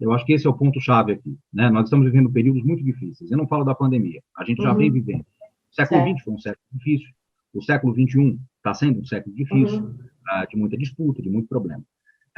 Eu 0.00 0.12
acho 0.12 0.24
que 0.24 0.32
esse 0.32 0.46
é 0.46 0.50
o 0.50 0.54
ponto-chave 0.54 1.12
aqui. 1.12 1.36
Né? 1.52 1.70
Nós 1.70 1.84
estamos 1.84 2.06
vivendo 2.06 2.30
períodos 2.30 2.64
muito 2.64 2.82
difíceis. 2.82 3.30
Eu 3.30 3.38
não 3.38 3.46
falo 3.46 3.62
da 3.62 3.74
pandemia, 3.74 4.22
a 4.36 4.44
gente 4.44 4.62
já 4.62 4.70
uhum. 4.70 4.78
vem 4.78 4.90
vivendo. 4.90 5.24
O 5.72 5.74
século 5.74 6.02
XX 6.02 6.24
foi 6.24 6.34
um 6.34 6.38
século 6.38 6.66
difícil, 6.72 7.08
o 7.54 7.62
século 7.62 7.94
XXI 7.94 8.38
está 8.56 8.74
sendo 8.74 9.00
um 9.00 9.04
século 9.04 9.34
difícil, 9.34 9.82
uhum. 9.82 9.90
uh, 9.90 10.48
de 10.48 10.56
muita 10.56 10.76
disputa, 10.76 11.22
de 11.22 11.30
muito 11.30 11.48
problema. 11.48 11.82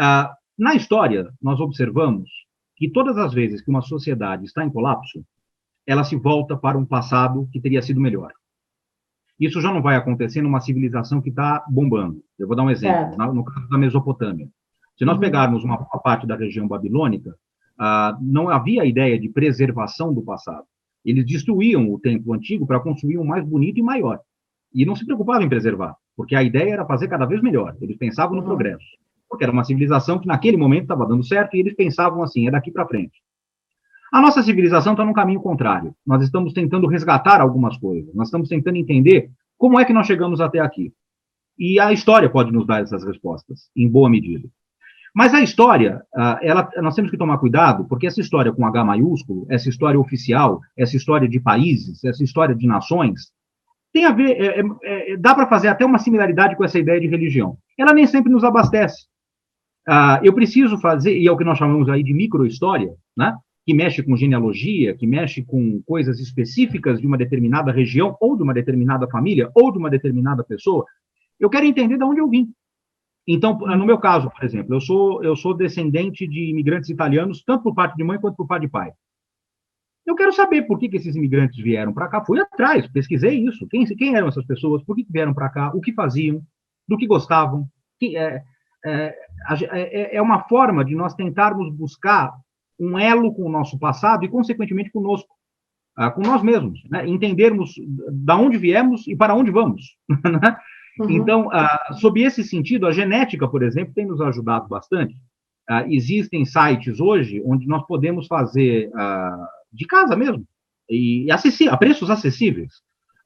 Uh, 0.01 0.33
na 0.57 0.75
história, 0.75 1.33
nós 1.43 1.61
observamos 1.61 2.31
que 2.77 2.89
todas 2.91 3.17
as 3.19 3.33
vezes 3.35 3.61
que 3.61 3.71
uma 3.71 3.83
sociedade 3.83 4.45
está 4.45 4.65
em 4.65 4.71
colapso, 4.71 5.25
ela 5.87 6.05
se 6.05 6.17
volta 6.17 6.57
para 6.57 6.79
um 6.79 6.87
passado 6.87 7.49
que 7.53 7.61
teria 7.61 7.83
sido 7.83 8.01
melhor. 8.01 8.33
Isso 9.39 9.61
já 9.61 9.73
não 9.73 9.83
vai 9.83 9.97
acontecer 9.97 10.41
numa 10.41 10.61
civilização 10.61 11.21
que 11.21 11.29
está 11.29 11.65
bombando. 11.69 12.23
Eu 12.39 12.47
vou 12.47 12.57
dar 12.57 12.63
um 12.63 12.71
exemplo, 12.71 13.17
no 13.35 13.45
caso 13.45 13.69
da 13.69 13.77
Mesopotâmia. 13.77 14.49
Se 14.97 15.05
nós 15.05 15.17
uhum. 15.17 15.21
pegarmos 15.21 15.65
uma, 15.65 15.77
uma, 15.77 16.01
parte 16.01 16.27
da 16.27 16.37
região 16.37 16.69
babilônica, 16.69 17.31
uh, 17.31 18.17
não 18.21 18.49
havia 18.49 18.85
ideia 18.85 19.19
de 19.19 19.29
preservação 19.29 20.15
do 20.15 20.23
passado. 20.23 20.67
Eles 21.05 21.27
destruíam 21.27 21.93
o 21.93 21.99
templo 21.99 22.33
antigo 22.33 22.67
para 22.67 22.81
construir 22.81 23.19
um 23.19 23.25
mais 23.25 23.45
bonito 23.45 23.79
e 23.79 23.83
maior. 23.83 24.21
E 24.73 24.85
não 24.85 24.97
se 24.97 25.05
preocupavam 25.05 25.43
em 25.43 25.49
preservar, 25.49 25.95
porque 26.17 26.35
a 26.35 26.43
ideia 26.43 26.73
era 26.73 26.87
fazer 26.87 27.09
cada 27.09 27.27
vez 27.27 27.43
melhor. 27.43 27.77
Eles 27.81 27.97
pensavam 27.97 28.35
no 28.35 28.41
uhum. 28.41 28.47
progresso. 28.47 28.85
Porque 29.29 29.45
era 29.45 29.53
uma 29.53 29.65
civilização 29.65 30.19
que 30.19 30.27
naquele 30.27 30.57
momento 30.57 30.83
estava 30.83 31.07
dando 31.07 31.25
certo 31.25 31.57
e 31.57 31.61
eles 31.61 31.75
pensavam 31.75 32.23
assim, 32.23 32.49
é 32.49 32.51
daqui 32.51 32.71
para 32.71 32.87
frente. 32.87 33.23
A 34.13 34.21
nossa 34.21 34.43
civilização 34.43 34.93
está 34.93 35.05
num 35.05 35.13
caminho 35.13 35.41
contrário. 35.41 35.95
Nós 36.07 36.23
estamos 36.23 36.53
tentando 36.53 36.87
resgatar 36.87 37.41
algumas 37.41 37.77
coisas. 37.77 38.15
Nós 38.15 38.29
estamos 38.29 38.49
tentando 38.49 38.77
entender 38.77 39.31
como 39.59 39.79
é 39.79 39.85
que 39.85 39.93
nós 39.93 40.07
chegamos 40.07 40.41
até 40.41 40.61
aqui. 40.61 40.93
E 41.59 41.79
a 41.81 41.93
história 41.93 42.31
pode 42.31 42.53
nos 42.53 42.67
dar 42.67 42.83
essas 42.83 43.05
respostas, 43.05 43.71
em 43.77 43.89
boa 43.89 44.09
medida. 44.09 44.49
Mas 45.15 45.33
a 45.33 45.41
história, 45.41 46.03
ah, 46.15 46.39
ela, 46.43 46.69
nós 46.83 46.95
temos 46.97 47.11
que 47.11 47.17
tomar 47.17 47.39
cuidado, 47.39 47.85
porque 47.85 48.07
essa 48.07 48.21
história 48.21 48.53
com 48.53 48.67
H 48.67 48.85
maiúsculo, 48.85 49.47
essa 49.49 49.69
história 49.69 49.99
oficial, 49.99 50.61
essa 50.77 50.97
história 50.97 51.29
de 51.29 51.39
países, 51.39 52.03
essa 52.03 52.25
história 52.25 52.55
de 52.55 52.67
nações, 52.67 53.31
tem 53.93 54.05
a 54.05 54.11
ver, 54.11 54.33
é, 54.33 54.61
é, 54.61 55.13
é 55.13 55.17
dá 55.17 55.33
para 55.33 55.47
fazer 55.47 55.69
até 55.69 55.87
uma 55.87 56.01
similaridade 56.01 56.57
com 56.57 56.65
essa 56.65 56.81
ideia 56.81 57.01
de 57.01 57.07
religião. 57.07 57.57
Ela 57.79 57.95
nem 57.95 58.09
sempre 58.09 58.33
nos 58.33 58.43
abastece. 58.43 59.07
Ah, 59.87 60.19
eu 60.25 60.33
preciso 60.33 60.79
fazer, 60.79 61.17
e 61.17 61.29
é 61.29 61.31
o 61.31 61.37
que 61.37 61.45
nós 61.45 61.59
chamamos 61.59 61.89
aí 61.89 62.03
de 62.03 62.13
microhistória, 62.13 62.93
né? 63.17 63.37
que 63.65 63.73
mexe 63.73 64.03
com 64.03 64.17
genealogia, 64.17 64.95
que 64.95 65.07
mexe 65.07 65.43
com 65.43 65.81
coisas 65.87 66.21
específicas 66.21 67.01
de 67.01 67.07
uma 67.07 67.17
determinada 67.17 67.73
região, 67.73 68.17
ou 68.21 68.37
de 68.37 68.43
uma 68.43 68.53
determinada 68.53 69.07
família, 69.09 69.51
ou 69.55 69.73
de 69.73 69.79
uma 69.79 69.89
determinada 69.89 70.43
pessoa. 70.45 70.85
Eu 71.41 71.49
quero 71.49 71.65
entender 71.65 71.97
de 71.97 72.05
onde 72.05 72.21
eu 72.21 72.29
vim. 72.29 72.53
Então, 73.27 73.57
no 73.59 73.87
meu 73.87 73.99
caso, 73.99 74.31
por 74.31 74.45
exemplo, 74.45 74.75
eu 74.75 74.81
sou, 74.81 75.25
eu 75.25 75.35
sou 75.35 75.55
descendente 75.55 76.27
de 76.27 76.51
imigrantes 76.51 76.91
italianos, 76.91 77.43
tanto 77.43 77.63
por 77.63 77.75
parte 77.75 77.97
de 77.97 78.05
mãe 78.05 78.19
quanto 78.19 78.37
por 78.37 78.47
parte 78.47 78.63
de 78.63 78.69
pai. 78.69 78.93
Eu 80.07 80.15
quero 80.15 80.33
saber 80.33 80.63
por 80.63 80.79
que, 80.79 80.89
que 80.89 80.97
esses 80.97 81.17
imigrantes 81.17 81.63
vieram 81.63 81.93
para 81.93 82.09
cá. 82.09 82.23
Fui 82.23 82.39
atrás, 82.39 82.87
pesquisei 82.89 83.39
isso. 83.39 83.67
Quem, 83.69 83.87
quem 83.87 84.15
eram 84.15 84.29
essas 84.29 84.45
pessoas? 84.45 84.83
Por 84.83 84.95
que, 84.95 85.05
que 85.05 85.13
vieram 85.13 85.33
para 85.33 85.49
cá? 85.49 85.71
O 85.75 85.81
que 85.81 85.95
faziam? 85.95 86.43
Do 86.87 86.99
que 86.99 87.07
gostavam? 87.07 87.67
Que, 87.99 88.17
é, 88.17 88.43
é, 88.85 89.17
é, 89.51 90.17
é 90.17 90.23
uma 90.23 90.41
forma 90.47 90.85
de 90.85 90.95
nós 90.95 91.15
tentarmos 91.15 91.75
buscar 91.75 92.35
um 92.79 92.99
elo 92.99 93.35
com 93.35 93.45
o 93.45 93.51
nosso 93.51 93.79
passado 93.79 94.25
e, 94.25 94.29
consequentemente, 94.29 94.91
conosco, 94.91 95.35
ah, 95.97 96.11
com 96.11 96.21
nós 96.21 96.43
mesmos. 96.43 96.83
Né? 96.91 97.09
Entendermos 97.09 97.75
da 98.13 98.37
onde 98.37 98.59
viemos 98.59 99.07
e 99.07 99.17
para 99.17 99.35
onde 99.35 99.51
vamos. 99.51 99.97
Né? 100.09 100.57
Uhum. 101.01 101.11
Então, 101.11 101.49
uh, 101.49 101.95
sob 101.95 102.23
esse 102.23 102.45
sentido, 102.45 102.87
a 102.87 102.93
genética, 102.93 103.49
por 103.49 103.63
exemplo, 103.63 103.95
tem 103.95 104.07
nos 104.07 104.21
ajudado 104.21 104.69
bastante. 104.69 105.15
Uh, 105.69 105.89
existem 105.89 106.45
sites 106.45 107.01
hoje 107.01 107.43
onde 107.45 107.67
nós 107.67 107.85
podemos 107.87 108.27
fazer 108.27 108.89
uh, 108.89 109.47
de 109.73 109.87
casa 109.87 110.15
mesmo, 110.15 110.45
e, 110.89 111.27
e 111.27 111.69
a 111.69 111.77
preços 111.77 112.11
acessíveis. 112.11 112.75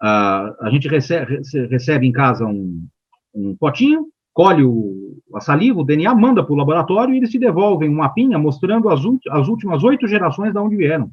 a 0.01 0.69
gente 0.71 0.89
recebe, 0.89 1.41
recebe 1.69 2.07
em 2.07 2.12
casa 2.12 2.47
um, 2.47 2.87
um 3.35 3.57
potinho, 3.57 4.07
colhe 4.33 4.62
o, 4.62 5.19
a 5.35 5.41
saliva, 5.41 5.81
o 5.81 5.85
DNA, 5.85 6.14
manda 6.14 6.45
para 6.45 6.53
o 6.53 6.57
laboratório 6.57 7.12
e 7.12 7.19
eles 7.19 7.31
te 7.31 7.39
devolvem 7.39 7.91
um 7.91 7.97
mapinha 7.97 8.39
mostrando 8.39 8.89
as, 8.89 9.01
as 9.31 9.49
últimas 9.49 9.83
oito 9.83 10.07
gerações 10.07 10.53
de 10.53 10.59
onde 10.59 10.77
vieram. 10.77 11.11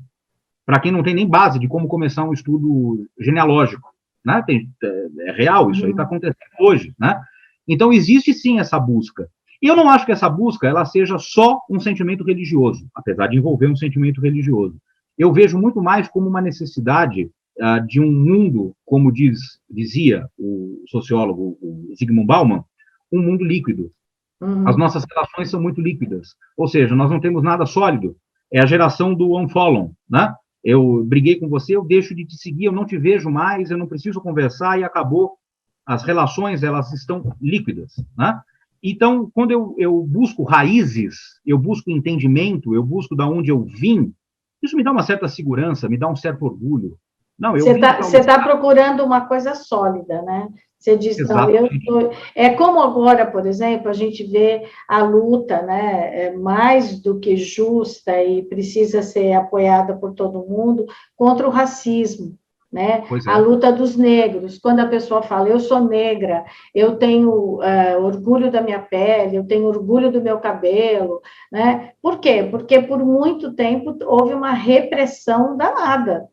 Para 0.66 0.80
quem 0.80 0.92
não 0.92 1.04
tem 1.04 1.16
nem 1.16 1.28
base 1.28 1.60
de 1.60 1.68
como 1.68 1.88
começar 1.88 2.24
um 2.24 2.34
estudo 2.34 3.06
genealógico. 3.20 3.95
Né? 4.26 4.42
Tem, 4.46 4.70
é, 4.84 5.08
é 5.30 5.32
real, 5.32 5.72
isso 5.72 5.86
aí 5.86 5.92
está 5.92 6.04
uhum. 6.04 6.08
acontecendo 6.08 6.36
hoje. 6.60 6.94
Né? 7.00 7.22
Então, 7.68 7.94
existe 7.94 8.34
sim 8.34 8.60
essa 8.60 8.80
busca. 8.80 9.30
E 9.62 9.68
eu 9.68 9.76
não 9.76 9.90
acho 9.90 10.06
que 10.06 10.12
essa 10.12 10.30
busca 10.30 10.68
ela 10.68 10.86
seja 10.86 11.18
só 11.18 11.60
um 11.70 11.80
sentimento 11.80 12.24
religioso, 12.24 12.88
apesar 12.94 13.28
de 13.28 13.38
envolver 13.38 13.68
um 13.68 13.76
sentimento 13.76 14.22
religioso. 14.22 14.78
Eu 15.18 15.32
vejo 15.32 15.58
muito 15.58 15.82
mais 15.82 16.08
como 16.08 16.28
uma 16.28 16.42
necessidade 16.42 17.30
uh, 17.60 17.88
de 17.88 18.02
um 18.02 18.12
mundo, 18.12 18.76
como 18.86 19.12
diz, 19.12 19.40
dizia 19.70 20.28
o 20.38 20.84
sociólogo 20.90 21.58
o 21.62 21.94
Zygmunt 21.98 22.28
Bauman, 22.28 22.64
um 23.12 23.22
mundo 23.22 23.44
líquido. 23.44 23.92
Uhum. 24.42 24.68
As 24.68 24.76
nossas 24.76 25.06
relações 25.10 25.50
são 25.50 25.62
muito 25.62 25.80
líquidas, 25.80 26.36
ou 26.58 26.68
seja, 26.68 26.94
nós 26.94 27.10
não 27.10 27.22
temos 27.22 27.42
nada 27.42 27.66
sólido. 27.66 28.16
É 28.52 28.62
a 28.62 28.66
geração 28.66 29.14
do 29.16 29.38
unfollow, 29.38 29.94
né? 30.10 30.34
Eu 30.66 31.04
briguei 31.06 31.40
com 31.40 31.48
você, 31.48 31.76
eu 31.76 31.86
deixo 31.86 32.16
de 32.16 32.26
te 32.26 32.36
seguir, 32.36 32.66
eu 32.66 32.72
não 32.72 32.88
te 32.88 32.98
vejo 32.98 33.30
mais, 33.30 33.70
eu 33.70 33.78
não 33.78 33.86
preciso 33.86 34.20
conversar 34.20 34.80
e 34.80 34.84
acabou. 34.84 35.38
As 35.86 36.04
relações, 36.04 36.64
elas 36.64 36.92
estão 36.92 37.36
líquidas, 37.40 37.94
né? 38.18 38.42
Então, 38.82 39.30
quando 39.32 39.52
eu, 39.52 39.76
eu 39.78 40.02
busco 40.02 40.44
raízes, 40.44 41.40
eu 41.46 41.60
busco 41.60 41.92
entendimento, 41.92 42.74
eu 42.74 42.84
busco 42.84 43.16
da 43.16 43.28
onde 43.28 43.52
eu 43.52 43.64
vim, 43.64 44.12
isso 44.62 44.76
me 44.76 44.84
dá 44.84 44.92
uma 44.92 45.04
certa 45.04 45.28
segurança, 45.28 45.88
me 45.88 45.98
dá 45.98 46.10
um 46.10 46.16
certo 46.16 46.44
orgulho. 46.44 46.98
Não, 47.38 47.56
eu 47.56 47.64
Você 47.64 48.18
está 48.18 48.38
tá 48.38 48.44
procurando 48.44 49.04
uma 49.04 49.22
coisa 49.22 49.54
sólida, 49.54 50.24
né? 50.24 50.48
Você 50.86 50.98
diz, 50.98 51.18
não, 51.28 51.50
eu 51.50 51.68
tô... 51.84 52.12
é 52.36 52.52
como 52.52 52.80
agora, 52.80 53.26
por 53.26 53.48
exemplo, 53.48 53.90
a 53.90 53.94
gente 53.94 54.24
vê 54.24 54.64
a 54.88 55.04
luta, 55.04 55.64
né, 55.64 56.28
é 56.28 56.32
mais 56.32 57.02
do 57.02 57.20
que 57.20 57.36
justa 57.36 58.24
e 58.24 58.44
precisa 58.44 59.02
ser 59.02 59.34
apoiada 59.34 59.96
por 59.96 60.14
todo 60.14 60.46
mundo 60.46 60.86
contra 61.18 61.48
o 61.48 61.50
racismo 61.50 62.38
né? 62.76 63.06
É. 63.26 63.30
A 63.32 63.38
luta 63.38 63.72
dos 63.72 63.96
negros, 63.96 64.60
quando 64.60 64.82
a 64.82 64.88
pessoa 64.88 65.22
fala, 65.22 65.48
eu 65.48 65.62
sou 65.62 65.80
negra, 65.80 66.44
eu 66.74 66.98
tenho 66.98 67.30
uh, 67.62 68.04
orgulho 68.04 68.52
da 68.52 68.62
minha 68.62 68.80
pele, 68.80 69.38
eu 69.38 69.48
tenho 69.48 69.66
orgulho 69.66 70.12
do 70.12 70.22
meu 70.22 70.40
cabelo, 70.40 71.22
né? 71.50 71.94
Por 72.02 72.20
quê? 72.20 72.46
Porque 72.52 72.82
por 72.82 73.00
muito 73.00 73.54
tempo 73.54 73.98
houve 74.06 74.34
uma 74.34 74.52
repressão 74.52 75.56
danada, 75.56 76.28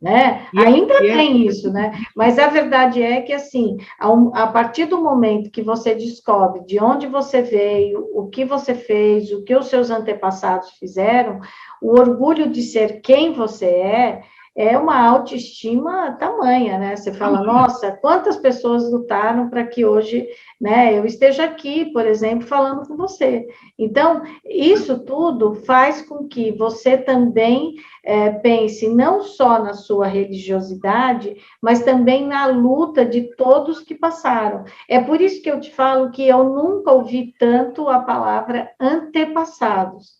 né? 0.00 0.46
E 0.52 0.58
Ainda 0.58 0.94
é, 0.94 0.98
tem 0.98 1.46
isso, 1.46 1.72
né? 1.72 1.92
Mas 2.14 2.38
a 2.38 2.48
verdade 2.48 3.02
é 3.02 3.22
que, 3.22 3.32
assim, 3.32 3.78
a, 3.98 4.42
a, 4.42 4.46
partir 4.46 4.84
do 4.86 5.00
momento 5.00 5.50
que 5.50 5.62
você 5.62 5.94
descobre 5.94 6.64
de 6.64 6.78
onde 6.78 7.06
você 7.06 7.40
veio, 7.42 8.06
o 8.12 8.28
que 8.28 8.44
você 8.44 8.74
fez, 8.74 9.32
o 9.32 9.42
que 9.42 9.56
os 9.56 9.66
seus 9.68 9.90
antepassados 9.90 10.70
fizeram, 10.78 11.40
o 11.80 11.98
orgulho 11.98 12.50
de 12.50 12.62
ser 12.62 13.00
quem 13.00 13.32
você 13.32 13.66
é, 13.66 14.22
é 14.56 14.78
uma 14.78 14.98
autoestima 14.98 16.12
tamanha, 16.12 16.78
né? 16.78 16.96
Você 16.96 17.12
fala, 17.12 17.42
nossa, 17.44 17.92
quantas 17.92 18.38
pessoas 18.38 18.90
lutaram 18.90 19.50
para 19.50 19.66
que 19.66 19.84
hoje, 19.84 20.26
né, 20.58 20.98
eu 20.98 21.04
esteja 21.04 21.44
aqui, 21.44 21.92
por 21.92 22.06
exemplo, 22.06 22.46
falando 22.46 22.88
com 22.88 22.96
você. 22.96 23.46
Então, 23.78 24.22
isso 24.42 25.00
tudo 25.00 25.56
faz 25.66 26.00
com 26.00 26.26
que 26.26 26.52
você 26.52 26.96
também 26.96 27.74
é, 28.02 28.30
pense 28.30 28.88
não 28.88 29.20
só 29.22 29.62
na 29.62 29.74
sua 29.74 30.06
religiosidade, 30.06 31.36
mas 31.60 31.82
também 31.82 32.26
na 32.26 32.46
luta 32.46 33.04
de 33.04 33.36
todos 33.36 33.80
que 33.80 33.94
passaram. 33.94 34.64
É 34.88 34.98
por 34.98 35.20
isso 35.20 35.42
que 35.42 35.50
eu 35.50 35.60
te 35.60 35.70
falo 35.70 36.10
que 36.10 36.26
eu 36.26 36.44
nunca 36.44 36.92
ouvi 36.92 37.34
tanto 37.38 37.90
a 37.90 38.00
palavra 38.00 38.70
antepassados, 38.80 40.12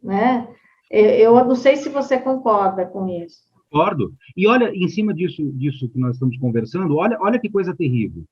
né? 0.00 0.46
Eu 0.88 1.42
não 1.46 1.54
sei 1.54 1.76
se 1.76 1.88
você 1.88 2.18
concorda 2.18 2.84
com 2.84 3.08
isso. 3.08 3.51
Concordo. 3.72 4.12
E 4.36 4.46
olha, 4.46 4.70
em 4.74 4.86
cima 4.86 5.14
disso, 5.14 5.50
disso 5.52 5.88
que 5.88 5.98
nós 5.98 6.14
estamos 6.14 6.36
conversando, 6.36 6.96
olha, 6.96 7.16
olha 7.20 7.38
que 7.38 7.48
coisa 7.48 7.74
terrível. 7.74 8.22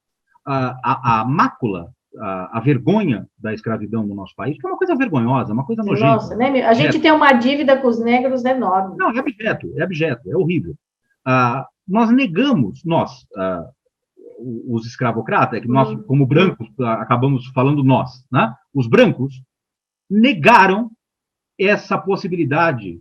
A, 0.46 0.76
a, 0.84 1.20
a 1.20 1.24
mácula, 1.24 1.90
a, 2.18 2.58
a, 2.58 2.60
vergonha 2.60 3.26
da 3.38 3.54
escravidão 3.54 4.06
no 4.06 4.14
nosso 4.14 4.34
país, 4.36 4.58
que 4.58 4.66
é 4.66 4.70
uma 4.70 4.76
coisa 4.76 4.94
vergonhosa, 4.94 5.54
uma 5.54 5.64
coisa 5.64 5.82
nojenta. 5.82 6.06
Nossa, 6.06 6.36
né? 6.36 6.62
A 6.62 6.74
gente 6.74 6.98
é. 6.98 7.00
tem 7.00 7.10
uma 7.10 7.32
dívida 7.32 7.78
com 7.78 7.88
os 7.88 7.98
negros 7.98 8.44
enorme. 8.44 8.96
Não, 8.98 9.10
é 9.10 9.18
abjeto, 9.18 9.72
é 9.76 9.82
abjeto, 9.82 10.30
é 10.30 10.36
horrível. 10.36 10.74
Ah, 11.24 11.66
nós 11.88 12.10
negamos, 12.10 12.84
nós, 12.84 13.26
ah, 13.34 13.66
os 14.68 14.86
escravocratas, 14.86 15.58
é 15.58 15.62
que 15.62 15.68
nós, 15.68 15.94
como 16.06 16.26
brancos, 16.26 16.68
acabamos 16.78 17.46
falando 17.48 17.82
nós, 17.82 18.24
né? 18.30 18.54
Os 18.74 18.86
brancos 18.86 19.42
negaram 20.08 20.90
essa 21.58 21.96
possibilidade 21.98 23.00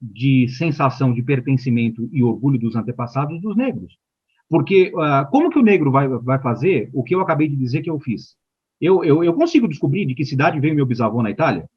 de 0.00 0.48
sensação 0.48 1.12
de 1.12 1.22
pertencimento 1.22 2.08
e 2.12 2.22
orgulho 2.22 2.58
dos 2.58 2.76
antepassados 2.76 3.40
dos 3.40 3.56
negros. 3.56 3.98
Porque 4.48 4.92
uh, 4.94 5.28
como 5.30 5.50
que 5.50 5.58
o 5.58 5.62
negro 5.62 5.90
vai, 5.90 6.08
vai 6.08 6.40
fazer 6.40 6.90
o 6.94 7.02
que 7.02 7.14
eu 7.14 7.20
acabei 7.20 7.48
de 7.48 7.56
dizer 7.56 7.82
que 7.82 7.90
eu 7.90 7.98
fiz? 8.00 8.36
Eu, 8.80 9.04
eu, 9.04 9.24
eu 9.24 9.34
consigo 9.34 9.68
descobrir 9.68 10.06
de 10.06 10.14
que 10.14 10.24
cidade 10.24 10.60
veio 10.60 10.74
meu 10.74 10.86
bisavô 10.86 11.22
na 11.22 11.30
Itália? 11.30 11.68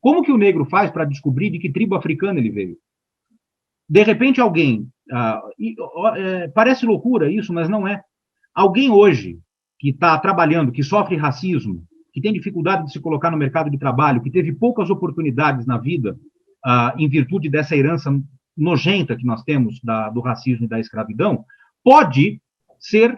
Como 0.00 0.22
que 0.22 0.32
o 0.32 0.36
negro 0.36 0.64
faz 0.64 0.90
para 0.90 1.04
descobrir 1.04 1.50
de 1.50 1.58
que 1.58 1.72
tribo 1.72 1.94
africana 1.94 2.38
ele 2.38 2.50
veio? 2.50 2.76
De 3.88 4.02
repente, 4.02 4.40
alguém. 4.40 4.88
Uh, 5.10 5.52
e, 5.58 5.74
uh, 5.80 6.52
parece 6.52 6.84
loucura 6.84 7.30
isso, 7.30 7.52
mas 7.52 7.68
não 7.68 7.86
é. 7.86 8.02
Alguém 8.52 8.90
hoje 8.90 9.38
que 9.78 9.90
está 9.90 10.18
trabalhando, 10.18 10.72
que 10.72 10.82
sofre 10.82 11.16
racismo, 11.16 11.84
que 12.12 12.20
tem 12.20 12.32
dificuldade 12.32 12.86
de 12.86 12.92
se 12.92 13.00
colocar 13.00 13.30
no 13.30 13.36
mercado 13.36 13.70
de 13.70 13.78
trabalho, 13.78 14.22
que 14.22 14.30
teve 14.30 14.52
poucas 14.52 14.90
oportunidades 14.90 15.66
na 15.66 15.78
vida, 15.78 16.18
ah, 16.68 16.92
em 16.98 17.08
virtude 17.08 17.48
dessa 17.48 17.76
herança 17.76 18.10
nojenta 18.56 19.16
que 19.16 19.24
nós 19.24 19.44
temos 19.44 19.80
da, 19.80 20.10
do 20.10 20.20
racismo 20.20 20.64
e 20.64 20.68
da 20.68 20.80
escravidão, 20.80 21.44
pode 21.84 22.42
ser 22.80 23.16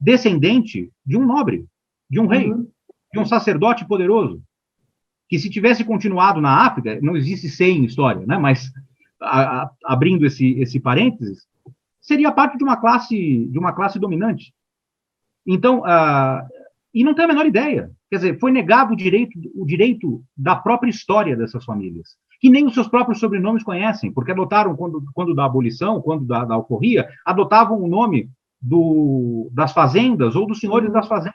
descendente 0.00 0.90
de 1.04 1.14
um 1.14 1.26
nobre, 1.26 1.66
de 2.08 2.18
um 2.18 2.26
rei, 2.26 2.50
uhum. 2.50 2.66
de 3.12 3.18
um 3.18 3.26
sacerdote 3.26 3.86
poderoso, 3.86 4.42
que 5.28 5.38
se 5.38 5.50
tivesse 5.50 5.84
continuado 5.84 6.40
na 6.40 6.66
África, 6.66 6.98
não 7.02 7.14
existe 7.14 7.50
sem 7.50 7.84
história, 7.84 8.24
né? 8.26 8.38
Mas 8.38 8.72
a, 9.20 9.64
a, 9.64 9.70
abrindo 9.84 10.24
esse 10.24 10.58
esse 10.58 10.80
parênteses, 10.80 11.46
seria 12.00 12.32
parte 12.32 12.56
de 12.56 12.64
uma 12.64 12.78
classe 12.78 13.46
de 13.46 13.58
uma 13.58 13.74
classe 13.74 13.98
dominante. 13.98 14.54
Então, 15.46 15.80
uh, 15.80 16.48
e 16.94 17.04
não 17.04 17.14
tem 17.14 17.26
a 17.26 17.28
menor 17.28 17.44
ideia. 17.44 17.90
Quer 18.08 18.16
dizer, 18.16 18.38
foi 18.38 18.52
negado 18.52 18.94
o 18.94 18.96
direito 18.96 19.38
o 19.54 19.66
direito 19.66 20.24
da 20.34 20.56
própria 20.56 20.88
história 20.88 21.36
dessas 21.36 21.62
famílias 21.62 22.16
que 22.40 22.50
nem 22.50 22.66
os 22.66 22.74
seus 22.74 22.88
próprios 22.88 23.18
sobrenomes 23.18 23.62
conhecem, 23.62 24.12
porque 24.12 24.32
adotaram, 24.32 24.76
quando, 24.76 25.02
quando 25.14 25.34
da 25.34 25.44
abolição, 25.44 26.00
quando 26.00 26.24
da, 26.26 26.44
da 26.44 26.62
adotavam 27.24 27.82
o 27.82 27.88
nome 27.88 28.30
do, 28.60 29.50
das 29.52 29.72
fazendas 29.72 30.36
ou 30.36 30.46
dos 30.46 30.60
senhores 30.60 30.92
das 30.92 31.08
fazendas. 31.08 31.34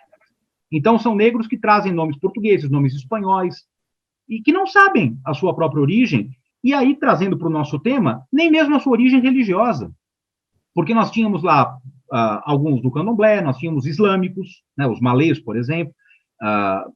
Então, 0.71 0.97
são 0.97 1.15
negros 1.15 1.47
que 1.47 1.57
trazem 1.57 1.91
nomes 1.91 2.17
portugueses, 2.17 2.69
nomes 2.69 2.93
espanhóis, 2.93 3.65
e 4.27 4.41
que 4.41 4.53
não 4.53 4.65
sabem 4.65 5.17
a 5.25 5.33
sua 5.33 5.53
própria 5.53 5.81
origem, 5.81 6.29
e 6.63 6.73
aí, 6.73 6.95
trazendo 6.95 7.37
para 7.37 7.47
o 7.47 7.51
nosso 7.51 7.79
tema, 7.79 8.25
nem 8.31 8.49
mesmo 8.49 8.75
a 8.75 8.79
sua 8.79 8.93
origem 8.93 9.19
religiosa. 9.19 9.91
Porque 10.73 10.93
nós 10.93 11.11
tínhamos 11.11 11.43
lá 11.43 11.75
uh, 11.75 12.41
alguns 12.43 12.81
do 12.81 12.91
candomblé, 12.91 13.41
nós 13.41 13.57
tínhamos 13.57 13.85
islâmicos, 13.85 14.63
né, 14.77 14.87
os 14.87 15.01
malês, 15.01 15.39
por 15.39 15.57
exemplo, 15.57 15.93
uh, 16.41 16.91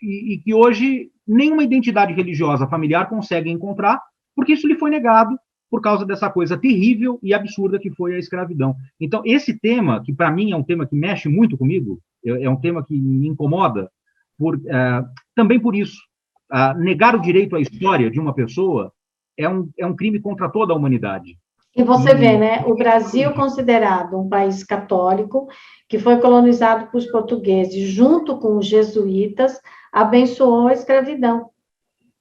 e, 0.00 0.34
e 0.34 0.38
que 0.38 0.54
hoje 0.54 1.10
nenhuma 1.30 1.62
identidade 1.62 2.12
religiosa 2.12 2.66
familiar 2.66 3.08
consegue 3.08 3.50
encontrar, 3.50 4.00
porque 4.34 4.52
isso 4.52 4.66
lhe 4.66 4.76
foi 4.76 4.90
negado 4.90 5.38
por 5.70 5.80
causa 5.80 6.04
dessa 6.04 6.28
coisa 6.28 6.58
terrível 6.58 7.18
e 7.22 7.32
absurda 7.32 7.78
que 7.78 7.90
foi 7.90 8.14
a 8.14 8.18
escravidão. 8.18 8.74
Então, 9.00 9.22
esse 9.24 9.58
tema, 9.58 10.02
que 10.02 10.12
para 10.12 10.30
mim 10.30 10.50
é 10.50 10.56
um 10.56 10.64
tema 10.64 10.86
que 10.86 10.96
mexe 10.96 11.28
muito 11.28 11.56
comigo, 11.56 12.00
é, 12.26 12.44
é 12.44 12.50
um 12.50 12.56
tema 12.56 12.84
que 12.84 13.00
me 13.00 13.28
incomoda, 13.28 13.88
por, 14.36 14.56
uh, 14.56 15.06
também 15.34 15.60
por 15.60 15.76
isso. 15.76 15.98
Uh, 16.52 16.76
negar 16.80 17.14
o 17.14 17.20
direito 17.20 17.54
à 17.54 17.60
história 17.60 18.10
de 18.10 18.18
uma 18.18 18.34
pessoa 18.34 18.92
é 19.38 19.48
um, 19.48 19.70
é 19.78 19.86
um 19.86 19.94
crime 19.94 20.18
contra 20.18 20.48
toda 20.48 20.72
a 20.72 20.76
humanidade. 20.76 21.38
E 21.76 21.84
você 21.84 22.14
vê, 22.14 22.36
né, 22.36 22.64
o 22.66 22.74
Brasil 22.74 23.32
considerado 23.32 24.18
um 24.18 24.28
país 24.28 24.64
católico, 24.64 25.46
que 25.88 26.00
foi 26.00 26.18
colonizado 26.18 26.90
por 26.90 27.00
portugueses, 27.12 27.88
junto 27.88 28.38
com 28.38 28.58
os 28.58 28.66
jesuítas, 28.66 29.60
abençoou 29.92 30.68
a 30.68 30.72
escravidão. 30.72 31.50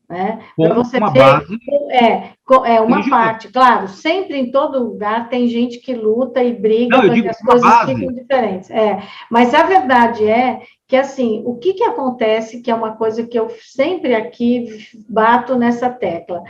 Né? 0.10 0.40
Para 0.58 0.74
você 0.74 0.98
uma 0.98 1.12
ver, 1.12 1.20
base 1.20 1.60
é, 1.92 2.32
é 2.66 2.82
uma 2.82 3.08
parte, 3.08 3.48
claro, 3.50 3.88
sempre 3.88 4.38
em 4.40 4.50
todo 4.50 4.84
lugar 4.84 5.30
tem 5.30 5.48
gente 5.48 5.78
que 5.78 5.94
luta 5.94 6.44
e 6.44 6.52
briga 6.52 7.00
para 7.00 7.14
que 7.14 7.28
as 7.28 7.40
coisas 7.40 7.62
base. 7.62 7.94
fiquem 7.94 8.14
diferentes. 8.14 8.72
É, 8.72 9.04
mas 9.30 9.54
a 9.54 9.62
verdade 9.64 10.28
é 10.28 10.62
que 10.88 10.96
assim, 10.96 11.44
o 11.46 11.58
que, 11.58 11.76
que 11.76 11.84
acontece, 11.84 12.62
que 12.62 12.72
é 12.72 12.76
uma 12.76 12.96
coisa 12.96 13.28
que 13.28 13.38
eu 13.38 13.52
sempre 13.62 14.16
aqui 14.16 14.80
bato 15.08 15.56
nessa 15.56 15.92
tecla, 15.92 16.42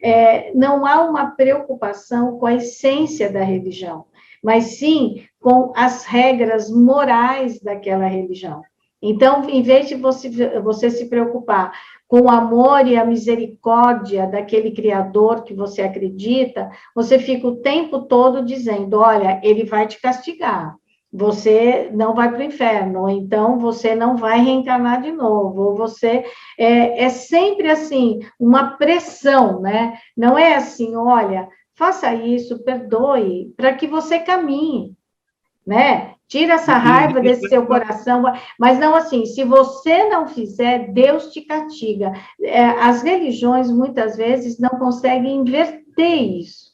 é, 0.00 0.52
não 0.54 0.86
há 0.86 1.02
uma 1.02 1.32
preocupação 1.32 2.38
com 2.38 2.46
a 2.46 2.54
essência 2.54 3.32
da 3.32 3.42
religião, 3.42 4.04
mas 4.40 4.78
sim 4.78 5.24
com 5.40 5.72
as 5.74 6.04
regras 6.04 6.70
morais 6.70 7.60
daquela 7.60 8.06
religião. 8.06 8.62
Então, 9.00 9.48
em 9.48 9.62
vez 9.62 9.88
de 9.88 9.94
você, 9.94 10.28
você 10.60 10.90
se 10.90 11.08
preocupar 11.08 11.72
com 12.08 12.22
o 12.22 12.30
amor 12.30 12.86
e 12.86 12.96
a 12.96 13.04
misericórdia 13.04 14.26
daquele 14.26 14.72
Criador 14.72 15.44
que 15.44 15.54
você 15.54 15.82
acredita, 15.82 16.70
você 16.94 17.18
fica 17.18 17.46
o 17.46 17.56
tempo 17.56 18.02
todo 18.02 18.44
dizendo: 18.44 18.98
olha, 18.98 19.40
ele 19.44 19.64
vai 19.64 19.86
te 19.86 20.00
castigar, 20.00 20.74
você 21.12 21.90
não 21.92 22.14
vai 22.14 22.28
para 22.30 22.40
o 22.40 22.42
inferno, 22.42 23.02
ou 23.02 23.10
então 23.10 23.58
você 23.58 23.94
não 23.94 24.16
vai 24.16 24.40
reencarnar 24.40 25.00
de 25.00 25.12
novo, 25.12 25.62
ou 25.62 25.76
você. 25.76 26.24
É, 26.58 27.04
é 27.04 27.08
sempre 27.08 27.70
assim, 27.70 28.18
uma 28.38 28.76
pressão, 28.76 29.60
né? 29.60 29.96
Não 30.16 30.36
é 30.36 30.56
assim, 30.56 30.96
olha, 30.96 31.48
faça 31.76 32.12
isso, 32.14 32.64
perdoe, 32.64 33.52
para 33.56 33.74
que 33.74 33.86
você 33.86 34.18
caminhe, 34.18 34.96
né? 35.64 36.14
Tira 36.28 36.54
essa 36.54 36.74
raiva 36.74 37.20
desse 37.20 37.48
seu 37.48 37.64
coração, 37.64 38.22
mas 38.58 38.78
não 38.78 38.94
assim, 38.94 39.24
se 39.24 39.44
você 39.44 40.10
não 40.10 40.28
fizer, 40.28 40.92
Deus 40.92 41.32
te 41.32 41.40
castiga. 41.40 42.12
É, 42.42 42.64
as 42.64 43.02
religiões, 43.02 43.70
muitas 43.70 44.14
vezes, 44.14 44.58
não 44.58 44.70
conseguem 44.70 45.36
inverter 45.36 46.22
isso. 46.38 46.68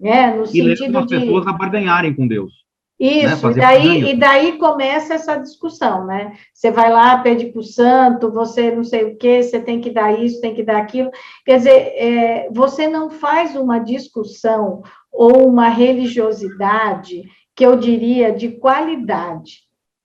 Né? 0.00 0.34
No 0.34 0.44
e 0.44 0.46
sentido 0.46 0.98
as 0.98 1.06
de... 1.06 1.20
pessoas 1.20 1.46
a 1.46 1.52
barganharem 1.52 2.14
com 2.14 2.26
Deus. 2.26 2.50
Né? 2.98 3.06
Isso, 3.08 3.46
né? 3.48 3.52
e, 3.52 3.60
daí, 3.60 4.10
e 4.12 4.16
daí 4.16 4.58
começa 4.58 5.12
essa 5.12 5.36
discussão, 5.36 6.06
né? 6.06 6.32
Você 6.54 6.70
vai 6.70 6.90
lá, 6.90 7.18
pede 7.18 7.46
para 7.46 7.60
o 7.60 7.62
santo, 7.62 8.32
você 8.32 8.74
não 8.74 8.82
sei 8.82 9.04
o 9.04 9.16
quê, 9.18 9.42
você 9.42 9.60
tem 9.60 9.78
que 9.78 9.90
dar 9.90 10.18
isso, 10.18 10.40
tem 10.40 10.54
que 10.54 10.62
dar 10.62 10.78
aquilo. 10.78 11.10
Quer 11.44 11.58
dizer, 11.58 11.70
é, 11.70 12.48
você 12.50 12.88
não 12.88 13.10
faz 13.10 13.54
uma 13.54 13.78
discussão 13.78 14.82
ou 15.12 15.46
uma 15.46 15.68
religiosidade 15.68 17.24
que 17.56 17.64
eu 17.64 17.74
diria 17.76 18.30
de 18.30 18.50
qualidade, 18.50 19.62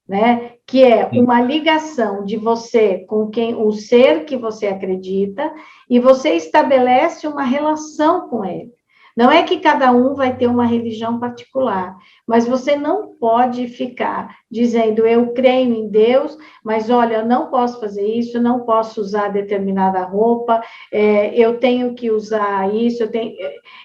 né? 0.08 0.54
Que 0.66 0.82
é 0.82 1.06
uma 1.12 1.40
ligação 1.40 2.24
de 2.24 2.38
você 2.38 3.00
com 3.06 3.28
quem 3.28 3.54
o 3.54 3.70
ser 3.72 4.24
que 4.24 4.36
você 4.36 4.66
acredita 4.66 5.52
e 5.88 6.00
você 6.00 6.30
estabelece 6.30 7.28
uma 7.28 7.44
relação 7.44 8.28
com 8.28 8.42
ele. 8.44 8.72
Não 9.16 9.30
é 9.30 9.42
que 9.42 9.58
cada 9.58 9.92
um 9.92 10.14
vai 10.14 10.36
ter 10.36 10.46
uma 10.46 10.64
religião 10.64 11.18
particular, 11.18 11.96
mas 12.26 12.46
você 12.46 12.76
não 12.76 13.14
pode 13.16 13.68
ficar 13.68 14.36
dizendo 14.50 15.06
eu 15.06 15.32
creio 15.32 15.74
em 15.74 15.88
Deus, 15.88 16.36
mas 16.64 16.88
olha, 16.88 17.16
eu 17.16 17.26
não 17.26 17.50
posso 17.50 17.78
fazer 17.80 18.06
isso, 18.06 18.40
não 18.40 18.60
posso 18.60 19.00
usar 19.00 19.28
determinada 19.28 20.02
roupa, 20.02 20.62
é, 20.90 21.34
eu 21.38 21.58
tenho 21.58 21.94
que 21.94 22.10
usar 22.10 22.74
isso, 22.74 23.02
eu 23.02 23.10
tenho, 23.10 23.34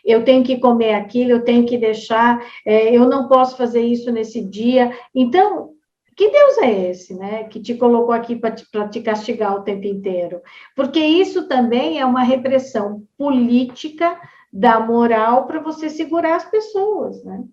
eu 0.05 0.23
tenho 0.23 0.43
que 0.43 0.57
comer 0.57 0.93
aquilo, 0.93 1.32
eu 1.32 1.43
tenho 1.43 1.65
que 1.65 1.78
deixar, 1.78 2.41
é, 2.65 2.95
eu 2.95 3.07
não 3.07 3.28
posso 3.28 3.57
fazer 3.57 3.82
isso 3.82 4.11
nesse 4.11 4.41
dia. 4.41 4.91
Então, 5.13 5.71
que 6.17 6.32
Deus 6.32 6.57
é 6.57 6.89
esse, 6.89 7.13
né? 7.13 7.43
Que 7.43 7.59
te 7.59 7.75
colocou 7.75 8.11
aqui 8.11 8.36
para 8.36 8.49
te, 8.49 8.65
te 8.89 9.01
castigar 9.01 9.55
o 9.55 9.61
tempo 9.61 9.86
inteiro? 9.86 10.41
Porque 10.75 10.99
isso 10.99 11.47
também 11.47 11.99
é 11.99 12.05
uma 12.05 12.23
repressão 12.23 13.03
política 13.15 14.19
da 14.51 14.79
moral 14.79 15.45
para 15.45 15.61
você 15.61 15.89
segurar 15.89 16.35
as 16.35 16.49
pessoas, 16.49 17.23
né? 17.23 17.45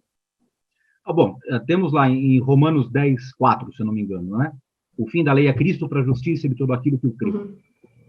Ah, 1.05 1.13
bom, 1.13 1.37
eh, 1.47 1.59
temos 1.67 1.93
lá 1.93 2.09
em 2.09 2.39
Romanos 2.41 2.91
10, 2.91 3.35
4, 3.35 3.73
se 3.73 3.83
eu 3.83 3.87
não 3.87 3.93
me 3.93 4.01
engano, 4.01 4.39
né? 4.39 4.53
O 4.97 5.07
fim 5.09 5.23
da 5.23 5.33
lei 5.33 5.49
é 5.49 5.53
Cristo 5.53 5.89
para 5.89 6.01
a 6.01 6.05
justiça 6.05 6.49
de 6.49 6.55
tudo 6.55 6.73
aquilo 6.73 6.99
que 6.99 7.07
o 7.07 7.13
crê. 7.13 7.31
Uhum. 7.31 7.57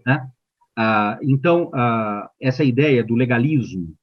Né? 0.06 0.30
Ah, 0.78 1.18
então, 1.22 1.72
ah, 1.74 2.30
essa 2.40 2.64
ideia 2.64 3.04
do 3.04 3.16
legalismo, 3.16 3.94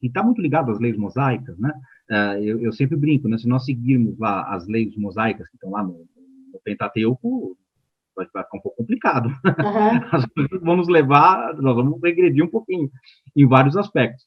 que 0.00 0.08
está 0.08 0.22
muito 0.22 0.40
ligado 0.40 0.70
às 0.70 0.78
leis 0.78 0.96
mosaicas, 0.96 1.58
né? 1.58 1.72
Ah, 2.10 2.40
eu, 2.40 2.60
eu, 2.60 2.72
sempre 2.72 2.96
brinco, 2.96 3.28
né? 3.28 3.38
Se 3.38 3.48
nós 3.48 3.64
seguirmos 3.64 4.18
lá 4.18 4.54
as 4.54 4.66
leis 4.68 4.96
mosaicas 4.96 5.48
que 5.48 5.56
estão 5.56 5.70
lá 5.70 5.82
no, 5.82 6.06
no 6.52 6.60
Pentateuco, 6.62 7.56
vai, 8.16 8.26
vai, 8.32 8.44
ficar 8.44 8.58
um 8.58 8.60
pouco 8.60 8.78
complicado. 8.78 9.28
Uhum. 10.64 10.76
Nos 10.76 10.88
levar, 10.88 11.54
nós 11.56 11.76
vamos 11.76 12.00
regredir 12.02 12.44
um 12.44 12.48
pouquinho 12.48 12.90
em 13.34 13.46
vários 13.46 13.76
aspectos. 13.76 14.24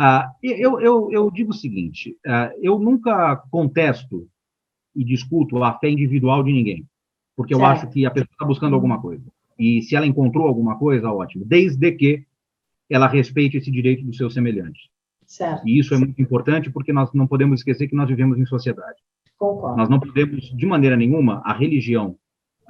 Uh, 0.00 0.24
eu, 0.42 0.80
eu, 0.80 1.12
eu, 1.12 1.30
digo 1.30 1.50
o 1.50 1.54
seguinte: 1.54 2.16
uh, 2.26 2.52
eu 2.60 2.78
nunca 2.78 3.36
contesto 3.50 4.28
e 4.94 5.04
discuto 5.04 5.62
a 5.62 5.78
fé 5.78 5.90
individual 5.90 6.42
de 6.42 6.52
ninguém, 6.52 6.86
porque 7.36 7.54
certo. 7.54 7.64
eu 7.64 7.70
acho 7.70 7.90
que 7.90 8.06
a 8.06 8.10
pessoa 8.10 8.32
está 8.32 8.44
buscando 8.44 8.74
alguma 8.74 9.00
coisa. 9.00 9.24
E 9.58 9.82
se 9.82 9.94
ela 9.94 10.06
encontrou 10.06 10.46
alguma 10.46 10.78
coisa, 10.78 11.10
ótimo, 11.10 11.44
desde 11.44 11.92
que 11.92 12.24
ela 12.90 13.06
respeite 13.06 13.56
esse 13.56 13.70
direito 13.70 14.04
do 14.04 14.14
seu 14.14 14.30
semelhante. 14.30 14.90
Certo. 15.26 15.66
E 15.66 15.78
isso 15.78 15.94
é 15.94 15.98
muito 15.98 16.20
importante 16.20 16.70
porque 16.70 16.92
nós 16.92 17.12
não 17.14 17.26
podemos 17.26 17.60
esquecer 17.60 17.88
que 17.88 17.96
nós 17.96 18.08
vivemos 18.08 18.38
em 18.38 18.44
sociedade. 18.44 18.98
Concordo. 19.38 19.76
Nós 19.76 19.88
não 19.88 19.98
podemos, 19.98 20.54
de 20.54 20.66
maneira 20.66 20.96
nenhuma, 20.96 21.40
a 21.44 21.52
religião, 21.52 22.16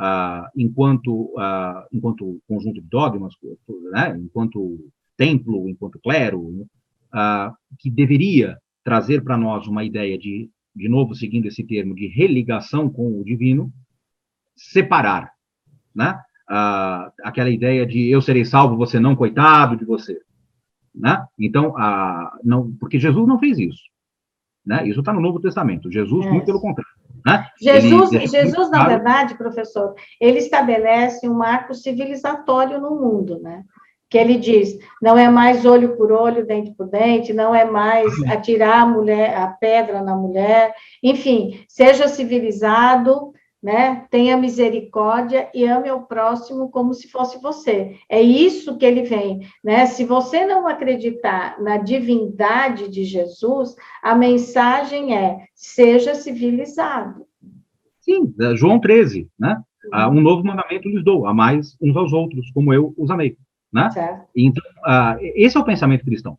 ah, 0.05 0.51
enquanto, 0.57 1.33
ah, 1.39 1.87
enquanto 1.93 2.41
conjunto 2.49 2.81
de 2.81 2.89
dogmas, 2.89 3.35
né, 3.93 4.19
enquanto 4.19 4.91
templo, 5.17 5.69
enquanto 5.69 6.01
clero, 6.01 6.41
uh, 6.41 7.55
que 7.79 7.89
deveria 7.89 8.59
trazer 8.83 9.23
para 9.23 9.37
nós 9.37 9.69
uma 9.69 9.85
ideia 9.85 10.19
de, 10.19 10.51
de 10.75 10.89
novo, 10.89 11.15
seguindo 11.15 11.47
esse 11.47 11.63
termo, 11.63 11.95
de 11.95 12.09
religação 12.09 12.91
com 12.91 13.21
o 13.21 13.25
divino, 13.25 13.73
separar, 14.57 15.31
né? 15.95 16.19
Aquela 17.23 17.49
ideia 17.49 17.87
de 17.87 18.11
eu 18.11 18.21
serei 18.21 18.45
salvo, 18.45 18.77
você 18.77 18.99
não, 18.99 19.15
coitado 19.15 19.77
de 19.77 19.85
você, 19.85 20.21
né? 20.93 21.25
Então, 21.39 21.73
não, 22.43 22.73
porque 22.81 22.99
Jesus 22.99 23.27
não 23.27 23.39
fez 23.39 23.59
isso, 23.59 23.85
né? 24.67 24.87
Isso 24.89 24.99
está 25.01 25.13
no 25.13 25.21
Novo 25.21 25.39
Testamento. 25.39 25.91
Jesus, 25.91 26.27
é. 26.27 26.31
muito 26.31 26.45
pelo 26.45 26.61
contrário. 26.61 26.93
Né? 27.27 27.47
Jesus, 27.61 28.11
Jesus 28.11 28.71
na 28.71 28.87
verdade, 28.87 29.37
professor, 29.37 29.95
ele 30.21 30.39
estabelece 30.39 31.29
um 31.29 31.35
marco 31.35 31.75
civilizatório 31.75 32.81
no 32.81 32.91
mundo, 32.91 33.41
né? 33.41 33.63
que 34.13 34.19
ele 34.19 34.37
diz, 34.37 34.79
não 35.01 35.17
é 35.17 35.31
mais 35.31 35.65
olho 35.65 35.97
por 35.97 36.13
olho, 36.13 36.47
dente 36.47 36.71
por 36.73 36.87
dente, 36.87 37.33
não 37.33 37.55
é 37.55 37.65
mais 37.65 38.13
atirar 38.25 38.83
a 38.83 38.87
mulher, 38.87 39.35
a 39.35 39.47
pedra 39.47 40.03
na 40.03 40.15
mulher, 40.15 40.75
enfim, 41.03 41.65
seja 41.67 42.07
civilizado, 42.09 43.33
né? 43.63 44.07
Tenha 44.11 44.37
misericórdia 44.37 45.49
e 45.55 45.65
ame 45.65 45.91
o 45.91 46.03
próximo 46.03 46.69
como 46.71 46.93
se 46.93 47.09
fosse 47.09 47.41
você. 47.41 47.97
É 48.09 48.21
isso 48.21 48.77
que 48.77 48.85
ele 48.85 49.03
vem, 49.03 49.47
né? 49.63 49.87
Se 49.87 50.05
você 50.05 50.45
não 50.45 50.67
acreditar 50.67 51.61
na 51.63 51.77
divindade 51.77 52.89
de 52.89 53.05
Jesus, 53.05 53.77
a 54.03 54.15
mensagem 54.15 55.17
é: 55.17 55.47
seja 55.55 56.15
civilizado. 56.15 57.25
Sim, 58.01 58.35
é 58.41 58.57
João 58.57 58.81
13, 58.81 59.31
né? 59.39 59.63
Ah, 59.93 60.09
um 60.09 60.21
novo 60.21 60.45
mandamento 60.45 60.89
lhes 60.89 61.05
dou, 61.05 61.27
a 61.27 61.35
mais 61.35 61.77
uns 61.81 61.97
aos 61.97 62.13
outros, 62.13 62.51
como 62.53 62.73
eu 62.73 62.95
os 62.97 63.11
amei. 63.11 63.37
Né? 63.73 63.91
Certo. 63.91 64.29
Então, 64.37 64.63
uh, 64.87 65.19
esse 65.35 65.57
é 65.57 65.61
o 65.61 65.65
pensamento 65.65 66.05
cristão. 66.05 66.39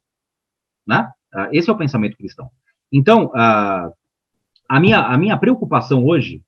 Né? 0.86 1.10
Uh, 1.34 1.50
esse 1.52 1.70
é 1.70 1.74
o 1.74 1.78
pensamento 1.78 2.16
cristão. 2.16 2.50
Então, 2.92 3.32
a, 3.34 4.80
minha, 4.80 5.00
a 5.00 5.18
minha 5.18 5.36
preocupação 5.36 6.06
hoje, 6.06 6.44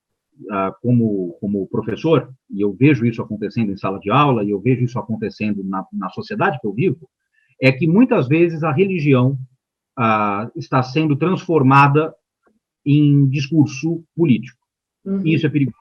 como, 0.81 1.38
como 1.39 1.67
professor, 1.67 2.29
e 2.49 2.61
eu 2.61 2.73
vejo 2.73 3.05
isso 3.05 3.21
acontecendo 3.21 3.71
em 3.71 3.77
sala 3.77 3.99
de 3.99 4.09
aula, 4.09 4.43
e 4.43 4.49
eu 4.49 4.59
vejo 4.59 4.83
isso 4.83 4.99
acontecendo 4.99 5.63
na, 5.63 5.86
na 5.91 6.09
sociedade 6.09 6.59
que 6.59 6.67
eu 6.67 6.73
vivo, 6.73 7.09
é 7.61 7.71
que 7.71 7.88
muitas 7.88 8.27
vezes 8.27 8.63
a 8.63 8.71
religião 8.71 9.38
está 10.55 10.83
sendo 10.83 11.15
transformada 11.15 12.13
em 12.86 13.27
discurso 13.27 14.03
político. 14.15 14.59
Uhum. 15.05 15.25
E 15.25 15.33
isso 15.33 15.45
é 15.45 15.49
perigoso. 15.49 15.77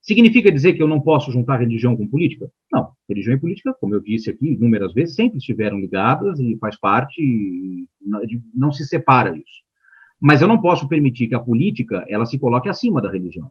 Significa 0.00 0.52
dizer 0.52 0.74
que 0.74 0.82
eu 0.82 0.86
não 0.86 1.00
posso 1.00 1.32
juntar 1.32 1.58
religião 1.58 1.96
com 1.96 2.06
política? 2.06 2.48
Não. 2.72 2.92
Religião 3.08 3.34
e 3.34 3.40
política, 3.40 3.74
como 3.74 3.94
eu 3.94 4.00
disse 4.00 4.30
aqui 4.30 4.46
inúmeras 4.46 4.94
vezes, 4.94 5.16
sempre 5.16 5.38
estiveram 5.38 5.80
ligadas 5.80 6.38
e 6.38 6.56
faz 6.58 6.78
parte, 6.78 7.88
não 8.54 8.70
se 8.70 8.86
separa 8.86 9.36
isso. 9.36 9.65
Mas 10.20 10.40
eu 10.40 10.48
não 10.48 10.60
posso 10.60 10.88
permitir 10.88 11.28
que 11.28 11.34
a 11.34 11.40
política 11.40 12.04
ela 12.08 12.26
se 12.26 12.38
coloque 12.38 12.68
acima 12.68 13.00
da 13.00 13.10
religião. 13.10 13.50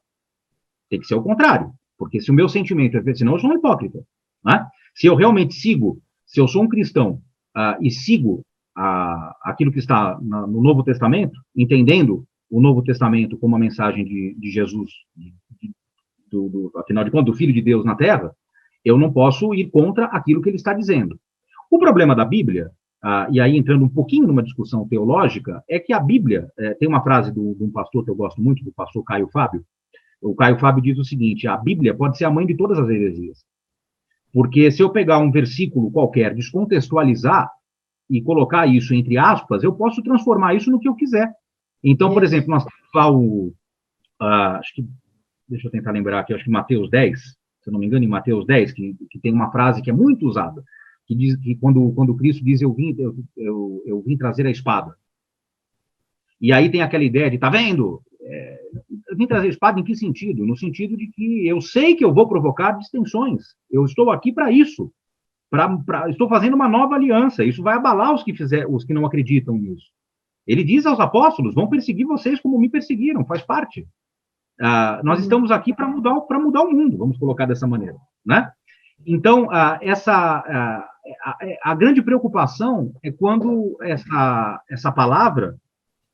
Tem 0.90 1.00
que 1.00 1.06
ser 1.06 1.16
o 1.16 1.24
contrário. 1.24 1.72
Porque 1.98 2.20
se 2.20 2.32
o 2.32 2.34
meu 2.34 2.50
sentimento 2.50 2.98
é, 2.98 3.14
senão 3.14 3.34
eu 3.34 3.40
sou 3.40 3.52
um 3.52 3.56
hipócrita. 3.56 4.04
Né? 4.44 4.66
Se 4.94 5.08
eu 5.08 5.16
realmente 5.16 5.54
sigo, 5.54 6.02
se 6.26 6.40
eu 6.40 6.48
sou 6.48 6.64
um 6.64 6.68
cristão 6.68 7.22
uh, 7.56 7.82
e 7.82 7.90
sigo 7.92 8.44
aquilo 9.42 9.72
que 9.72 9.80
está 9.80 10.20
na, 10.22 10.46
no 10.46 10.62
Novo 10.62 10.84
Testamento, 10.84 11.40
entendendo 11.56 12.26
o 12.50 12.60
Novo 12.60 12.84
Testamento 12.84 13.38
como 13.38 13.56
a 13.56 13.60
mensagem 13.60 14.04
de, 14.04 14.36
de 14.38 14.52
Jesus, 14.52 14.92
de, 15.16 15.34
do, 16.30 16.50
do, 16.50 16.72
afinal 16.76 17.04
de 17.04 17.12
contas, 17.12 17.28
do 17.28 17.38
Filho 17.38 17.54
de 17.54 17.62
Deus 17.62 17.86
na 17.86 17.96
Terra, 17.96 18.36
eu 18.84 18.98
não 18.98 19.12
posso 19.12 19.54
ir 19.54 19.70
contra 19.72 20.06
aquilo 20.08 20.42
que 20.42 20.50
ele 20.50 20.58
está 20.58 20.74
dizendo. 20.74 21.18
O 21.72 21.80
problema 21.80 22.16
da 22.16 22.26
Bíblia, 22.26 22.70
ah, 23.08 23.28
e 23.30 23.40
aí 23.40 23.56
entrando 23.56 23.86
um 23.86 23.90
pouquinho 23.90 24.26
numa 24.26 24.42
discussão 24.42 24.88
teológica, 24.88 25.64
é 25.70 25.78
que 25.78 25.94
a 25.94 26.00
Bíblia, 26.00 26.50
é, 26.58 26.74
tem 26.74 26.88
uma 26.88 27.04
frase 27.04 27.32
do, 27.32 27.54
de 27.54 27.64
um 27.64 27.70
pastor 27.70 28.04
que 28.04 28.10
eu 28.10 28.16
gosto 28.16 28.42
muito, 28.42 28.66
do 28.66 28.74
pastor 28.74 29.04
Caio 29.04 29.28
Fábio, 29.28 29.64
o 30.20 30.34
Caio 30.34 30.58
Fábio 30.58 30.82
diz 30.82 30.98
o 30.98 31.04
seguinte, 31.04 31.48
a 31.48 31.56
Bíblia 31.56 31.94
pode 31.94 32.18
ser 32.18 32.26
a 32.26 32.32
mãe 32.32 32.48
de 32.48 32.58
todas 32.58 32.80
as 32.80 32.90
heresias. 32.90 33.46
Porque 34.34 34.72
se 34.72 34.82
eu 34.82 34.90
pegar 34.90 35.20
um 35.20 35.30
versículo 35.30 35.92
qualquer, 35.92 36.34
descontextualizar 36.34 37.48
e 38.10 38.24
colocar 38.24 38.66
isso 38.66 38.92
entre 38.96 39.20
aspas, 39.20 39.62
eu 39.62 39.72
posso 39.74 40.02
transformar 40.02 40.56
isso 40.56 40.72
no 40.72 40.80
que 40.80 40.90
eu 40.90 40.96
quiser. 40.96 41.32
Então, 41.84 42.12
por 42.12 42.24
exemplo, 42.24 42.50
nós 42.50 42.66
temos 42.66 42.90
lá 42.96 43.12
o, 43.12 43.54
uh, 44.20 44.58
acho 44.58 44.74
que 44.74 44.90
deixa 45.48 45.68
eu 45.68 45.72
tentar 45.72 45.92
lembrar 45.92 46.22
aqui, 46.22 46.34
acho 46.34 46.44
que 46.44 46.50
Mateus 46.50 46.90
10, 46.90 47.20
se 47.22 47.70
eu 47.70 47.72
não 47.72 47.80
me 47.80 47.86
engano, 47.86 48.04
em 48.04 48.08
Mateus 48.08 48.48
10, 48.48 48.72
que, 48.72 48.96
que 49.12 49.20
tem 49.20 49.32
uma 49.32 49.52
frase 49.52 49.84
que 49.84 49.92
é 49.92 49.94
muito 49.94 50.28
usada, 50.28 50.64
que 51.06 51.16
diz 51.16 51.36
que 51.38 51.56
quando, 51.56 51.92
quando 51.94 52.16
Cristo 52.16 52.44
diz 52.44 52.62
eu 52.62 52.74
vim, 52.74 52.96
eu, 52.98 53.16
eu, 53.38 53.84
eu 53.86 54.02
vim 54.02 54.18
trazer 54.18 54.46
a 54.46 54.52
espada. 54.52 54.96
E 56.40 56.52
aí 56.52 56.70
tem 56.70 56.82
aquela 56.82 57.04
ideia 57.04 57.30
de, 57.30 57.38
tá 57.38 57.50
vendo? 57.50 58.02
É, 58.22 58.60
eu 59.10 59.16
vim 59.16 59.28
trazer 59.28 59.48
a 59.48 59.52
espada 59.52 59.80
em 59.80 59.84
que 59.84 59.96
sentido? 59.96 60.46
No 60.46 60.58
sentido 60.58 60.98
de 60.98 61.08
que 61.08 61.48
eu 61.48 61.62
sei 61.62 61.96
que 61.96 62.04
eu 62.04 62.14
vou 62.14 62.28
provocar 62.28 62.74
distensões. 62.74 63.56
Eu 63.70 63.86
estou 63.86 64.12
aqui 64.12 64.34
para 64.34 64.52
isso. 64.52 64.92
Pra, 65.50 65.78
pra, 65.78 66.10
estou 66.10 66.28
fazendo 66.28 66.56
uma 66.56 66.68
nova 66.68 66.96
aliança. 66.96 67.44
Isso 67.44 67.64
vai 67.64 67.76
abalar 67.76 68.14
os 68.14 68.24
que, 68.24 68.34
fizer, 68.34 68.68
os 68.68 68.84
que 68.84 68.94
não 68.94 69.06
acreditam 69.06 69.58
nisso. 69.58 69.86
Ele 70.46 70.64
diz 70.64 70.86
aos 70.86 71.00
apóstolos: 71.00 71.56
vão 71.56 71.70
perseguir 71.70 72.06
vocês 72.06 72.40
como 72.40 72.60
me 72.60 72.70
perseguiram, 72.70 73.26
faz 73.26 73.42
parte. 73.44 73.88
Ah, 74.60 75.02
nós 75.04 75.20
uhum. 75.20 75.24
estamos 75.24 75.52
aqui 75.52 75.74
para 75.74 75.88
mudar, 75.88 76.20
para 76.22 76.40
mudar 76.40 76.62
o 76.62 76.72
mundo, 76.72 76.98
vamos 76.98 77.18
colocar 77.18 77.46
dessa 77.46 77.68
maneira, 77.68 77.98
né? 78.26 78.50
Então, 79.06 79.50
ah, 79.52 79.78
essa 79.82 80.90
a, 81.22 81.38
a, 81.72 81.76
grande 81.76 82.02
preocupação 82.02 82.94
é 83.04 83.12
quando 83.12 83.78
essa, 83.82 84.62
essa 84.70 84.92
palavra 84.92 85.56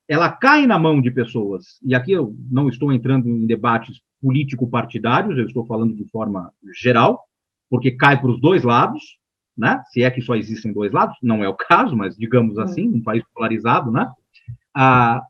ela 0.08 0.30
cai 0.30 0.68
na 0.68 0.78
mão 0.78 1.02
de 1.02 1.10
pessoas. 1.10 1.80
E 1.84 1.96
aqui 1.96 2.12
eu 2.12 2.36
não 2.50 2.68
estou 2.68 2.92
entrando 2.92 3.30
em 3.30 3.46
debates 3.46 4.02
político-partidários, 4.22 5.38
eu 5.38 5.46
estou 5.46 5.66
falando 5.66 5.96
de 5.96 6.06
forma 6.10 6.52
geral, 6.82 7.24
porque 7.70 7.92
cai 7.92 8.20
para 8.20 8.30
os 8.30 8.40
dois 8.40 8.64
lados, 8.64 9.18
né? 9.58 9.82
Se 9.92 10.04
é 10.04 10.12
que 10.12 10.22
só 10.22 10.36
existem 10.36 10.74
dois 10.74 10.92
lados, 10.92 11.18
não 11.22 11.44
é 11.44 11.50
o 11.50 11.56
caso, 11.56 11.96
mas 11.96 12.18
digamos 12.18 12.58
assim, 12.60 12.88
um 12.88 13.02
país 13.02 13.24
polarizado, 13.34 13.92
né? 13.92 14.12
Ah, 14.76 15.24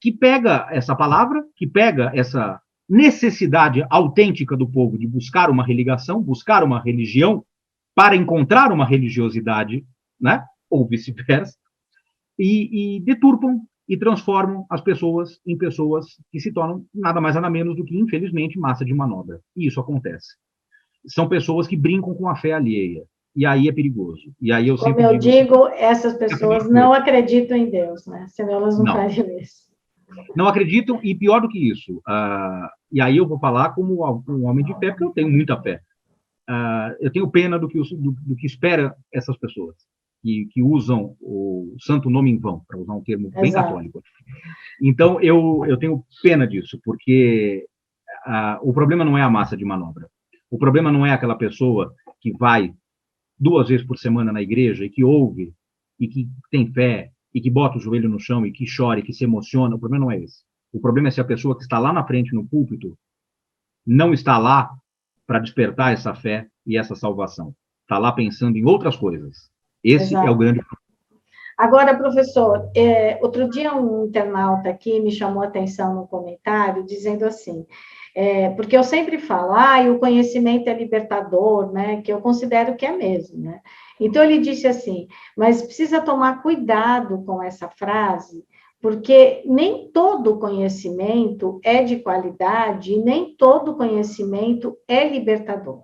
que 0.00 0.12
pega 0.12 0.68
essa 0.70 0.94
palavra, 0.94 1.42
que 1.56 1.66
pega 1.66 2.10
essa 2.14 2.60
necessidade 2.88 3.84
autêntica 3.90 4.56
do 4.56 4.68
povo 4.68 4.98
de 4.98 5.06
buscar 5.06 5.50
uma 5.50 5.64
religação, 5.64 6.22
buscar 6.22 6.62
uma 6.62 6.80
religião, 6.80 7.44
para 7.96 8.14
encontrar 8.14 8.70
uma 8.70 8.84
religiosidade, 8.84 9.82
né? 10.20 10.44
ou 10.68 10.86
vice-versa, 10.86 11.56
e, 12.38 12.96
e 12.96 13.00
deturpam 13.00 13.62
e 13.88 13.96
transformam 13.96 14.66
as 14.68 14.80
pessoas 14.82 15.40
em 15.46 15.56
pessoas 15.56 16.06
que 16.30 16.38
se 16.38 16.52
tornam 16.52 16.84
nada 16.92 17.20
mais 17.20 17.34
nada 17.36 17.48
menos 17.48 17.74
do 17.76 17.84
que, 17.84 17.96
infelizmente, 17.96 18.58
massa 18.58 18.84
de 18.84 18.92
manobra. 18.92 19.40
E 19.56 19.66
isso 19.66 19.80
acontece. 19.80 20.26
São 21.06 21.28
pessoas 21.28 21.66
que 21.68 21.76
brincam 21.76 22.12
com 22.14 22.28
a 22.28 22.36
fé 22.36 22.52
alheia. 22.52 23.04
E 23.34 23.46
aí 23.46 23.68
é 23.68 23.72
perigoso. 23.72 24.32
E 24.40 24.50
aí 24.50 24.66
eu 24.68 24.76
Como 24.76 25.00
eu 25.00 25.16
digo, 25.16 25.36
digo 25.36 25.68
essas 25.68 26.14
pessoas 26.14 26.68
não 26.68 26.92
acreditam 26.92 27.56
em 27.56 27.70
Deus, 27.70 28.06
né? 28.06 28.26
Senão 28.28 28.54
elas 28.54 28.76
não, 28.76 28.84
não. 28.84 28.92
fariam 28.94 29.38
isso. 29.38 29.66
Não 30.34 30.48
acreditam, 30.48 31.00
e 31.02 31.14
pior 31.14 31.40
do 31.40 31.48
que 31.48 31.58
isso, 31.58 31.96
uh, 32.08 32.68
e 32.92 33.00
aí 33.00 33.16
eu 33.16 33.26
vou 33.26 33.38
falar 33.38 33.70
como 33.70 34.04
um 34.28 34.46
homem 34.46 34.64
de 34.64 34.72
fé, 34.78 34.90
porque 34.90 35.04
eu 35.04 35.10
tenho 35.10 35.28
muita 35.28 35.60
fé. 35.60 35.80
Uh, 36.48 36.94
eu 37.00 37.10
tenho 37.10 37.30
pena 37.30 37.58
do 37.58 37.68
que, 37.68 37.78
do, 37.78 38.12
do 38.12 38.36
que 38.36 38.46
espera 38.46 38.94
essas 39.12 39.36
pessoas 39.36 39.74
que, 40.22 40.46
que, 40.52 40.62
usam 40.62 41.16
o 41.20 41.74
santo 41.80 42.08
nome 42.08 42.30
em 42.30 42.38
vão, 42.38 42.62
para 42.66 42.78
usar 42.78 42.94
um 42.94 43.02
termo 43.02 43.30
bem 43.30 43.46
Exato. 43.46 43.68
católico. 43.68 44.02
Então, 44.80 45.20
eu, 45.20 45.64
eu 45.66 45.76
tenho 45.76 46.04
pena 46.22 46.46
disso, 46.46 46.80
porque 46.84 47.66
uh, 48.26 48.68
o 48.68 48.72
problema 48.72 49.04
não 49.04 49.18
é 49.18 49.22
a 49.22 49.30
massa 49.30 49.56
de 49.56 49.64
manobra. 49.64 50.08
O 50.50 50.58
problema 50.58 50.92
não 50.92 51.04
é 51.04 51.12
aquela 51.12 51.36
pessoa 51.36 51.92
que 52.20 52.32
vai 52.32 52.72
duas 53.38 53.68
vezes 53.68 53.86
por 53.86 53.98
semana 53.98 54.32
na 54.32 54.42
igreja 54.42 54.84
e 54.84 54.90
que 54.90 55.04
ouve 55.04 55.52
e 55.98 56.08
que 56.08 56.28
tem 56.50 56.72
fé 56.72 57.10
e 57.34 57.40
que 57.40 57.50
bota 57.50 57.76
o 57.76 57.80
joelho 57.80 58.08
no 58.08 58.18
chão 58.20 58.46
e 58.46 58.52
que 58.52 58.64
chora 58.64 59.00
e 59.00 59.02
que 59.02 59.12
se 59.12 59.24
emociona. 59.24 59.74
O 59.74 59.78
problema 59.78 60.06
não 60.06 60.12
é 60.12 60.18
esse. 60.20 60.44
O 60.72 60.80
problema 60.80 61.08
é 61.08 61.10
se 61.10 61.20
a 61.20 61.24
pessoa 61.24 61.56
que 61.56 61.62
está 61.62 61.78
lá 61.78 61.92
na 61.92 62.06
frente 62.06 62.34
no 62.34 62.46
púlpito 62.46 62.96
não 63.86 64.12
está 64.12 64.38
lá 64.38 64.70
para 65.26 65.38
despertar 65.38 65.92
essa 65.92 66.14
fé 66.14 66.46
e 66.66 66.78
essa 66.78 66.94
salvação. 66.94 67.54
Está 67.82 67.98
lá 67.98 68.12
pensando 68.12 68.56
em 68.56 68.64
outras 68.64 68.96
coisas. 68.96 69.50
Esse 69.82 70.14
Exato. 70.14 70.26
é 70.26 70.30
o 70.30 70.36
grande 70.36 70.60
problema. 70.60 70.86
Agora, 71.56 71.96
professor, 71.96 72.70
é, 72.76 73.18
outro 73.22 73.48
dia 73.48 73.74
um 73.74 74.04
internauta 74.04 74.68
aqui 74.68 75.00
me 75.00 75.10
chamou 75.10 75.42
a 75.42 75.46
atenção 75.46 75.94
no 75.94 76.06
comentário, 76.06 76.84
dizendo 76.84 77.24
assim, 77.24 77.66
é, 78.14 78.50
porque 78.50 78.76
eu 78.76 78.84
sempre 78.84 79.18
falo, 79.18 79.52
ah, 79.54 79.80
o 79.90 79.98
conhecimento 79.98 80.68
é 80.68 80.74
libertador, 80.74 81.72
né, 81.72 82.02
que 82.02 82.12
eu 82.12 82.20
considero 82.20 82.76
que 82.76 82.84
é 82.84 82.92
mesmo, 82.94 83.38
né? 83.38 83.60
Então, 83.98 84.22
ele 84.22 84.38
disse 84.38 84.66
assim, 84.66 85.06
mas 85.36 85.62
precisa 85.62 86.02
tomar 86.02 86.42
cuidado 86.42 87.22
com 87.24 87.42
essa 87.42 87.68
frase, 87.68 88.44
porque 88.86 89.42
nem 89.44 89.90
todo 89.90 90.38
conhecimento 90.38 91.60
é 91.64 91.82
de 91.82 91.96
qualidade 91.96 92.96
nem 92.96 93.34
todo 93.34 93.74
conhecimento 93.74 94.78
é 94.86 95.08
libertador. 95.08 95.82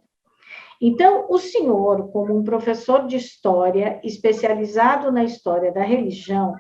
Então, 0.80 1.26
o 1.28 1.36
senhor, 1.36 2.12
como 2.12 2.32
um 2.32 2.44
professor 2.44 3.04
de 3.08 3.16
história, 3.16 4.00
especializado 4.04 5.10
na 5.10 5.24
história 5.24 5.72
da 5.72 5.82
religião, 5.82 6.54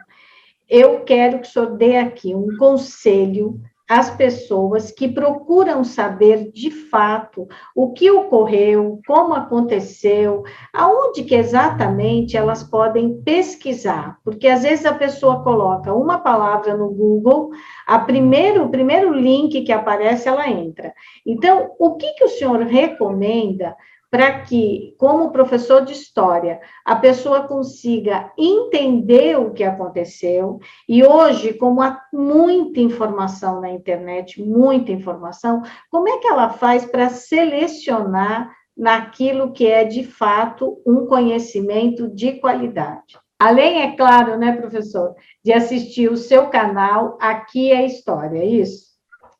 eu 0.68 1.04
quero 1.04 1.38
que 1.38 1.46
o 1.46 1.48
senhor 1.48 1.76
dê 1.76 1.96
aqui 1.96 2.34
um 2.34 2.56
conselho 2.56 3.60
as 3.92 4.08
pessoas 4.08 4.90
que 4.90 5.06
procuram 5.06 5.84
saber 5.84 6.50
de 6.50 6.70
fato 6.70 7.46
o 7.76 7.92
que 7.92 8.10
ocorreu, 8.10 9.02
como 9.06 9.34
aconteceu, 9.34 10.44
aonde 10.72 11.24
que 11.24 11.34
exatamente 11.34 12.34
elas 12.34 12.62
podem 12.62 13.20
pesquisar, 13.20 14.16
porque 14.24 14.48
às 14.48 14.62
vezes 14.62 14.86
a 14.86 14.94
pessoa 14.94 15.44
coloca 15.44 15.92
uma 15.92 16.18
palavra 16.18 16.74
no 16.74 16.88
Google, 16.88 17.50
a 17.86 17.98
primeiro, 17.98 18.64
o 18.64 18.70
primeiro 18.70 19.12
link 19.12 19.60
que 19.60 19.72
aparece 19.72 20.26
ela 20.26 20.48
entra. 20.48 20.94
Então, 21.26 21.72
o 21.78 21.96
que 21.96 22.14
que 22.14 22.24
o 22.24 22.30
senhor 22.30 22.60
recomenda 22.60 23.76
para 24.12 24.40
que, 24.40 24.94
como 24.98 25.32
professor 25.32 25.86
de 25.86 25.94
história, 25.94 26.60
a 26.84 26.94
pessoa 26.94 27.48
consiga 27.48 28.30
entender 28.36 29.38
o 29.38 29.54
que 29.54 29.64
aconteceu. 29.64 30.60
E 30.86 31.02
hoje, 31.02 31.54
como 31.54 31.80
há 31.80 31.98
muita 32.12 32.78
informação 32.78 33.62
na 33.62 33.70
internet, 33.70 34.38
muita 34.42 34.92
informação, 34.92 35.62
como 35.90 36.10
é 36.10 36.18
que 36.18 36.28
ela 36.28 36.50
faz 36.50 36.84
para 36.84 37.08
selecionar 37.08 38.54
naquilo 38.76 39.50
que 39.50 39.66
é 39.66 39.82
de 39.82 40.04
fato 40.04 40.78
um 40.86 41.06
conhecimento 41.06 42.14
de 42.14 42.32
qualidade? 42.32 43.18
Além, 43.40 43.80
é 43.80 43.96
claro, 43.96 44.36
né, 44.36 44.52
professor, 44.52 45.14
de 45.42 45.54
assistir 45.54 46.12
o 46.12 46.18
seu 46.18 46.48
canal 46.48 47.16
Aqui 47.18 47.72
é 47.72 47.86
História, 47.86 48.40
é 48.40 48.46
isso? 48.46 48.92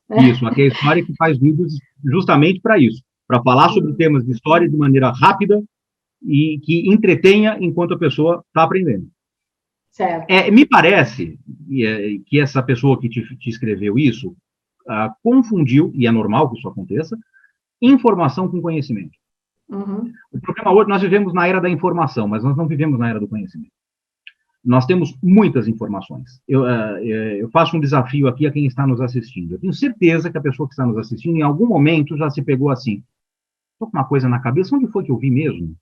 Isso, 0.09 0.43
Aqui 0.47 0.63
é 0.63 0.67
História 0.69 1.05
que 1.05 1.15
faz 1.15 1.37
vídeos 1.37 1.73
justamente 2.03 2.59
para 2.59 2.79
isso 2.79 3.03
para 3.33 3.41
falar 3.41 3.69
sobre 3.69 3.93
temas 3.93 4.23
de 4.23 4.31
história 4.31 4.69
de 4.69 4.77
maneira 4.77 5.09
rápida 5.09 5.63
e 6.21 6.59
que 6.59 6.87
entretenha 6.87 7.57
enquanto 7.59 7.95
a 7.95 7.97
pessoa 7.97 8.43
está 8.47 8.63
aprendendo. 8.63 9.07
É, 10.27 10.51
me 10.51 10.65
parece 10.65 11.39
é, 11.71 12.17
que 12.25 12.39
essa 12.39 12.61
pessoa 12.61 12.99
que 12.99 13.09
te, 13.09 13.21
te 13.37 13.49
escreveu 13.49 13.97
isso 13.97 14.35
ah, 14.87 15.13
confundiu, 15.23 15.91
e 15.95 16.05
é 16.05 16.11
normal 16.11 16.49
que 16.49 16.57
isso 16.57 16.67
aconteça, 16.67 17.17
informação 17.81 18.47
com 18.47 18.61
conhecimento. 18.61 19.17
Uhum. 19.69 20.11
O 20.31 20.39
problema 20.39 20.71
hoje, 20.71 20.89
nós 20.89 21.01
vivemos 21.01 21.33
na 21.33 21.47
era 21.47 21.59
da 21.59 21.69
informação, 21.69 22.27
mas 22.27 22.43
nós 22.43 22.55
não 22.55 22.67
vivemos 22.67 22.99
na 22.99 23.09
era 23.09 23.19
do 23.19 23.27
conhecimento. 23.27 23.71
Nós 24.63 24.85
temos 24.85 25.15
muitas 25.21 25.67
informações. 25.67 26.39
Eu, 26.47 26.61
uh, 26.61 26.97
eu, 26.97 27.49
faço 27.49 27.75
um 27.75 27.79
desafio 27.79 28.27
aqui 28.27 28.47
a 28.47 28.51
quem 28.51 28.65
está 28.65 28.87
nos 28.87 29.01
assistindo. 29.01 29.53
Eu 29.53 29.59
tenho 29.59 29.73
certeza 29.73 30.31
que 30.31 30.37
a 30.37 30.41
pessoa 30.41 30.67
que 30.67 30.73
está 30.73 30.85
nos 30.85 30.97
assistindo, 30.97 31.35
em 31.35 31.41
algum 31.41 31.67
momento, 31.67 32.15
já 32.15 32.29
se 32.29 32.41
pegou 32.41 32.69
assim: 32.69 33.03
estou 33.83 33.91
com 33.91 33.97
uma 33.97 34.07
coisa 34.07 34.29
na 34.29 34.39
cabeça, 34.39 34.75
onde 34.75 34.87
foi 34.87 35.03
que 35.03 35.11
eu 35.11 35.17
vi 35.17 35.29
mesmo? 35.29 35.75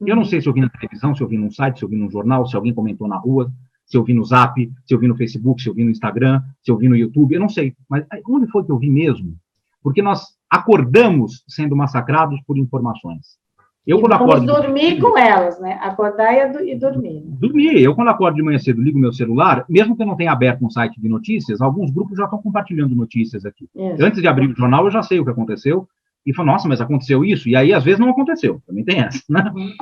Eu 0.00 0.14
não 0.14 0.22
uhum. 0.22 0.28
sei 0.28 0.40
se 0.40 0.48
eu 0.48 0.52
vi 0.52 0.60
na 0.60 0.68
televisão, 0.68 1.14
se 1.14 1.22
eu 1.22 1.28
vi 1.28 1.36
num 1.36 1.50
site, 1.50 1.78
se 1.78 1.84
eu 1.84 1.88
vi 1.88 1.96
num 1.96 2.10
jornal, 2.10 2.46
se 2.46 2.54
alguém 2.54 2.74
comentou 2.74 3.08
na 3.08 3.16
rua, 3.16 3.50
se 3.84 3.96
eu 3.96 4.04
vi 4.04 4.14
no 4.14 4.24
Zap, 4.24 4.54
se 4.86 4.94
eu 4.94 4.98
vi 4.98 5.08
no 5.08 5.16
Facebook, 5.16 5.62
se 5.62 5.68
eu 5.68 5.74
vi 5.74 5.84
no 5.84 5.90
Instagram, 5.90 6.42
se 6.62 6.70
eu 6.70 6.76
vi 6.76 6.88
no 6.88 6.96
YouTube, 6.96 7.34
eu 7.34 7.40
não 7.40 7.48
sei. 7.48 7.74
Mas 7.88 8.04
onde 8.28 8.46
foi 8.48 8.64
que 8.64 8.70
eu 8.70 8.78
vi 8.78 8.90
mesmo? 8.90 9.34
Porque 9.82 10.02
nós 10.02 10.36
acordamos 10.50 11.42
sendo 11.48 11.74
massacrados 11.74 12.40
por 12.46 12.58
informações. 12.58 13.38
Eu, 13.86 14.00
quando 14.00 14.12
acordo. 14.12 14.44
dormir 14.44 14.90
cedo, 14.90 15.00
com 15.00 15.16
elas, 15.16 15.58
né? 15.60 15.78
Acordar 15.80 16.34
e, 16.34 16.72
e 16.72 16.78
dormir. 16.78 17.22
Dormir. 17.24 17.80
Eu, 17.80 17.94
quando 17.94 18.08
acordo 18.08 18.36
de 18.36 18.42
manhã 18.42 18.58
cedo, 18.58 18.82
ligo 18.82 18.98
meu 18.98 19.14
celular, 19.14 19.64
mesmo 19.66 19.96
que 19.96 20.02
eu 20.02 20.06
não 20.06 20.14
tenha 20.14 20.30
aberto 20.30 20.62
um 20.62 20.68
site 20.68 21.00
de 21.00 21.08
notícias, 21.08 21.62
alguns 21.62 21.90
grupos 21.90 22.18
já 22.18 22.24
estão 22.24 22.42
compartilhando 22.42 22.94
notícias 22.94 23.46
aqui. 23.46 23.66
Isso. 23.74 24.04
Antes 24.04 24.20
de 24.20 24.28
abrir 24.28 24.50
o 24.50 24.54
jornal, 24.54 24.84
eu 24.84 24.90
já 24.90 25.02
sei 25.02 25.18
o 25.18 25.24
que 25.24 25.30
aconteceu, 25.30 25.88
e 26.28 26.34
fala, 26.34 26.52
nossa, 26.52 26.68
mas 26.68 26.80
aconteceu 26.80 27.24
isso? 27.24 27.48
E 27.48 27.56
aí, 27.56 27.72
às 27.72 27.82
vezes, 27.82 27.98
não 27.98 28.10
aconteceu. 28.10 28.62
Também 28.66 28.84
tem 28.84 29.00
essa, 29.00 29.22
né? 29.30 29.50
Uhum. 29.54 29.72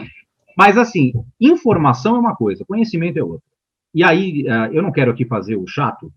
Mas, 0.57 0.79
assim, 0.79 1.13
informação 1.41 2.15
é 2.15 2.21
uma 2.21 2.37
coisa, 2.37 2.65
conhecimento 2.65 3.19
é 3.19 3.23
outra. 3.23 3.45
E 3.93 4.05
aí, 4.05 4.45
uh, 4.45 4.73
eu 4.73 4.81
não 4.81 4.93
quero 4.93 5.11
aqui 5.11 5.25
fazer 5.25 5.57
o 5.57 5.67
chato, 5.67 6.13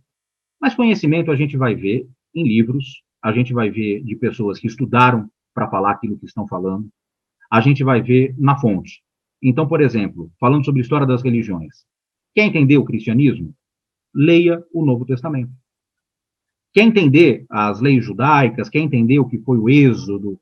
mas 0.61 0.75
conhecimento 0.75 1.31
a 1.31 1.35
gente 1.35 1.57
vai 1.57 1.73
ver 1.73 2.07
em 2.35 2.47
livros, 2.47 3.01
a 3.23 3.31
gente 3.31 3.53
vai 3.53 3.71
ver 3.71 4.03
de 4.03 4.15
pessoas 4.15 4.59
que 4.59 4.67
estudaram 4.67 5.27
para 5.53 5.67
falar 5.67 5.91
aquilo 5.91 6.17
que 6.17 6.25
estão 6.25 6.47
falando, 6.47 6.87
a 7.51 7.59
gente 7.59 7.83
vai 7.83 8.01
ver 8.01 8.35
na 8.37 8.55
fonte. 8.55 9.01
Então, 9.41 9.67
por 9.67 9.81
exemplo, 9.81 10.31
falando 10.39 10.63
sobre 10.63 10.81
a 10.81 10.83
história 10.83 11.07
das 11.07 11.23
religiões, 11.23 11.85
quer 12.35 12.43
entender 12.43 12.77
o 12.77 12.85
cristianismo? 12.85 13.53
Leia 14.13 14.63
o 14.71 14.85
Novo 14.85 15.05
Testamento. 15.05 15.51
Quer 16.73 16.83
entender 16.83 17.45
as 17.49 17.81
leis 17.81 18.05
judaicas, 18.05 18.69
quer 18.69 18.79
entender 18.79 19.19
o 19.19 19.27
que 19.27 19.39
foi 19.39 19.57
o 19.57 19.69
êxodo, 19.69 20.37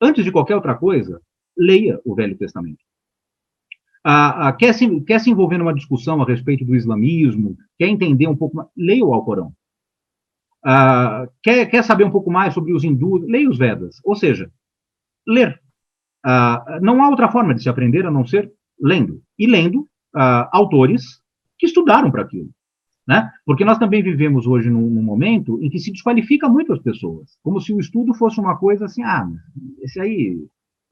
antes 0.00 0.24
de 0.24 0.32
qualquer 0.32 0.56
outra 0.56 0.74
coisa, 0.74 1.20
leia 1.56 2.00
o 2.04 2.14
Velho 2.14 2.36
Testamento. 2.36 2.82
Ah, 4.04 4.48
ah, 4.48 4.52
quer, 4.52 4.72
se, 4.74 5.00
quer 5.02 5.20
se 5.20 5.30
envolver 5.30 5.58
numa 5.58 5.74
discussão 5.74 6.22
a 6.22 6.24
respeito 6.24 6.64
do 6.64 6.74
islamismo, 6.74 7.56
quer 7.78 7.88
entender 7.88 8.26
um 8.26 8.36
pouco 8.36 8.56
mais, 8.56 8.68
leia 8.76 9.04
o 9.04 9.12
Alcorão. 9.12 9.52
Ah, 10.64 11.28
quer, 11.42 11.66
quer 11.66 11.84
saber 11.84 12.04
um 12.04 12.10
pouco 12.10 12.30
mais 12.30 12.54
sobre 12.54 12.72
os 12.72 12.84
hindus, 12.84 13.22
leia 13.26 13.48
os 13.48 13.58
Vedas. 13.58 14.00
Ou 14.04 14.16
seja, 14.16 14.50
ler. 15.26 15.60
Ah, 16.24 16.78
não 16.80 17.02
há 17.02 17.08
outra 17.08 17.30
forma 17.30 17.54
de 17.54 17.62
se 17.62 17.68
aprender 17.68 18.06
a 18.06 18.10
não 18.10 18.26
ser 18.26 18.52
lendo. 18.80 19.22
E 19.38 19.46
lendo 19.46 19.88
ah, 20.14 20.48
autores 20.52 21.20
que 21.58 21.66
estudaram 21.66 22.10
para 22.10 22.22
aquilo. 22.22 22.50
Né? 23.08 23.32
Porque 23.46 23.64
nós 23.64 23.78
também 23.78 24.02
vivemos 24.02 24.46
hoje 24.46 24.68
num, 24.68 24.90
num, 24.90 25.02
momento 25.02 25.58
em 25.62 25.70
que 25.70 25.78
se 25.78 25.90
desqualifica 25.90 26.46
muito 26.46 26.74
as 26.74 26.78
pessoas, 26.78 27.38
como 27.42 27.58
se 27.58 27.72
o 27.72 27.80
estudo 27.80 28.12
fosse 28.12 28.38
uma 28.38 28.54
coisa 28.58 28.84
assim, 28.84 29.02
ah, 29.02 29.26
esse 29.80 29.98
aí 29.98 30.36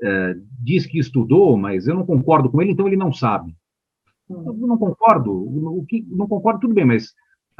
é, 0.03 0.35
diz 0.59 0.87
que 0.87 0.99
estudou, 0.99 1.59
mas 1.59 1.87
eu 1.87 1.95
não 1.95 2.07
concordo 2.07 2.49
com 2.49 2.62
ele, 2.62 2.73
então 2.73 2.87
ele 2.87 2.97
não 2.97 3.12
sabe. 3.12 3.55
Eu 4.31 4.55
não 4.55 4.79
concordo, 4.79 5.31
o 5.31 5.85
que 5.87 6.07
não 6.09 6.27
concordo 6.27 6.61
tudo 6.61 6.73
bem, 6.73 6.87
mas 6.87 7.11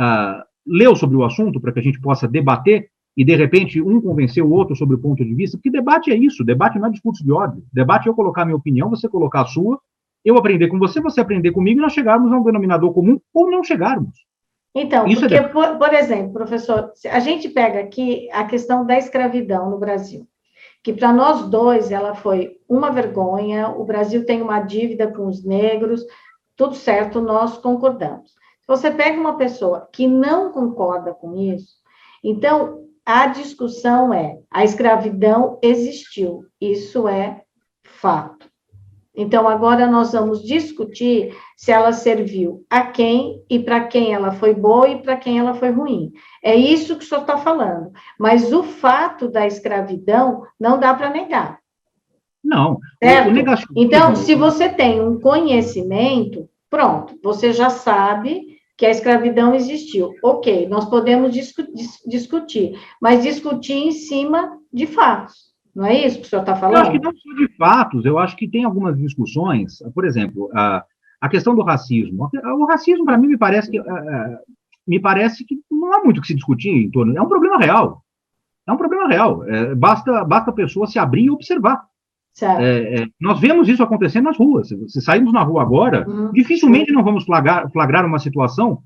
uh, 0.01 0.43
leu 0.67 0.97
sobre 0.97 1.17
o 1.17 1.25
assunto 1.25 1.61
para 1.61 1.71
que 1.71 1.79
a 1.79 1.83
gente 1.83 2.01
possa 2.01 2.27
debater 2.27 2.89
e 3.15 3.25
de 3.25 3.37
repente 3.37 3.81
um 3.81 4.01
convencer 4.01 4.43
o 4.43 4.51
outro 4.51 4.75
sobre 4.75 4.97
o 4.97 4.99
ponto 4.99 5.23
de 5.23 5.35
vista, 5.35 5.59
porque 5.59 5.71
debate 5.71 6.11
é 6.11 6.17
isso, 6.17 6.43
debate 6.43 6.79
não 6.79 6.89
é 6.89 6.91
discurso 6.91 7.23
de 7.23 7.31
ódio, 7.31 7.63
debate 7.73 8.09
é 8.09 8.11
eu 8.11 8.15
colocar 8.15 8.43
a 8.43 8.45
minha 8.47 8.57
opinião, 8.57 8.89
você 8.89 9.07
colocar 9.07 9.43
a 9.43 9.47
sua, 9.47 9.79
eu 10.25 10.37
aprender 10.37 10.69
com 10.69 10.79
você, 10.79 10.99
você 11.01 11.21
aprender 11.21 11.53
comigo 11.53 11.79
e 11.79 11.83
nós 11.83 11.93
chegarmos 11.93 12.33
a 12.33 12.39
um 12.39 12.43
denominador 12.43 12.93
comum 12.93 13.21
ou 13.33 13.51
não 13.51 13.63
chegarmos. 13.63 14.27
Então, 14.77 15.07
Isso 15.07 15.25
é 15.25 15.29
porque, 15.29 15.35
é 15.35 15.49
por, 15.49 15.79
por 15.79 15.95
exemplo, 15.95 16.33
professor, 16.33 16.93
a 17.11 17.19
gente 17.19 17.49
pega 17.49 17.81
aqui 17.81 18.29
a 18.31 18.45
questão 18.45 18.85
da 18.85 18.99
escravidão 18.99 19.71
no 19.71 19.79
Brasil 19.79 20.29
que 20.87 20.93
para 20.93 21.13
nós 21.13 21.49
dois 21.49 21.91
ela 21.91 22.15
foi 22.15 22.61
uma 22.69 22.93
vergonha, 22.93 23.71
o 23.71 23.85
Brasil 23.85 24.25
tem 24.25 24.41
uma 24.41 24.61
dívida 24.61 25.11
com 25.11 25.27
os 25.27 25.45
negros, 25.45 26.07
tudo 26.55 26.77
certo, 26.77 27.21
nós 27.21 27.59
concordamos. 27.59 28.31
Se 28.31 28.69
você 28.69 28.93
pega 28.93 29.21
uma 29.21 29.37
pessoa 29.37 29.89
que 29.93 30.07
não 30.07 30.53
concorda 30.53 31.13
com 31.13 31.35
isso, 31.35 31.75
então 32.23 32.85
a 33.05 33.27
discussão 33.27 34.15
é: 34.15 34.39
a 34.49 34.63
escravidão 34.63 35.59
existiu, 35.61 36.45
isso 36.61 37.09
é 37.09 37.43
fato. 37.83 38.36
Então, 39.17 39.49
agora 39.49 39.87
nós 39.87 40.13
vamos 40.13 40.43
discutir 40.43 41.35
se 41.57 41.73
ela 41.73 41.93
serviu 41.93 42.65
a 42.69 42.83
quem 42.83 43.43
e 43.49 43.59
para 43.59 43.87
quem 43.87 44.13
ela 44.13 44.33
foi 44.33 44.53
boa 44.53 44.89
e 44.89 45.03
para 45.03 45.17
quem 45.17 45.39
ela 45.39 45.55
foi 45.55 45.71
ruim. 45.71 46.13
É 46.43 46.55
isso 46.55 46.97
que 46.97 47.05
o 47.05 47.09
senhor 47.09 47.23
está 47.23 47.39
falando. 47.39 47.91
Mas 48.19 48.53
o 48.53 48.63
fato 48.63 49.29
da 49.29 49.47
escravidão 49.47 50.43
não 50.61 50.79
dá 50.79 50.93
para 50.93 51.11
negar. 51.11 51.59
Não. 52.45 52.79
Certo? 53.03 53.31
Então, 53.75 54.15
se 54.15 54.35
você 54.35 54.69
tem 54.69 55.01
um 55.01 55.19
conhecimento, 55.19 56.49
pronto, 56.71 57.19
você 57.23 57.53
já 57.53 57.71
sabe 57.71 58.57
que 58.77 58.85
a 58.85 58.91
escravidão 58.91 59.55
existiu. 59.55 60.15
Ok, 60.23 60.69
nós 60.69 60.85
podemos 60.85 61.33
discu 61.33 61.63
discutir, 62.07 62.79
mas 63.01 63.23
discutir 63.23 63.73
em 63.73 63.93
cima 63.93 64.59
de 64.71 64.87
fatos. 64.87 65.56
Não 65.77 65.85
é 65.85 66.07
isso 66.07 66.21
que 66.21 66.27
o 66.27 66.29
senhor 66.31 66.41
está 66.41 66.57
falando? 66.57 66.77
Eu 66.77 66.81
acho 66.81 66.93
que 66.93 66.99
não 66.99 67.13
só 67.13 67.35
de 67.35 67.57
fatos, 67.57 68.05
eu 68.07 68.19
acho 68.19 68.37
que 68.37 68.49
tem 68.49 68.65
algumas 68.65 68.97
discussões, 68.97 69.83
por 69.95 70.07
exemplo, 70.07 70.51
a, 70.55 70.83
a 71.21 71.29
questão 71.29 71.55
do 71.55 71.63
racismo. 71.63 72.31
O 72.59 72.65
racismo, 72.65 73.05
para 73.05 73.19
mim, 73.19 73.29
me 73.29 73.37
parece 73.37 73.71
que 73.71 73.79
me 74.87 75.01
parece 75.01 75.45
que 75.45 75.59
não 75.71 75.93
há 75.93 76.05
muito 76.05 76.19
o 76.19 76.21
que 76.21 76.29
se 76.29 76.35
discutir 76.35 76.71
em 76.71 76.91
torno. 76.91 77.17
É 77.17 77.21
um 77.21 77.29
problema 77.29 77.59
real. 77.59 78.03
É 78.67 78.73
um 78.73 78.77
problema 78.77 79.09
real. 79.09 79.45
É, 79.45 79.75
basta, 79.75 80.25
basta 80.25 80.51
a 80.51 80.55
pessoa 80.55 80.87
se 80.87 80.99
abrir 80.99 81.25
e 81.25 81.31
observar. 81.31 81.85
É, 82.41 83.03
é, 83.03 83.07
nós 83.21 83.41
vemos 83.41 83.69
isso 83.69 83.83
acontecendo 83.83 84.25
nas 84.25 84.37
ruas. 84.37 84.69
Se 84.89 85.01
saímos 85.01 85.33
na 85.33 85.43
rua 85.43 85.63
agora, 85.63 86.09
uhum. 86.09 86.33
dificilmente 86.33 86.93
não 86.93 87.03
vamos 87.03 87.25
flagrar, 87.25 87.71
flagrar 87.73 88.05
uma 88.05 88.19
situação 88.19 88.83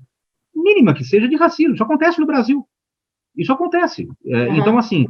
mínima 0.55 0.93
que 0.93 1.03
seja 1.03 1.27
de 1.27 1.35
racismo. 1.35 1.73
Isso 1.73 1.83
acontece 1.83 2.19
no 2.19 2.25
Brasil. 2.25 2.65
Isso 3.35 3.51
acontece. 3.51 4.07
É, 4.25 4.47
uhum. 4.47 4.55
Então, 4.55 4.77
assim, 4.77 5.05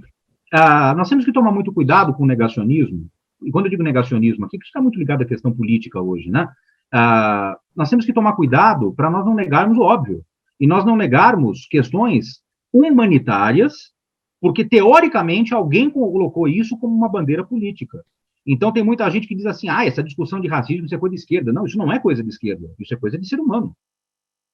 ah, 0.52 0.94
nós 0.96 1.10
temos 1.10 1.26
que 1.26 1.32
tomar 1.32 1.52
muito 1.52 1.74
cuidado 1.74 2.14
com 2.14 2.24
o 2.24 2.28
negacionismo, 2.28 3.08
e 3.44 3.52
quando 3.52 3.66
eu 3.66 3.72
digo 3.72 3.84
negacionismo 3.84 4.46
aqui, 4.46 4.60
que 4.60 4.66
está 4.66 4.82
muito 4.82 5.00
ligado 5.00 5.24
à 5.24 5.26
questão 5.26 5.52
política 5.52 6.00
hoje, 6.00 6.30
né? 6.30 6.48
Ah, 6.92 7.58
nós 7.76 7.90
temos 7.90 8.06
que 8.06 8.14
tomar 8.14 8.34
cuidado 8.34 8.94
para 8.94 9.10
nós 9.10 9.26
não 9.26 9.34
negarmos 9.34 9.78
o 9.78 9.82
óbvio, 9.82 10.24
e 10.60 10.68
nós 10.68 10.86
não 10.86 10.96
negarmos 10.96 11.66
questões 11.68 12.42
humanitárias, 12.72 13.92
porque 14.40 14.64
teoricamente 14.64 15.54
alguém 15.54 15.90
colocou 15.90 16.48
isso 16.48 16.78
como 16.78 16.96
uma 16.96 17.10
bandeira 17.10 17.44
política. 17.44 18.04
Então 18.46 18.72
tem 18.72 18.84
muita 18.84 19.10
gente 19.10 19.28
que 19.28 19.36
diz 19.36 19.46
assim, 19.46 19.70
ah, 19.70 19.86
essa 19.86 20.04
discussão 20.04 20.40
de 20.40 20.48
racismo 20.48 20.86
isso 20.86 20.96
é 20.96 20.98
coisa 20.98 21.16
de 21.16 21.22
esquerda. 21.22 21.54
Não, 21.54 21.66
isso 21.66 21.78
não 21.78 21.92
é 21.92 22.00
coisa 22.00 22.24
de 22.24 22.30
esquerda, 22.30 22.68
isso 22.80 22.94
é 22.94 22.98
coisa 22.98 23.18
de 23.18 23.28
ser 23.28 23.40
humano. 23.40 23.76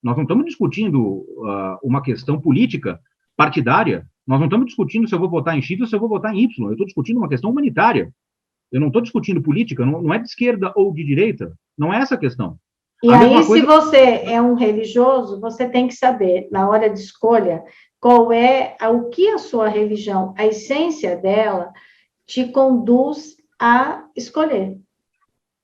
Nós 0.03 0.15
não 0.15 0.23
estamos 0.23 0.45
discutindo 0.45 1.01
uh, 1.01 1.77
uma 1.83 2.01
questão 2.01 2.39
política 2.39 2.99
partidária, 3.35 4.05
nós 4.27 4.39
não 4.39 4.47
estamos 4.47 4.65
discutindo 4.65 5.07
se 5.07 5.15
eu 5.15 5.19
vou 5.19 5.29
votar 5.29 5.57
em 5.57 5.61
X 5.61 5.79
ou 5.79 5.87
se 5.87 5.95
eu 5.95 5.99
vou 5.99 6.09
votar 6.09 6.35
em 6.35 6.43
Y. 6.43 6.67
Eu 6.67 6.73
estou 6.73 6.85
discutindo 6.85 7.17
uma 7.17 7.29
questão 7.29 7.49
humanitária. 7.49 8.11
Eu 8.69 8.81
não 8.81 8.87
estou 8.87 9.01
discutindo 9.01 9.41
política, 9.41 9.85
não, 9.85 10.01
não, 10.01 10.13
é 10.13 10.19
de 10.19 10.27
esquerda 10.27 10.73
ou 10.75 10.93
de 10.93 11.05
direita. 11.05 11.53
Não 11.77 11.93
é 11.93 11.99
essa 11.99 12.15
a 12.15 12.19
questão. 12.19 12.57
E 13.01 13.09
a 13.09 13.19
aí, 13.19 13.29
coisa... 13.29 13.53
se 13.53 13.61
você 13.61 14.21
é 14.25 14.41
um 14.41 14.55
religioso, 14.55 15.39
você 15.39 15.69
tem 15.69 15.87
que 15.87 15.93
saber, 15.93 16.49
na 16.51 16.67
hora 16.67 16.89
de 16.89 16.99
escolha, 16.99 17.63
qual 18.01 18.33
é 18.33 18.75
o 18.89 19.07
que 19.09 19.29
a 19.29 19.37
sua 19.37 19.69
religião, 19.69 20.33
a 20.37 20.45
essência 20.45 21.15
dela, 21.15 21.71
te 22.25 22.51
conduz 22.51 23.37
a 23.59 24.03
escolher. 24.15 24.77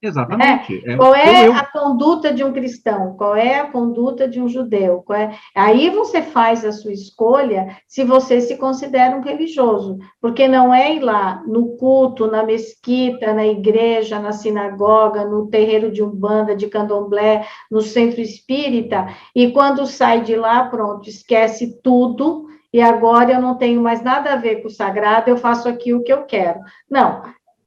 Exatamente. 0.03 0.83
É. 0.85 0.97
Qual 0.97 1.15
é 1.15 1.47
eu... 1.47 1.53
a 1.53 1.63
conduta 1.63 2.33
de 2.33 2.43
um 2.43 2.51
cristão? 2.51 3.15
Qual 3.15 3.37
é 3.37 3.59
a 3.59 3.71
conduta 3.71 4.27
de 4.27 4.41
um 4.41 4.49
judeu? 4.49 5.01
É... 5.11 5.31
Aí 5.55 5.89
você 5.89 6.21
faz 6.21 6.65
a 6.65 6.73
sua 6.73 6.91
escolha 6.91 7.77
se 7.87 8.03
você 8.03 8.41
se 8.41 8.57
considera 8.57 9.15
um 9.15 9.21
religioso, 9.21 9.97
porque 10.19 10.45
não 10.45 10.73
é 10.73 10.93
ir 10.93 10.99
lá 10.99 11.41
no 11.47 11.77
culto, 11.77 12.27
na 12.27 12.43
mesquita, 12.43 13.33
na 13.33 13.47
igreja, 13.47 14.19
na 14.19 14.33
sinagoga, 14.33 15.23
no 15.23 15.47
terreiro 15.47 15.89
de 15.89 16.03
umbanda, 16.03 16.53
de 16.53 16.67
candomblé, 16.67 17.47
no 17.71 17.81
centro 17.81 18.19
espírita, 18.19 19.07
e 19.33 19.51
quando 19.51 19.87
sai 19.87 20.21
de 20.21 20.35
lá, 20.35 20.65
pronto, 20.65 21.07
esquece 21.07 21.79
tudo 21.81 22.47
e 22.73 22.81
agora 22.81 23.31
eu 23.31 23.41
não 23.41 23.55
tenho 23.55 23.81
mais 23.81 24.03
nada 24.03 24.33
a 24.33 24.35
ver 24.35 24.61
com 24.61 24.67
o 24.67 24.71
sagrado, 24.71 25.29
eu 25.29 25.37
faço 25.37 25.69
aqui 25.69 25.93
o 25.93 26.03
que 26.03 26.11
eu 26.11 26.23
quero. 26.23 26.59
Não, 26.89 27.21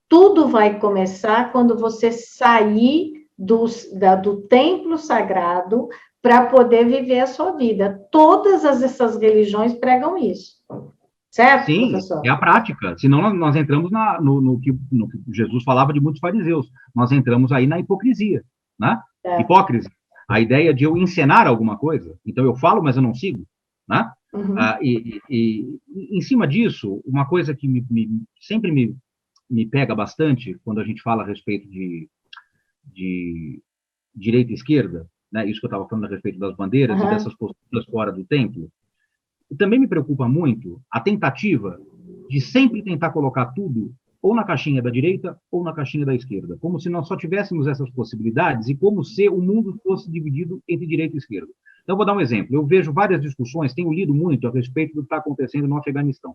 tudo 0.09 0.48
vai 0.48 0.78
começar 0.78 1.52
quando 1.52 1.76
você 1.76 2.12
sair 2.12 3.26
do, 3.38 3.66
da, 3.98 4.14
do 4.14 4.42
templo 4.42 4.96
sagrado 4.96 5.88
para 6.22 6.46
poder 6.46 6.86
viver 6.86 7.20
a 7.20 7.26
sua 7.26 7.52
vida. 7.52 8.00
Todas 8.11 8.64
as, 8.64 8.82
essas 8.82 9.16
religiões 9.16 9.74
pregam 9.74 10.16
isso. 10.16 10.57
Certo, 11.30 11.66
Sim, 11.66 11.90
professor? 11.90 12.22
é 12.24 12.28
a 12.30 12.36
prática. 12.36 12.96
Senão 12.98 13.20
nós, 13.20 13.34
nós 13.34 13.57
entramos 13.57 13.90
na, 13.90 14.20
no, 14.20 14.40
no, 14.40 14.59
que, 14.59 14.72
no, 14.90 15.07
que, 15.07 15.18
Jesus 15.28 15.62
falava 15.64 15.92
de 15.92 16.00
muitos 16.00 16.20
fariseus. 16.20 16.70
Nós 16.94 17.12
entramos 17.12 17.52
aí 17.52 17.66
na 17.66 17.78
hipocrisia, 17.78 18.42
né? 18.80 18.98
É. 19.22 19.40
Hipócrisia. 19.40 19.90
A 20.28 20.40
ideia 20.40 20.72
de 20.72 20.84
eu 20.84 20.96
encenar 20.96 21.46
alguma 21.46 21.76
coisa. 21.76 22.16
Então 22.24 22.44
eu 22.44 22.57
falo, 22.57 22.82
mas 22.82 22.96
eu 22.96 23.02
não 23.02 23.14
sigo, 23.14 23.46
né? 23.86 24.11
Uhum. 24.32 24.59
Ah, 24.59 24.78
e, 24.80 25.20
e, 25.30 25.78
e, 25.88 26.18
em 26.18 26.20
cima 26.22 26.48
disso, 26.48 27.02
uma 27.07 27.26
coisa 27.26 27.54
que 27.54 27.68
me, 27.68 27.84
me, 27.90 28.09
sempre 28.40 28.72
me, 28.72 28.96
me 29.49 29.66
pega 29.66 29.94
bastante 29.94 30.59
quando 30.64 30.80
a 30.80 30.84
gente 30.84 31.03
fala 31.03 31.22
a 31.22 31.26
respeito 31.26 31.68
de, 31.68 32.09
de 32.84 33.62
direita 34.14 34.51
e 34.51 34.55
esquerda, 34.55 35.09
né, 35.30 35.49
isso 35.49 35.61
que 35.61 35.66
eu 35.66 35.68
estava 35.68 35.88
falando 35.88 36.07
a 36.07 36.09
respeito 36.09 36.38
das 36.38 36.57
bandeiras 36.57 36.99
uhum. 37.01 37.07
e 37.07 37.11
dessas 37.11 37.34
posturas 37.34 37.84
fora 37.86 38.12
do 38.12 38.24
templo, 38.24 38.70
e 39.51 39.57
também 39.57 39.78
me 39.78 39.88
preocupa 39.88 40.28
muito 40.28 40.80
a 40.90 41.01
tentativa 41.01 41.80
de 42.28 42.40
sempre 42.40 42.82
tentar 42.82 43.11
colocar 43.11 43.47
tudo 43.47 43.94
ou 44.20 44.34
na 44.34 44.42
caixinha 44.42 44.82
da 44.82 44.90
direita 44.90 45.38
ou 45.51 45.62
na 45.62 45.72
caixinha 45.72 46.05
da 46.05 46.14
esquerda, 46.14 46.57
como 46.61 46.80
se 46.80 46.88
nós 46.88 47.07
só 47.07 47.16
tivéssemos 47.16 47.68
essas 47.68 47.88
possibilidades 47.90 48.68
e 48.68 48.74
como 48.74 49.05
se 49.05 49.28
o 49.28 49.40
mundo 49.40 49.78
fosse 49.84 50.11
dividido 50.11 50.61
entre 50.68 50.86
direita 50.86 51.14
e 51.14 51.18
esquerda. 51.18 51.53
Então, 51.84 51.97
vou 51.97 52.05
dar 52.05 52.14
um 52.14 52.20
exemplo. 52.20 52.57
Eu 52.57 52.66
vejo 52.66 52.92
várias 52.92 53.22
discussões, 53.22 53.72
tenho 53.72 53.92
lido 53.92 54.12
muito 54.12 54.49
a 54.49 54.51
respeito 54.51 54.94
do 54.94 55.03
que 55.03 55.07
está 55.07 55.18
acontecendo 55.18 55.68
no 55.68 55.76
Afeganistão. 55.76 56.34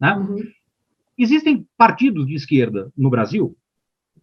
Né? 0.00 0.12
Uhum. 0.12 0.42
Existem 1.18 1.66
partidos 1.76 2.26
de 2.26 2.34
esquerda 2.34 2.92
no 2.96 3.10
Brasil 3.10 3.56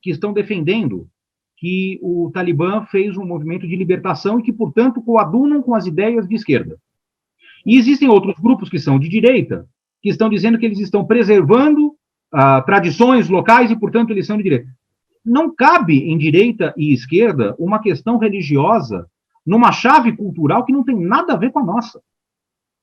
que 0.02 0.12
estão 0.12 0.32
defendendo 0.32 1.10
que 1.58 2.00
o 2.02 2.30
Talibã 2.34 2.86
fez 2.86 3.18
um 3.18 3.26
movimento 3.26 3.68
de 3.68 3.76
libertação 3.76 4.40
e 4.40 4.44
que, 4.44 4.54
portanto, 4.54 5.02
coadunam 5.02 5.62
com 5.62 5.74
as 5.74 5.86
ideias 5.86 6.28
de 6.28 6.36
esquerda. 6.36 6.78
E 7.66 7.78
existem 7.78 8.08
outros 8.08 8.38
grupos 8.40 8.70
que 8.70 8.78
são 8.78 9.00
de 9.00 9.10
direita, 9.10 9.68
que 10.02 10.10
estão 10.10 10.30
dizendo 10.30 10.58
que 10.58 10.66
eles 10.66 10.80
estão 10.80 11.06
preservando 11.06 11.88
uh, 11.88 12.64
tradições 12.66 13.28
locais 13.28 13.72
e, 13.72 13.80
portanto, 13.80 14.12
eles 14.12 14.28
são 14.28 14.38
de 14.38 14.44
direita. 14.44 14.68
Não 15.26 15.54
cabe 15.54 15.98
em 15.98 16.18
direita 16.18 16.74
e 16.78 16.94
esquerda 16.94 17.56
uma 17.58 17.80
questão 17.80 18.18
religiosa 18.18 19.08
numa 19.46 19.72
chave 19.72 20.16
cultural 20.16 20.64
que 20.66 20.74
não 20.74 20.84
tem 20.84 21.00
nada 21.00 21.34
a 21.34 21.38
ver 21.38 21.52
com 21.52 21.60
a 21.60 21.66
nossa. 21.66 22.00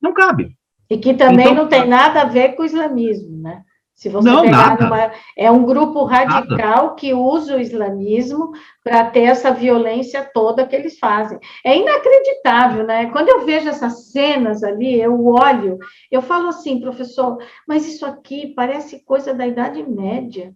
Não 0.01 0.13
cabe. 0.13 0.57
E 0.91 0.99
que 0.99 1.15
também 1.15 1.47
então, 1.47 1.55
não 1.55 1.69
tem 1.69 1.87
nada 1.87 2.23
a 2.23 2.25
ver 2.25 2.57
com 2.57 2.63
o 2.63 2.67
islamismo, 2.67 3.39
né? 3.39 3.63
Se 3.95 4.09
você 4.09 4.29
não, 4.29 4.43
pegar 4.43 4.81
numa, 4.81 5.13
é 5.37 5.51
um 5.51 5.65
grupo 5.65 6.05
radical 6.05 6.85
nada. 6.85 6.95
que 6.97 7.15
usa 7.15 7.57
o 7.57 7.61
islamismo 7.61 8.51
para 8.83 9.05
ter 9.05 9.23
essa 9.23 9.53
violência 9.53 10.29
toda 10.35 10.67
que 10.67 10.75
eles 10.75 10.99
fazem. 10.99 11.39
É 11.65 11.77
inacreditável, 11.77 12.85
né? 12.85 13.11
Quando 13.11 13.29
eu 13.29 13.45
vejo 13.45 13.69
essas 13.69 14.11
cenas 14.11 14.65
ali, 14.65 15.01
eu 15.01 15.25
olho, 15.27 15.79
eu 16.11 16.21
falo 16.21 16.49
assim, 16.49 16.81
professor, 16.81 17.39
mas 17.67 17.87
isso 17.87 18.05
aqui 18.05 18.53
parece 18.57 19.05
coisa 19.05 19.33
da 19.33 19.47
Idade 19.47 19.83
Média. 19.83 20.53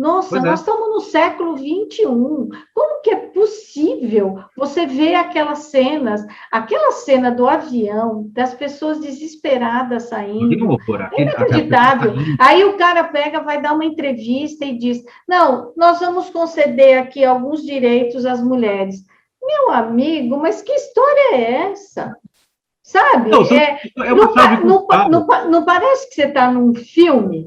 Nossa, 0.00 0.38
é. 0.38 0.40
nós 0.40 0.60
é. 0.60 0.62
estamos 0.62 0.88
no 0.88 1.00
século 1.00 1.56
21. 1.56 2.48
Como 2.74 3.02
que 3.02 3.10
é 3.10 3.16
possível 3.16 4.38
você 4.56 4.86
ver 4.86 5.14
aquelas 5.14 5.64
cenas, 5.64 6.24
aquela 6.50 6.90
cena 6.92 7.30
do 7.30 7.46
avião, 7.46 8.24
das 8.32 8.54
pessoas 8.54 8.98
desesperadas 8.98 10.04
saindo? 10.04 10.78
É 11.12 11.22
inacreditável. 11.22 12.14
Aí 12.40 12.64
o 12.64 12.78
cara 12.78 13.04
pega, 13.04 13.42
vai 13.42 13.60
dar 13.60 13.74
uma 13.74 13.84
entrevista 13.84 14.64
e 14.64 14.78
diz: 14.78 15.04
Não, 15.28 15.74
nós 15.76 16.00
vamos 16.00 16.30
conceder 16.30 16.98
aqui 16.98 17.22
alguns 17.22 17.62
direitos 17.62 18.24
às 18.24 18.42
mulheres. 18.42 19.04
Meu 19.42 19.70
amigo, 19.70 20.38
mas 20.38 20.62
que 20.62 20.72
história 20.72 21.36
é 21.36 21.52
essa? 21.72 22.16
Sabe? 22.82 23.28
Não, 23.28 23.42
é, 23.42 23.80
não, 23.94 24.86
não, 24.88 25.08
não, 25.10 25.50
não 25.50 25.64
parece 25.66 26.08
que 26.08 26.14
você 26.14 26.24
está 26.24 26.50
num 26.50 26.74
filme? 26.74 27.46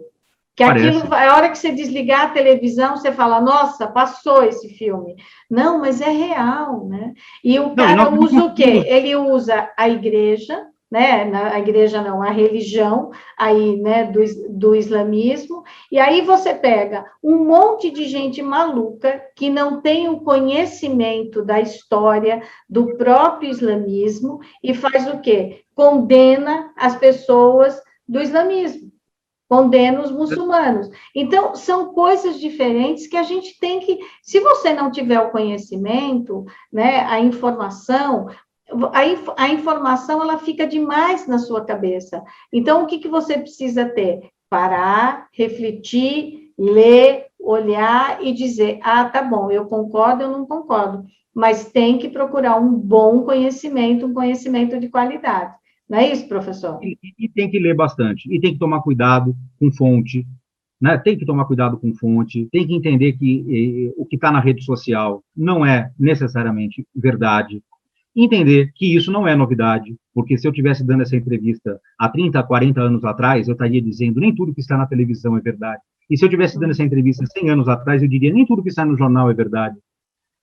Que 0.55 0.63
Parece. 0.63 0.97
aquilo, 0.97 1.13
a 1.13 1.35
hora 1.35 1.49
que 1.49 1.57
você 1.57 1.71
desligar 1.71 2.25
a 2.25 2.29
televisão, 2.29 2.95
você 2.95 3.11
fala, 3.11 3.41
nossa, 3.41 3.87
passou 3.87 4.43
esse 4.43 4.69
filme. 4.69 5.15
Não, 5.49 5.79
mas 5.79 5.99
é 5.99 6.09
real, 6.09 6.87
né? 6.87 7.13
E 7.43 7.59
o 7.59 7.73
cara 7.75 8.11
não, 8.11 8.19
usa 8.19 8.43
o 8.45 8.53
quê? 8.53 8.83
Ele 8.85 9.15
usa 9.15 9.71
a 9.75 9.89
igreja, 9.89 10.67
né? 10.91 11.25
Na, 11.25 11.53
a 11.53 11.59
igreja 11.59 12.03
não, 12.03 12.21
a 12.21 12.29
religião 12.29 13.09
aí, 13.35 13.77
né, 13.77 14.03
do, 14.03 14.21
do 14.47 14.75
islamismo, 14.75 15.63
e 15.91 15.97
aí 15.97 16.21
você 16.21 16.53
pega 16.53 17.03
um 17.23 17.43
monte 17.45 17.89
de 17.89 18.05
gente 18.05 18.39
maluca 18.43 19.19
que 19.35 19.49
não 19.49 19.81
tem 19.81 20.07
o 20.07 20.19
conhecimento 20.19 21.43
da 21.43 21.59
história 21.59 22.43
do 22.69 22.95
próprio 22.95 23.49
islamismo 23.49 24.39
e 24.63 24.75
faz 24.75 25.07
o 25.07 25.19
quê? 25.19 25.63
Condena 25.73 26.71
as 26.77 26.95
pessoas 26.95 27.81
do 28.07 28.21
islamismo 28.21 28.92
condena 29.53 30.01
os 30.01 30.09
muçulmanos. 30.09 30.89
Então, 31.13 31.53
são 31.53 31.93
coisas 31.93 32.39
diferentes 32.39 33.05
que 33.05 33.15
a 33.15 33.21
gente 33.21 33.59
tem 33.59 33.79
que, 33.81 33.99
se 34.23 34.39
você 34.39 34.73
não 34.73 34.89
tiver 34.89 35.19
o 35.19 35.29
conhecimento, 35.29 36.43
né, 36.71 37.01
a 37.01 37.19
informação, 37.19 38.29
a, 38.91 39.43
a 39.43 39.49
informação 39.49 40.23
ela 40.23 40.39
fica 40.39 40.65
demais 40.65 41.27
na 41.27 41.37
sua 41.37 41.63
cabeça. 41.63 42.23
Então, 42.51 42.81
o 42.81 42.87
que, 42.87 42.97
que 42.97 43.07
você 43.07 43.37
precisa 43.37 43.85
ter? 43.85 44.27
Parar, 44.49 45.27
refletir, 45.31 46.51
ler, 46.57 47.27
olhar 47.39 48.25
e 48.25 48.33
dizer: 48.33 48.79
ah, 48.81 49.05
tá 49.05 49.21
bom, 49.21 49.51
eu 49.51 49.67
concordo, 49.67 50.23
eu 50.23 50.31
não 50.31 50.47
concordo. 50.47 51.05
Mas 51.31 51.71
tem 51.71 51.99
que 51.99 52.09
procurar 52.09 52.59
um 52.59 52.73
bom 52.73 53.21
conhecimento, 53.21 54.07
um 54.07 54.15
conhecimento 54.15 54.79
de 54.79 54.89
qualidade. 54.89 55.53
Não 55.93 55.99
é 55.99 56.11
isso, 56.11 56.27
professor? 56.27 56.79
E, 56.83 56.97
e, 57.19 57.29
tem 57.29 57.47
que 57.51 57.59
ler 57.59 57.75
bastante, 57.75 58.27
e 58.33 58.41
tem 58.41 58.53
que 58.53 58.57
tomar 58.57 58.81
cuidado 58.81 59.35
com 59.59 59.71
fonte, 59.71 60.25
né? 60.81 60.97
tem 60.97 61.15
que 61.15 61.23
tomar 61.23 61.45
cuidado 61.45 61.77
com 61.77 61.93
fonte, 61.93 62.47
tem 62.51 62.65
que 62.65 62.73
entender 62.73 63.13
que 63.13 63.93
o 63.95 64.03
que 64.03 64.15
está 64.15 64.31
na 64.31 64.39
rede 64.39 64.65
social 64.65 65.23
não 65.37 65.63
é 65.63 65.91
necessariamente 65.99 66.83
verdade, 66.95 67.61
entender 68.15 68.71
que 68.73 68.95
isso 68.95 69.11
não 69.11 69.27
é 69.27 69.35
novidade, 69.35 69.95
porque 70.15 70.35
se 70.35 70.47
eu 70.47 70.51
tivesse 70.51 70.83
dando 70.83 71.03
essa 71.03 71.15
entrevista 71.15 71.79
há 71.99 72.09
30, 72.09 72.41
40 72.41 72.81
anos 72.81 73.05
atrás, 73.05 73.47
eu 73.47 73.53
estaria 73.53 73.79
dizendo 73.79 74.19
nem 74.19 74.33
tudo 74.33 74.51
que 74.51 74.61
está 74.61 74.75
na 74.75 74.87
televisão 74.87 75.37
é 75.37 75.41
verdade. 75.41 75.79
E 76.09 76.17
se 76.17 76.25
eu 76.25 76.29
tivesse 76.29 76.59
dando 76.59 76.71
essa 76.71 76.83
entrevista 76.83 77.23
100 77.23 77.51
anos 77.51 77.67
atrás, 77.67 78.01
eu 78.01 78.09
diria 78.09 78.33
nem 78.33 78.47
tudo 78.47 78.63
que 78.63 78.69
está 78.69 78.83
no 78.83 78.97
jornal 78.97 79.29
é 79.29 79.33
verdade. 79.35 79.77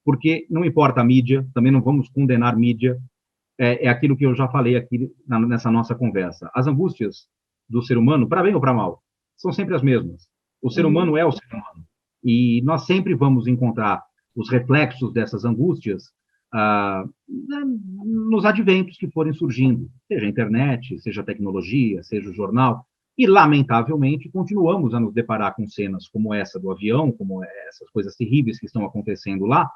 Porque 0.04 0.46
não 0.48 0.64
importa 0.64 1.00
a 1.00 1.04
mídia, 1.04 1.44
também 1.52 1.72
não 1.72 1.82
vamos 1.82 2.08
condenar 2.08 2.56
mídia, 2.56 2.96
é, 3.60 3.84
é 3.84 3.88
aquilo 3.90 4.16
que 4.16 4.24
eu 4.24 4.34
já 4.34 4.48
falei 4.48 4.74
aqui 4.74 5.12
na, 5.28 5.38
nessa 5.38 5.70
nossa 5.70 5.94
conversa. 5.94 6.50
As 6.54 6.66
angústias 6.66 7.28
do 7.68 7.82
ser 7.82 7.98
humano, 7.98 8.26
para 8.26 8.42
bem 8.42 8.54
ou 8.54 8.60
para 8.60 8.72
mal, 8.72 9.02
são 9.36 9.52
sempre 9.52 9.74
as 9.74 9.82
mesmas. 9.82 10.28
O 10.62 10.70
ser 10.70 10.86
uhum. 10.86 10.90
humano 10.90 11.16
é 11.16 11.26
o 11.26 11.30
ser 11.30 11.46
humano. 11.52 11.84
E 12.24 12.62
nós 12.64 12.86
sempre 12.86 13.14
vamos 13.14 13.46
encontrar 13.46 14.02
os 14.34 14.48
reflexos 14.48 15.12
dessas 15.12 15.44
angústias 15.44 16.04
ah, 16.52 17.04
nos 17.28 18.44
adventos 18.46 18.96
que 18.96 19.10
forem 19.10 19.32
surgindo, 19.32 19.90
seja 20.08 20.26
a 20.26 20.28
internet, 20.28 20.98
seja 20.98 21.20
a 21.20 21.24
tecnologia, 21.24 22.02
seja 22.02 22.30
o 22.30 22.34
jornal. 22.34 22.86
E, 23.16 23.26
lamentavelmente, 23.26 24.30
continuamos 24.30 24.94
a 24.94 25.00
nos 25.00 25.12
deparar 25.12 25.54
com 25.54 25.66
cenas 25.66 26.08
como 26.08 26.32
essa 26.32 26.58
do 26.58 26.70
avião, 26.70 27.12
como 27.12 27.44
essas 27.44 27.90
coisas 27.90 28.16
terríveis 28.16 28.58
que 28.58 28.64
estão 28.64 28.86
acontecendo 28.86 29.44
lá. 29.44 29.70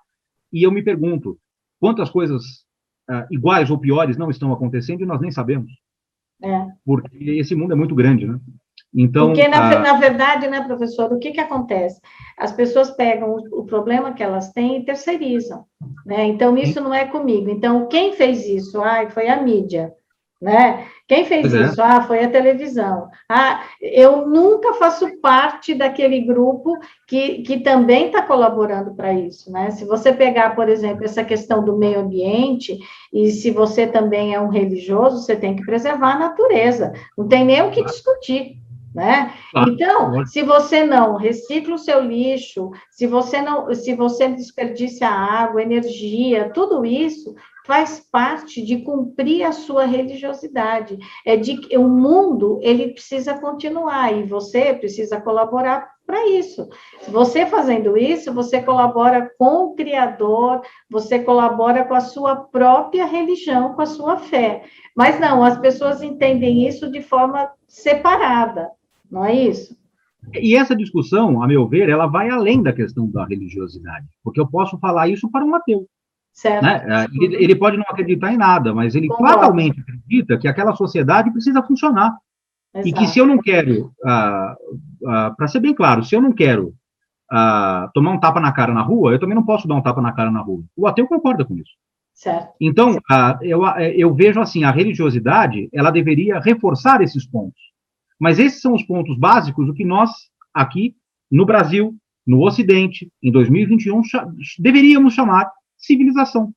E 0.50 0.62
eu 0.62 0.72
me 0.72 0.82
pergunto, 0.82 1.38
quantas 1.78 2.08
coisas 2.08 2.63
uh, 3.10 3.26
iguais 3.30 3.70
ou 3.70 3.78
piores 3.78 4.16
não 4.16 4.30
estão 4.30 4.52
acontecendo 4.52 5.02
e 5.02 5.06
nós 5.06 5.20
nem 5.20 5.30
sabemos. 5.30 5.72
É. 6.42 6.66
Porque 6.84 7.16
esse 7.30 7.54
mundo 7.54 7.72
é 7.72 7.76
muito 7.76 7.94
grande, 7.94 8.26
né? 8.26 8.38
Então, 8.96 9.28
Porque, 9.28 9.48
na, 9.48 9.72
a... 9.72 9.78
na 9.80 9.94
verdade, 9.94 10.46
né, 10.46 10.62
professor, 10.62 11.12
o 11.12 11.18
que, 11.18 11.32
que 11.32 11.40
acontece? 11.40 12.00
As 12.38 12.52
pessoas 12.52 12.92
pegam 12.92 13.30
o, 13.30 13.60
o 13.60 13.64
problema 13.64 14.12
que 14.12 14.22
elas 14.22 14.52
têm 14.52 14.78
e 14.78 14.84
terceirizam. 14.84 15.64
Né? 16.06 16.26
Então, 16.26 16.56
isso 16.56 16.80
não 16.80 16.94
é 16.94 17.04
comigo. 17.04 17.50
Então, 17.50 17.88
quem 17.88 18.12
fez 18.12 18.46
isso? 18.46 18.80
Ah, 18.80 19.08
foi 19.10 19.28
a 19.28 19.42
mídia 19.42 19.92
né? 20.44 20.86
Quem 21.08 21.24
fez 21.24 21.54
é. 21.54 21.64
isso? 21.64 21.80
É. 21.80 21.84
Ah, 21.84 22.02
foi 22.02 22.22
a 22.22 22.28
televisão. 22.28 23.08
Ah, 23.26 23.62
eu 23.80 24.26
nunca 24.28 24.74
faço 24.74 25.18
parte 25.22 25.74
daquele 25.74 26.20
grupo 26.20 26.78
que, 27.08 27.42
que 27.42 27.60
também 27.60 28.06
está 28.06 28.20
colaborando 28.20 28.94
para 28.94 29.14
isso, 29.14 29.50
né? 29.50 29.70
Se 29.70 29.86
você 29.86 30.12
pegar, 30.12 30.54
por 30.54 30.68
exemplo, 30.68 31.02
essa 31.02 31.24
questão 31.24 31.64
do 31.64 31.78
meio 31.78 32.00
ambiente, 32.00 32.78
e 33.10 33.30
se 33.30 33.50
você 33.50 33.86
também 33.86 34.34
é 34.34 34.40
um 34.40 34.50
religioso, 34.50 35.22
você 35.22 35.34
tem 35.34 35.56
que 35.56 35.64
preservar 35.64 36.16
a 36.16 36.18
natureza. 36.18 36.92
Não 37.16 37.26
tem 37.26 37.42
nem 37.42 37.62
o 37.62 37.70
que 37.70 37.82
discutir. 37.82 38.58
Né? 38.94 39.32
Então, 39.56 40.24
se 40.24 40.42
você 40.42 40.84
não 40.84 41.16
recicla 41.16 41.74
o 41.74 41.78
seu 41.78 42.00
lixo, 42.00 42.70
se 42.92 43.08
você 43.08 43.42
não, 43.42 43.74
se 43.74 43.92
você 43.92 44.28
desperdiça 44.28 45.08
água, 45.08 45.60
energia, 45.60 46.50
tudo 46.50 46.86
isso 46.86 47.34
faz 47.64 47.98
parte 48.12 48.62
de 48.62 48.78
cumprir 48.82 49.42
a 49.42 49.52
sua 49.52 49.86
religiosidade. 49.86 50.98
É 51.24 51.36
de 51.36 51.56
que 51.56 51.76
o 51.76 51.88
mundo 51.88 52.60
ele 52.62 52.88
precisa 52.88 53.34
continuar 53.34 54.12
e 54.12 54.22
você 54.24 54.74
precisa 54.74 55.20
colaborar 55.20 55.94
para 56.06 56.28
isso. 56.28 56.68
Você 57.08 57.46
fazendo 57.46 57.96
isso, 57.96 58.32
você 58.32 58.62
colabora 58.62 59.30
com 59.38 59.64
o 59.64 59.74
Criador, 59.74 60.60
você 60.90 61.18
colabora 61.18 61.84
com 61.84 61.94
a 61.94 62.00
sua 62.00 62.36
própria 62.36 63.06
religião, 63.06 63.72
com 63.72 63.80
a 63.80 63.86
sua 63.86 64.18
fé. 64.18 64.64
Mas 64.94 65.18
não, 65.18 65.42
as 65.42 65.58
pessoas 65.58 66.02
entendem 66.02 66.68
isso 66.68 66.90
de 66.90 67.00
forma 67.00 67.50
separada, 67.66 68.70
não 69.10 69.24
é 69.24 69.34
isso? 69.34 69.74
E 70.34 70.56
essa 70.56 70.76
discussão, 70.76 71.42
a 71.42 71.46
meu 71.46 71.66
ver, 71.66 71.88
ela 71.88 72.06
vai 72.06 72.28
além 72.30 72.62
da 72.62 72.72
questão 72.72 73.10
da 73.10 73.24
religiosidade, 73.24 74.06
porque 74.22 74.40
eu 74.40 74.46
posso 74.46 74.78
falar 74.78 75.08
isso 75.08 75.30
para 75.30 75.44
um 75.44 75.54
ateu. 75.54 75.86
Né? 76.44 76.84
É, 76.88 77.24
ele, 77.24 77.36
ele, 77.36 77.54
pode 77.54 77.76
não 77.76 77.84
acreditar 77.88 78.32
em 78.32 78.36
nada, 78.36 78.74
mas 78.74 78.94
ele 78.94 79.06
Concordo. 79.06 79.34
fatalmente 79.34 79.80
acredita 79.80 80.36
que 80.36 80.48
aquela 80.48 80.74
sociedade 80.74 81.30
precisa 81.30 81.62
funcionar. 81.62 82.16
Exato. 82.74 82.88
E 82.88 82.92
que 82.92 83.06
se 83.06 83.20
eu 83.20 83.26
não 83.26 83.38
quero, 83.38 83.92
ah, 84.04 84.56
ah, 85.06 85.34
para 85.36 85.46
ser 85.46 85.60
bem 85.60 85.72
claro, 85.72 86.02
se 86.04 86.14
eu 86.16 86.20
não 86.20 86.32
quero 86.32 86.74
ah, 87.30 87.88
tomar 87.94 88.10
um 88.10 88.18
tapa 88.18 88.40
na 88.40 88.50
cara 88.50 88.74
na 88.74 88.82
rua, 88.82 89.12
eu 89.12 89.20
também 89.20 89.36
não 89.36 89.44
posso 89.44 89.68
dar 89.68 89.76
um 89.76 89.82
tapa 89.82 90.02
na 90.02 90.12
cara 90.12 90.30
na 90.30 90.40
rua. 90.40 90.64
O 90.76 90.86
ateu 90.88 91.06
concorda 91.06 91.44
com 91.44 91.54
isso. 91.54 91.70
Certo. 92.12 92.52
Então, 92.60 92.98
eu, 93.42 93.64
eu 93.96 94.14
vejo 94.14 94.40
assim, 94.40 94.62
a 94.62 94.70
religiosidade, 94.70 95.68
ela 95.72 95.90
deveria 95.90 96.38
reforçar 96.38 97.00
esses 97.00 97.26
pontos. 97.26 97.60
Mas 98.20 98.38
esses 98.38 98.60
são 98.60 98.72
os 98.72 98.84
pontos 98.84 99.18
básicos 99.18 99.66
do 99.66 99.74
que 99.74 99.84
nós, 99.84 100.10
aqui 100.52 100.94
no 101.30 101.44
Brasil, 101.44 101.94
no 102.26 102.44
Ocidente, 102.46 103.10
em 103.22 103.30
2021, 103.30 104.00
deveríamos 104.58 105.14
chamar 105.14 105.50
civilização. 105.84 106.52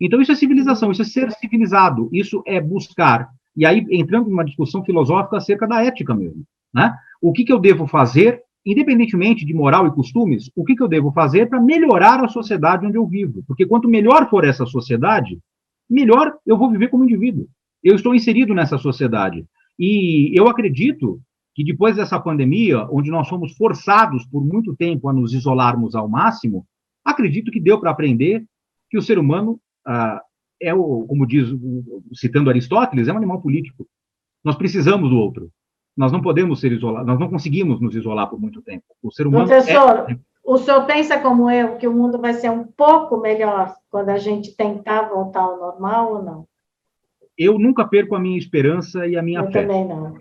Então, 0.00 0.20
isso 0.20 0.32
é 0.32 0.34
civilização, 0.34 0.90
isso 0.90 1.02
é 1.02 1.04
ser 1.04 1.30
civilizado, 1.32 2.08
isso 2.12 2.42
é 2.46 2.60
buscar. 2.60 3.28
E 3.56 3.64
aí, 3.64 3.86
entrando 3.90 4.28
numa 4.28 4.44
discussão 4.44 4.84
filosófica 4.84 5.36
acerca 5.36 5.66
da 5.66 5.84
ética 5.84 6.14
mesmo. 6.14 6.42
Né? 6.74 6.92
O 7.20 7.32
que, 7.32 7.44
que 7.44 7.52
eu 7.52 7.58
devo 7.58 7.86
fazer, 7.86 8.42
independentemente 8.64 9.44
de 9.44 9.54
moral 9.54 9.86
e 9.86 9.92
costumes, 9.92 10.50
o 10.56 10.64
que, 10.64 10.74
que 10.74 10.82
eu 10.82 10.88
devo 10.88 11.12
fazer 11.12 11.48
para 11.48 11.60
melhorar 11.60 12.24
a 12.24 12.28
sociedade 12.28 12.86
onde 12.86 12.96
eu 12.96 13.06
vivo? 13.06 13.44
Porque 13.46 13.66
quanto 13.66 13.88
melhor 13.88 14.28
for 14.28 14.44
essa 14.44 14.66
sociedade, 14.66 15.38
melhor 15.88 16.34
eu 16.46 16.56
vou 16.56 16.70
viver 16.70 16.88
como 16.88 17.04
indivíduo. 17.04 17.46
Eu 17.82 17.94
estou 17.94 18.14
inserido 18.14 18.54
nessa 18.54 18.78
sociedade. 18.78 19.44
E 19.78 20.32
eu 20.38 20.48
acredito 20.48 21.20
que 21.54 21.64
depois 21.64 21.96
dessa 21.96 22.18
pandemia, 22.18 22.86
onde 22.90 23.10
nós 23.10 23.28
fomos 23.28 23.54
forçados 23.56 24.24
por 24.26 24.44
muito 24.44 24.74
tempo 24.74 25.08
a 25.08 25.12
nos 25.12 25.34
isolarmos 25.34 25.94
ao 25.94 26.08
máximo, 26.08 26.64
acredito 27.04 27.50
que 27.50 27.60
deu 27.60 27.78
para 27.78 27.90
aprender 27.90 28.44
que 28.92 28.98
o 28.98 29.02
ser 29.02 29.18
humano 29.18 29.58
ah, 29.86 30.22
é 30.60 30.74
o, 30.74 31.06
como 31.08 31.26
diz, 31.26 31.48
citando 32.12 32.50
Aristóteles, 32.50 33.08
é 33.08 33.12
um 33.12 33.16
animal 33.16 33.40
político. 33.40 33.86
Nós 34.44 34.54
precisamos 34.54 35.08
do 35.08 35.16
outro. 35.16 35.50
Nós 35.96 36.12
não 36.12 36.20
podemos 36.20 36.60
ser 36.60 36.72
isolados, 36.72 37.06
nós 37.06 37.18
não 37.18 37.30
conseguimos 37.30 37.80
nos 37.80 37.94
isolar 37.96 38.28
por 38.28 38.38
muito 38.38 38.60
tempo. 38.60 38.84
O 39.02 39.10
ser 39.10 39.26
humano 39.26 39.46
Professor, 39.46 40.10
é... 40.10 40.18
o 40.44 40.58
senhor 40.58 40.84
pensa 40.84 41.18
como 41.20 41.50
eu 41.50 41.76
que 41.76 41.88
o 41.88 41.92
mundo 41.92 42.18
vai 42.18 42.34
ser 42.34 42.50
um 42.50 42.64
pouco 42.64 43.16
melhor 43.16 43.74
quando 43.90 44.10
a 44.10 44.18
gente 44.18 44.54
tentar 44.54 45.08
voltar 45.08 45.40
ao 45.40 45.58
normal 45.58 46.12
ou 46.12 46.22
não? 46.22 46.46
Eu 47.36 47.58
nunca 47.58 47.86
perco 47.86 48.14
a 48.14 48.20
minha 48.20 48.38
esperança 48.38 49.06
e 49.06 49.16
a 49.16 49.22
minha 49.22 49.40
eu 49.40 49.50
fé. 49.50 49.64
Eu 49.64 49.68
também 49.68 49.86
não. 49.86 50.18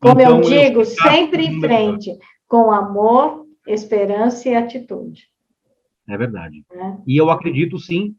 Como 0.00 0.20
então, 0.20 0.36
eu 0.36 0.40
digo, 0.40 0.80
eu 0.80 0.84
sempre 0.84 1.46
em 1.46 1.60
frente, 1.60 2.16
com 2.48 2.72
amor, 2.72 3.44
esperança 3.66 4.48
e 4.48 4.54
atitude. 4.56 5.28
É 6.08 6.16
verdade. 6.16 6.64
É. 6.72 6.96
E 7.06 7.16
eu 7.16 7.30
acredito, 7.30 7.78
sim, 7.78 8.14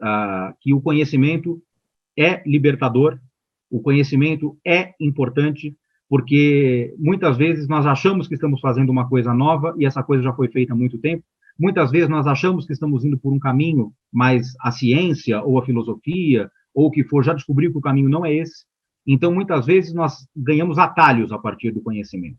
uh, 0.00 0.54
que 0.60 0.72
o 0.72 0.80
conhecimento 0.80 1.62
é 2.16 2.42
libertador, 2.46 3.18
o 3.70 3.80
conhecimento 3.80 4.56
é 4.66 4.94
importante, 5.00 5.76
porque 6.08 6.94
muitas 6.98 7.36
vezes 7.36 7.68
nós 7.68 7.86
achamos 7.86 8.28
que 8.28 8.34
estamos 8.34 8.60
fazendo 8.60 8.90
uma 8.90 9.08
coisa 9.08 9.34
nova 9.34 9.74
e 9.78 9.84
essa 9.84 10.02
coisa 10.02 10.22
já 10.22 10.32
foi 10.32 10.48
feita 10.48 10.72
há 10.72 10.76
muito 10.76 10.98
tempo. 10.98 11.24
Muitas 11.58 11.90
vezes 11.90 12.08
nós 12.08 12.26
achamos 12.26 12.66
que 12.66 12.72
estamos 12.72 13.04
indo 13.04 13.18
por 13.18 13.32
um 13.32 13.38
caminho, 13.38 13.92
mas 14.12 14.54
a 14.60 14.70
ciência 14.70 15.42
ou 15.42 15.58
a 15.58 15.64
filosofia 15.64 16.50
ou 16.74 16.86
o 16.86 16.90
que 16.90 17.04
for 17.04 17.22
já 17.22 17.32
descobriu 17.32 17.70
que 17.70 17.78
o 17.78 17.82
caminho 17.82 18.08
não 18.08 18.24
é 18.24 18.34
esse. 18.34 18.64
Então, 19.06 19.32
muitas 19.32 19.66
vezes 19.66 19.92
nós 19.92 20.26
ganhamos 20.34 20.78
atalhos 20.78 21.30
a 21.30 21.38
partir 21.38 21.70
do 21.70 21.82
conhecimento. 21.82 22.38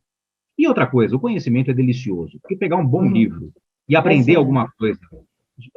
E 0.58 0.68
outra 0.68 0.88
coisa, 0.88 1.16
o 1.16 1.20
conhecimento 1.20 1.70
é 1.70 1.74
delicioso, 1.74 2.40
porque 2.42 2.56
pegar 2.56 2.78
um 2.78 2.88
bom 2.88 3.04
uhum. 3.04 3.12
livro 3.12 3.54
e 3.88 3.96
aprender 3.96 4.36
alguma 4.36 4.70
coisa 4.78 5.00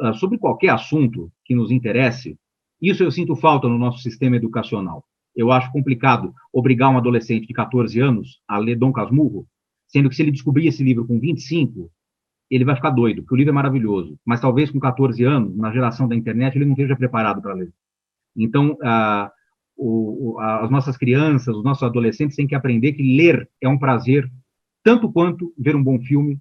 uh, 0.01 0.15
sobre 0.15 0.39
qualquer 0.39 0.71
assunto 0.71 1.31
que 1.45 1.55
nos 1.55 1.71
interesse, 1.71 2.37
isso 2.81 3.03
eu 3.03 3.11
sinto 3.11 3.37
falta 3.37 3.69
no 3.69 3.79
nosso 3.79 3.99
sistema 3.99 4.37
educacional. 4.37 5.05
Eu 5.35 5.53
acho 5.53 5.71
complicado 5.73 6.33
obrigar 6.53 6.91
um 6.91 6.99
adolescente 6.99 7.47
de 7.47 7.55
14 7.55 8.01
anos 8.01 8.41
a 8.47 8.59
ler 8.59 8.77
Dom 8.77 8.93
Casmurro, 8.93 9.47
sendo 9.87 10.09
que 10.09 10.17
se 10.17 10.23
ele 10.23 10.31
descobrir 10.31 10.67
esse 10.67 10.83
livro 10.83 11.07
com 11.07 11.19
25, 11.19 11.91
ele 12.51 12.65
vai 12.65 12.75
ficar 12.75 12.91
doido, 12.91 13.23
porque 13.23 13.35
o 13.35 13.37
livro 13.37 13.51
é 13.51 13.55
maravilhoso, 13.55 14.19
mas 14.25 14.41
talvez 14.41 14.71
com 14.71 14.81
14 14.81 15.23
anos, 15.25 15.57
na 15.57 15.71
geração 15.73 16.09
da 16.09 16.17
internet, 16.17 16.57
ele 16.57 16.65
não 16.65 16.73
esteja 16.73 16.97
preparado 16.97 17.43
para 17.43 17.55
ler. 17.55 17.73
Então, 18.37 18.73
uh, 18.73 19.31
o, 19.77 20.33
o, 20.35 20.41
as 20.41 20.71
nossas 20.71 20.97
crianças, 20.97 21.55
os 21.55 21.65
nossos 21.65 21.83
adolescentes 21.83 22.37
têm 22.37 22.47
que 22.47 22.55
aprender 22.55 22.93
que 22.93 23.17
ler 23.17 23.49
é 23.61 23.69
um 23.69 23.79
prazer, 23.79 24.31
tanto 24.83 25.11
quanto 25.13 25.53
ver 25.59 25.77
um 25.77 25.83
bom 25.83 26.01
filme, 26.01 26.39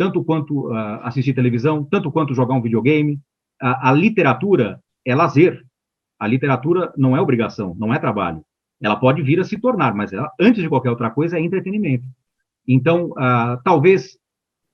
tanto 0.00 0.24
quanto 0.24 0.70
uh, 0.70 1.02
assistir 1.02 1.34
televisão, 1.34 1.84
tanto 1.84 2.10
quanto 2.10 2.34
jogar 2.34 2.54
um 2.54 2.62
videogame. 2.62 3.16
Uh, 3.62 3.76
a 3.82 3.92
literatura 3.92 4.80
é 5.06 5.14
lazer. 5.14 5.62
A 6.18 6.26
literatura 6.26 6.90
não 6.96 7.14
é 7.14 7.20
obrigação, 7.20 7.76
não 7.78 7.92
é 7.92 7.98
trabalho. 7.98 8.42
Ela 8.82 8.96
pode 8.96 9.20
vir 9.20 9.38
a 9.40 9.44
se 9.44 9.58
tornar, 9.58 9.94
mas 9.94 10.10
ela, 10.10 10.32
antes 10.40 10.62
de 10.62 10.70
qualquer 10.70 10.88
outra 10.88 11.10
coisa, 11.10 11.36
é 11.36 11.42
entretenimento. 11.42 12.06
Então, 12.66 13.10
uh, 13.10 13.60
talvez 13.62 14.16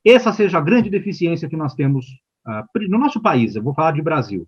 essa 0.07 0.33
seja 0.33 0.59
a 0.59 0.61
grande 0.61 0.89
deficiência 0.89 1.49
que 1.49 1.57
nós 1.57 1.75
temos 1.75 2.07
no 2.89 2.97
nosso 2.97 3.21
país, 3.21 3.57
eu 3.57 3.63
vou 3.65 3.75
falar 3.75 3.91
de 3.91 4.01
Brasil, 4.01 4.47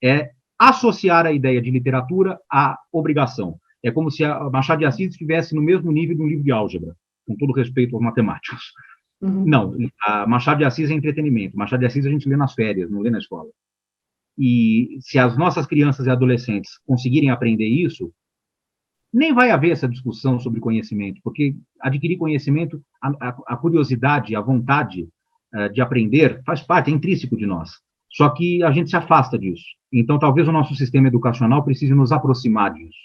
é 0.00 0.30
associar 0.56 1.26
a 1.26 1.32
ideia 1.32 1.60
de 1.60 1.68
literatura 1.68 2.38
à 2.48 2.78
obrigação. 2.92 3.58
É 3.82 3.90
como 3.90 4.08
se 4.08 4.22
a 4.22 4.48
Machado 4.48 4.78
de 4.78 4.84
Assis 4.84 5.10
estivesse 5.10 5.56
no 5.56 5.60
mesmo 5.60 5.90
nível 5.90 6.14
de 6.14 6.22
um 6.22 6.28
livro 6.28 6.44
de 6.44 6.52
álgebra, 6.52 6.94
com 7.26 7.34
todo 7.36 7.52
respeito 7.52 7.96
aos 7.96 8.04
matemáticos. 8.04 8.72
Uhum. 9.20 9.44
Não, 9.44 9.76
Machado 10.26 10.58
de 10.58 10.64
Assis 10.64 10.90
é 10.90 10.94
entretenimento. 10.94 11.56
Machado 11.56 11.80
de 11.80 11.86
Assis 11.86 12.06
a 12.06 12.10
gente 12.10 12.28
lê 12.28 12.36
nas 12.36 12.54
férias, 12.54 12.90
não 12.90 13.00
lê 13.00 13.10
na 13.10 13.18
escola. 13.18 13.50
E 14.38 14.98
se 15.00 15.18
as 15.18 15.36
nossas 15.36 15.66
crianças 15.66 16.06
e 16.06 16.10
adolescentes 16.10 16.78
conseguirem 16.86 17.30
aprender 17.30 17.66
isso, 17.66 18.12
nem 19.12 19.34
vai 19.34 19.50
haver 19.50 19.72
essa 19.72 19.88
discussão 19.88 20.38
sobre 20.38 20.60
conhecimento, 20.60 21.20
porque 21.22 21.54
adquirir 21.80 22.16
conhecimento, 22.16 22.82
a, 23.02 23.08
a, 23.08 23.36
a 23.48 23.56
curiosidade, 23.56 24.36
a 24.36 24.40
vontade 24.40 25.08
uh, 25.54 25.72
de 25.72 25.80
aprender 25.80 26.42
faz 26.44 26.62
parte, 26.62 26.90
é 26.90 26.94
intrínseco 26.94 27.36
de 27.36 27.44
nós. 27.44 27.70
Só 28.08 28.30
que 28.30 28.62
a 28.62 28.70
gente 28.70 28.90
se 28.90 28.96
afasta 28.96 29.38
disso. 29.38 29.64
Então, 29.92 30.18
talvez 30.18 30.46
o 30.48 30.52
nosso 30.52 30.74
sistema 30.74 31.08
educacional 31.08 31.64
precise 31.64 31.94
nos 31.94 32.12
aproximar 32.12 32.72
disso. 32.72 32.98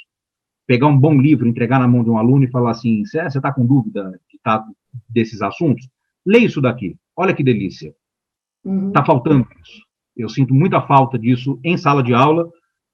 Pegar 0.68 0.88
um 0.88 0.98
bom 0.98 1.20
livro, 1.20 1.48
entregar 1.48 1.80
na 1.80 1.88
mão 1.88 2.04
de 2.04 2.10
um 2.10 2.18
aluno 2.18 2.44
e 2.44 2.52
falar 2.52 2.72
assim: 2.72 3.04
você 3.06 3.20
está 3.20 3.52
com 3.52 3.66
dúvida 3.66 4.20
de 4.32 4.40
tá, 4.42 4.64
desses 5.10 5.42
assuntos? 5.42 5.88
Lê 6.26 6.40
isso 6.40 6.62
daqui. 6.62 6.96
Olha 7.16 7.34
que 7.34 7.44
delícia. 7.44 7.90
Está 7.90 8.70
uhum. 8.70 8.92
Tá 8.92 9.06
faltando 9.06 9.48
isso. 9.62 9.86
Eu 10.16 10.30
sinto 10.30 10.54
muita 10.54 10.82
falta 10.82 11.20
disso 11.20 11.60
em 11.64 11.78
sala 11.78 12.02
de 12.02 12.14
aula 12.14 12.50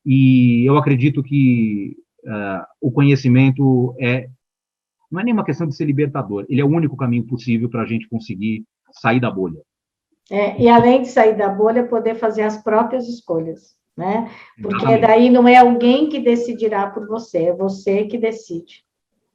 e 0.06 0.68
eu 0.68 0.78
acredito 0.78 1.22
que 1.22 1.96
uh, 2.26 2.66
o 2.82 2.92
conhecimento 2.92 3.96
é 4.00 4.28
não 5.12 5.20
é 5.20 5.26
nenhuma 5.26 5.44
questão 5.44 5.68
de 5.68 5.76
ser 5.76 5.86
libertador. 5.86 6.46
Ele 6.48 6.62
é 6.62 6.64
o 6.64 6.70
único 6.70 6.96
caminho 6.96 7.28
possível 7.28 7.70
para 7.70 7.82
a 7.82 7.86
gente 7.86 8.08
conseguir 8.08 8.64
sair 8.94 9.20
da 9.20 9.30
bolha. 9.30 9.62
É, 10.30 10.62
e 10.62 10.70
além 10.70 11.02
de 11.02 11.10
sair 11.10 11.36
da 11.36 11.50
bolha, 11.50 11.86
poder 11.86 12.16
fazer 12.16 12.44
as 12.44 12.64
próprias 12.64 13.10
escolhas, 13.10 13.76
né? 13.98 14.32
Porque 14.62 14.86
Exatamente. 14.86 15.02
daí 15.02 15.30
não 15.30 15.46
é 15.46 15.58
alguém 15.58 16.08
que 16.08 16.20
decidirá 16.20 16.90
por 16.90 17.06
você, 17.06 17.46
é 17.46 17.54
você 17.54 18.06
que 18.06 18.18
decide. 18.18 18.86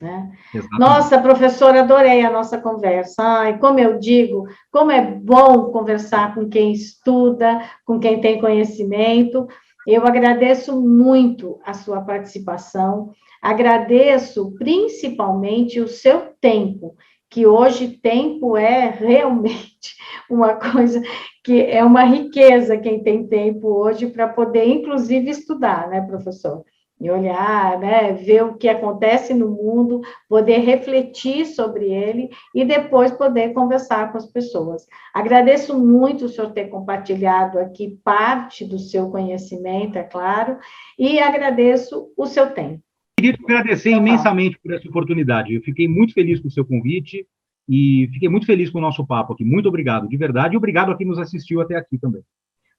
Né? 0.01 0.31
Nossa, 0.79 1.19
professora, 1.21 1.81
adorei 1.81 2.23
a 2.23 2.31
nossa 2.31 2.59
conversa. 2.59 3.23
Ai, 3.23 3.59
como 3.59 3.79
eu 3.79 3.99
digo, 3.99 4.47
como 4.71 4.91
é 4.91 5.01
bom 5.03 5.71
conversar 5.71 6.35
com 6.35 6.49
quem 6.49 6.73
estuda, 6.73 7.63
com 7.85 7.99
quem 7.99 8.21
tem 8.21 8.41
conhecimento. 8.41 9.47
Eu 9.87 10.07
agradeço 10.07 10.81
muito 10.81 11.59
a 11.65 11.73
sua 11.73 12.01
participação, 12.03 13.13
agradeço 13.41 14.55
principalmente 14.59 15.81
o 15.81 15.89
seu 15.89 16.33
tempo 16.41 16.97
que 17.31 17.47
hoje 17.47 17.89
tempo 17.89 18.57
é 18.57 18.89
realmente 18.91 19.97
uma 20.31 20.55
coisa 20.55 21.03
que 21.45 21.63
é 21.63 21.85
uma 21.85 22.03
riqueza 22.03 22.77
quem 22.77 23.03
tem 23.03 23.27
tempo 23.27 23.69
hoje 23.69 24.09
para 24.09 24.29
poder, 24.29 24.67
inclusive, 24.67 25.31
estudar, 25.31 25.89
né, 25.89 26.01
professor? 26.01 26.65
E 26.99 27.11
olhar, 27.11 27.79
né, 27.79 28.13
ver 28.15 28.43
o 28.43 28.55
que 28.55 28.69
acontece 28.69 29.35
no 29.35 29.51
mundo, 29.51 30.01
poder 30.29 30.61
refletir 30.61 31.45
sobre 31.45 31.85
ele 31.93 32.31
e 32.55 32.65
depois 32.65 33.13
poder 33.13 33.53
conversar 33.53 34.11
com 34.11 34.17
as 34.17 34.25
pessoas. 34.25 34.87
Agradeço 35.13 35.79
muito 35.79 36.25
o 36.25 36.29
senhor 36.29 36.53
ter 36.53 36.69
compartilhado 36.69 37.59
aqui 37.59 37.99
parte 38.03 38.65
do 38.65 38.79
seu 38.79 39.11
conhecimento, 39.11 39.99
é 39.99 40.03
claro, 40.03 40.57
e 40.99 41.19
agradeço 41.19 42.11
o 42.17 42.27
seu 42.27 42.51
tempo. 42.51 42.81
Queria 43.19 43.33
te 43.33 43.45
agradecer 43.45 43.91
imensamente 43.91 44.59
por 44.59 44.73
essa 44.73 44.89
oportunidade. 44.89 45.55
Eu 45.55 45.63
fiquei 45.63 45.89
muito 45.89 46.13
feliz 46.13 46.41
com 46.41 46.49
o 46.49 46.51
seu 46.51 46.67
convite 46.67 47.27
e 47.69 48.09
fiquei 48.13 48.29
muito 48.29 48.47
feliz 48.47 48.71
com 48.71 48.79
o 48.79 48.83
nosso 48.83 49.07
papo 49.07 49.33
aqui. 49.33 49.45
Muito 49.45 49.69
obrigado, 49.69 50.09
de 50.09 50.17
verdade, 50.17 50.55
e 50.55 50.57
obrigado 50.57 50.93
a 50.93 50.97
quem 50.97 51.07
nos 51.07 51.19
assistiu 51.19 51.61
até 51.61 51.77
aqui 51.77 51.99
também. 51.99 52.23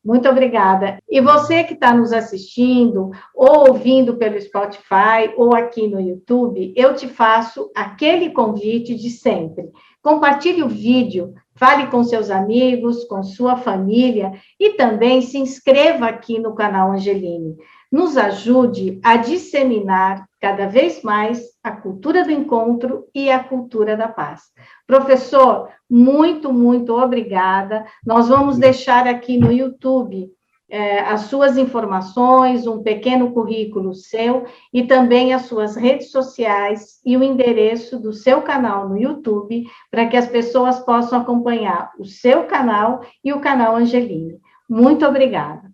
Muito 0.08 0.30
obrigada. 0.30 1.00
E 1.10 1.20
você 1.20 1.66
que 1.66 1.74
está 1.74 1.94
nos 1.94 2.14
assistindo, 2.14 3.12
ou 3.36 3.68
ouvindo 3.68 4.16
pelo 4.16 4.40
Spotify, 4.40 5.34
ou 5.36 5.54
aqui 5.54 5.86
no 5.86 6.00
YouTube, 6.00 6.74
eu 6.78 6.96
te 6.96 7.10
faço 7.10 7.70
aquele 7.76 8.30
convite 8.30 8.96
de 8.96 9.10
sempre. 9.10 9.70
Compartilhe 10.02 10.64
o 10.64 10.70
vídeo, 10.70 11.34
fale 11.56 11.88
com 11.88 12.06
seus 12.06 12.30
amigos, 12.30 13.04
com 13.04 13.22
sua 13.22 13.58
família 13.58 14.32
e 14.58 14.76
também 14.76 15.22
se 15.22 15.38
inscreva 15.38 16.08
aqui 16.08 16.40
no 16.40 16.56
canal 16.56 16.94
Angeline 16.94 17.58
nos 17.92 18.18
ajude 18.18 19.00
a 19.04 19.16
disseminar 19.18 20.27
cada 20.40 20.68
vez 20.68 21.02
mais 21.02 21.42
a 21.64 21.72
cultura 21.72 22.24
do 22.24 22.32
encontro 22.32 23.06
e 23.14 23.30
a 23.30 23.44
cultura 23.44 23.98
da 23.98 24.08
paz. 24.08 24.44
Professor, 24.86 25.70
muito, 25.90 26.54
muito 26.54 26.96
obrigada. 26.96 27.86
Nós 28.06 28.28
vamos 28.28 28.58
deixar 28.58 29.08
aqui 29.08 29.38
no 29.38 29.52
YouTube 29.52 30.32
é, 30.70 31.00
as 31.00 31.22
suas 31.22 31.58
informações, 31.58 32.68
um 32.68 32.84
pequeno 32.84 33.32
currículo 33.32 33.94
seu 33.94 34.46
e 34.74 34.84
também 34.84 35.34
as 35.34 35.44
suas 35.44 35.76
redes 35.76 36.12
sociais 36.12 37.00
e 37.06 37.16
o 37.16 37.24
endereço 37.24 38.00
do 38.00 38.12
seu 38.12 38.42
canal 38.42 38.90
no 38.90 38.98
YouTube 38.98 39.66
para 39.90 40.08
que 40.08 40.18
as 40.18 40.28
pessoas 40.28 40.80
possam 40.80 41.22
acompanhar 41.22 41.92
o 41.98 42.06
seu 42.06 42.46
canal 42.46 43.02
e 43.24 43.32
o 43.32 43.40
canal 43.40 43.76
Angeline. 43.76 44.40
Muito 44.70 45.06
obrigada. 45.06 45.72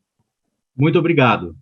Muito 0.77 0.99
obrigado. 0.99 1.55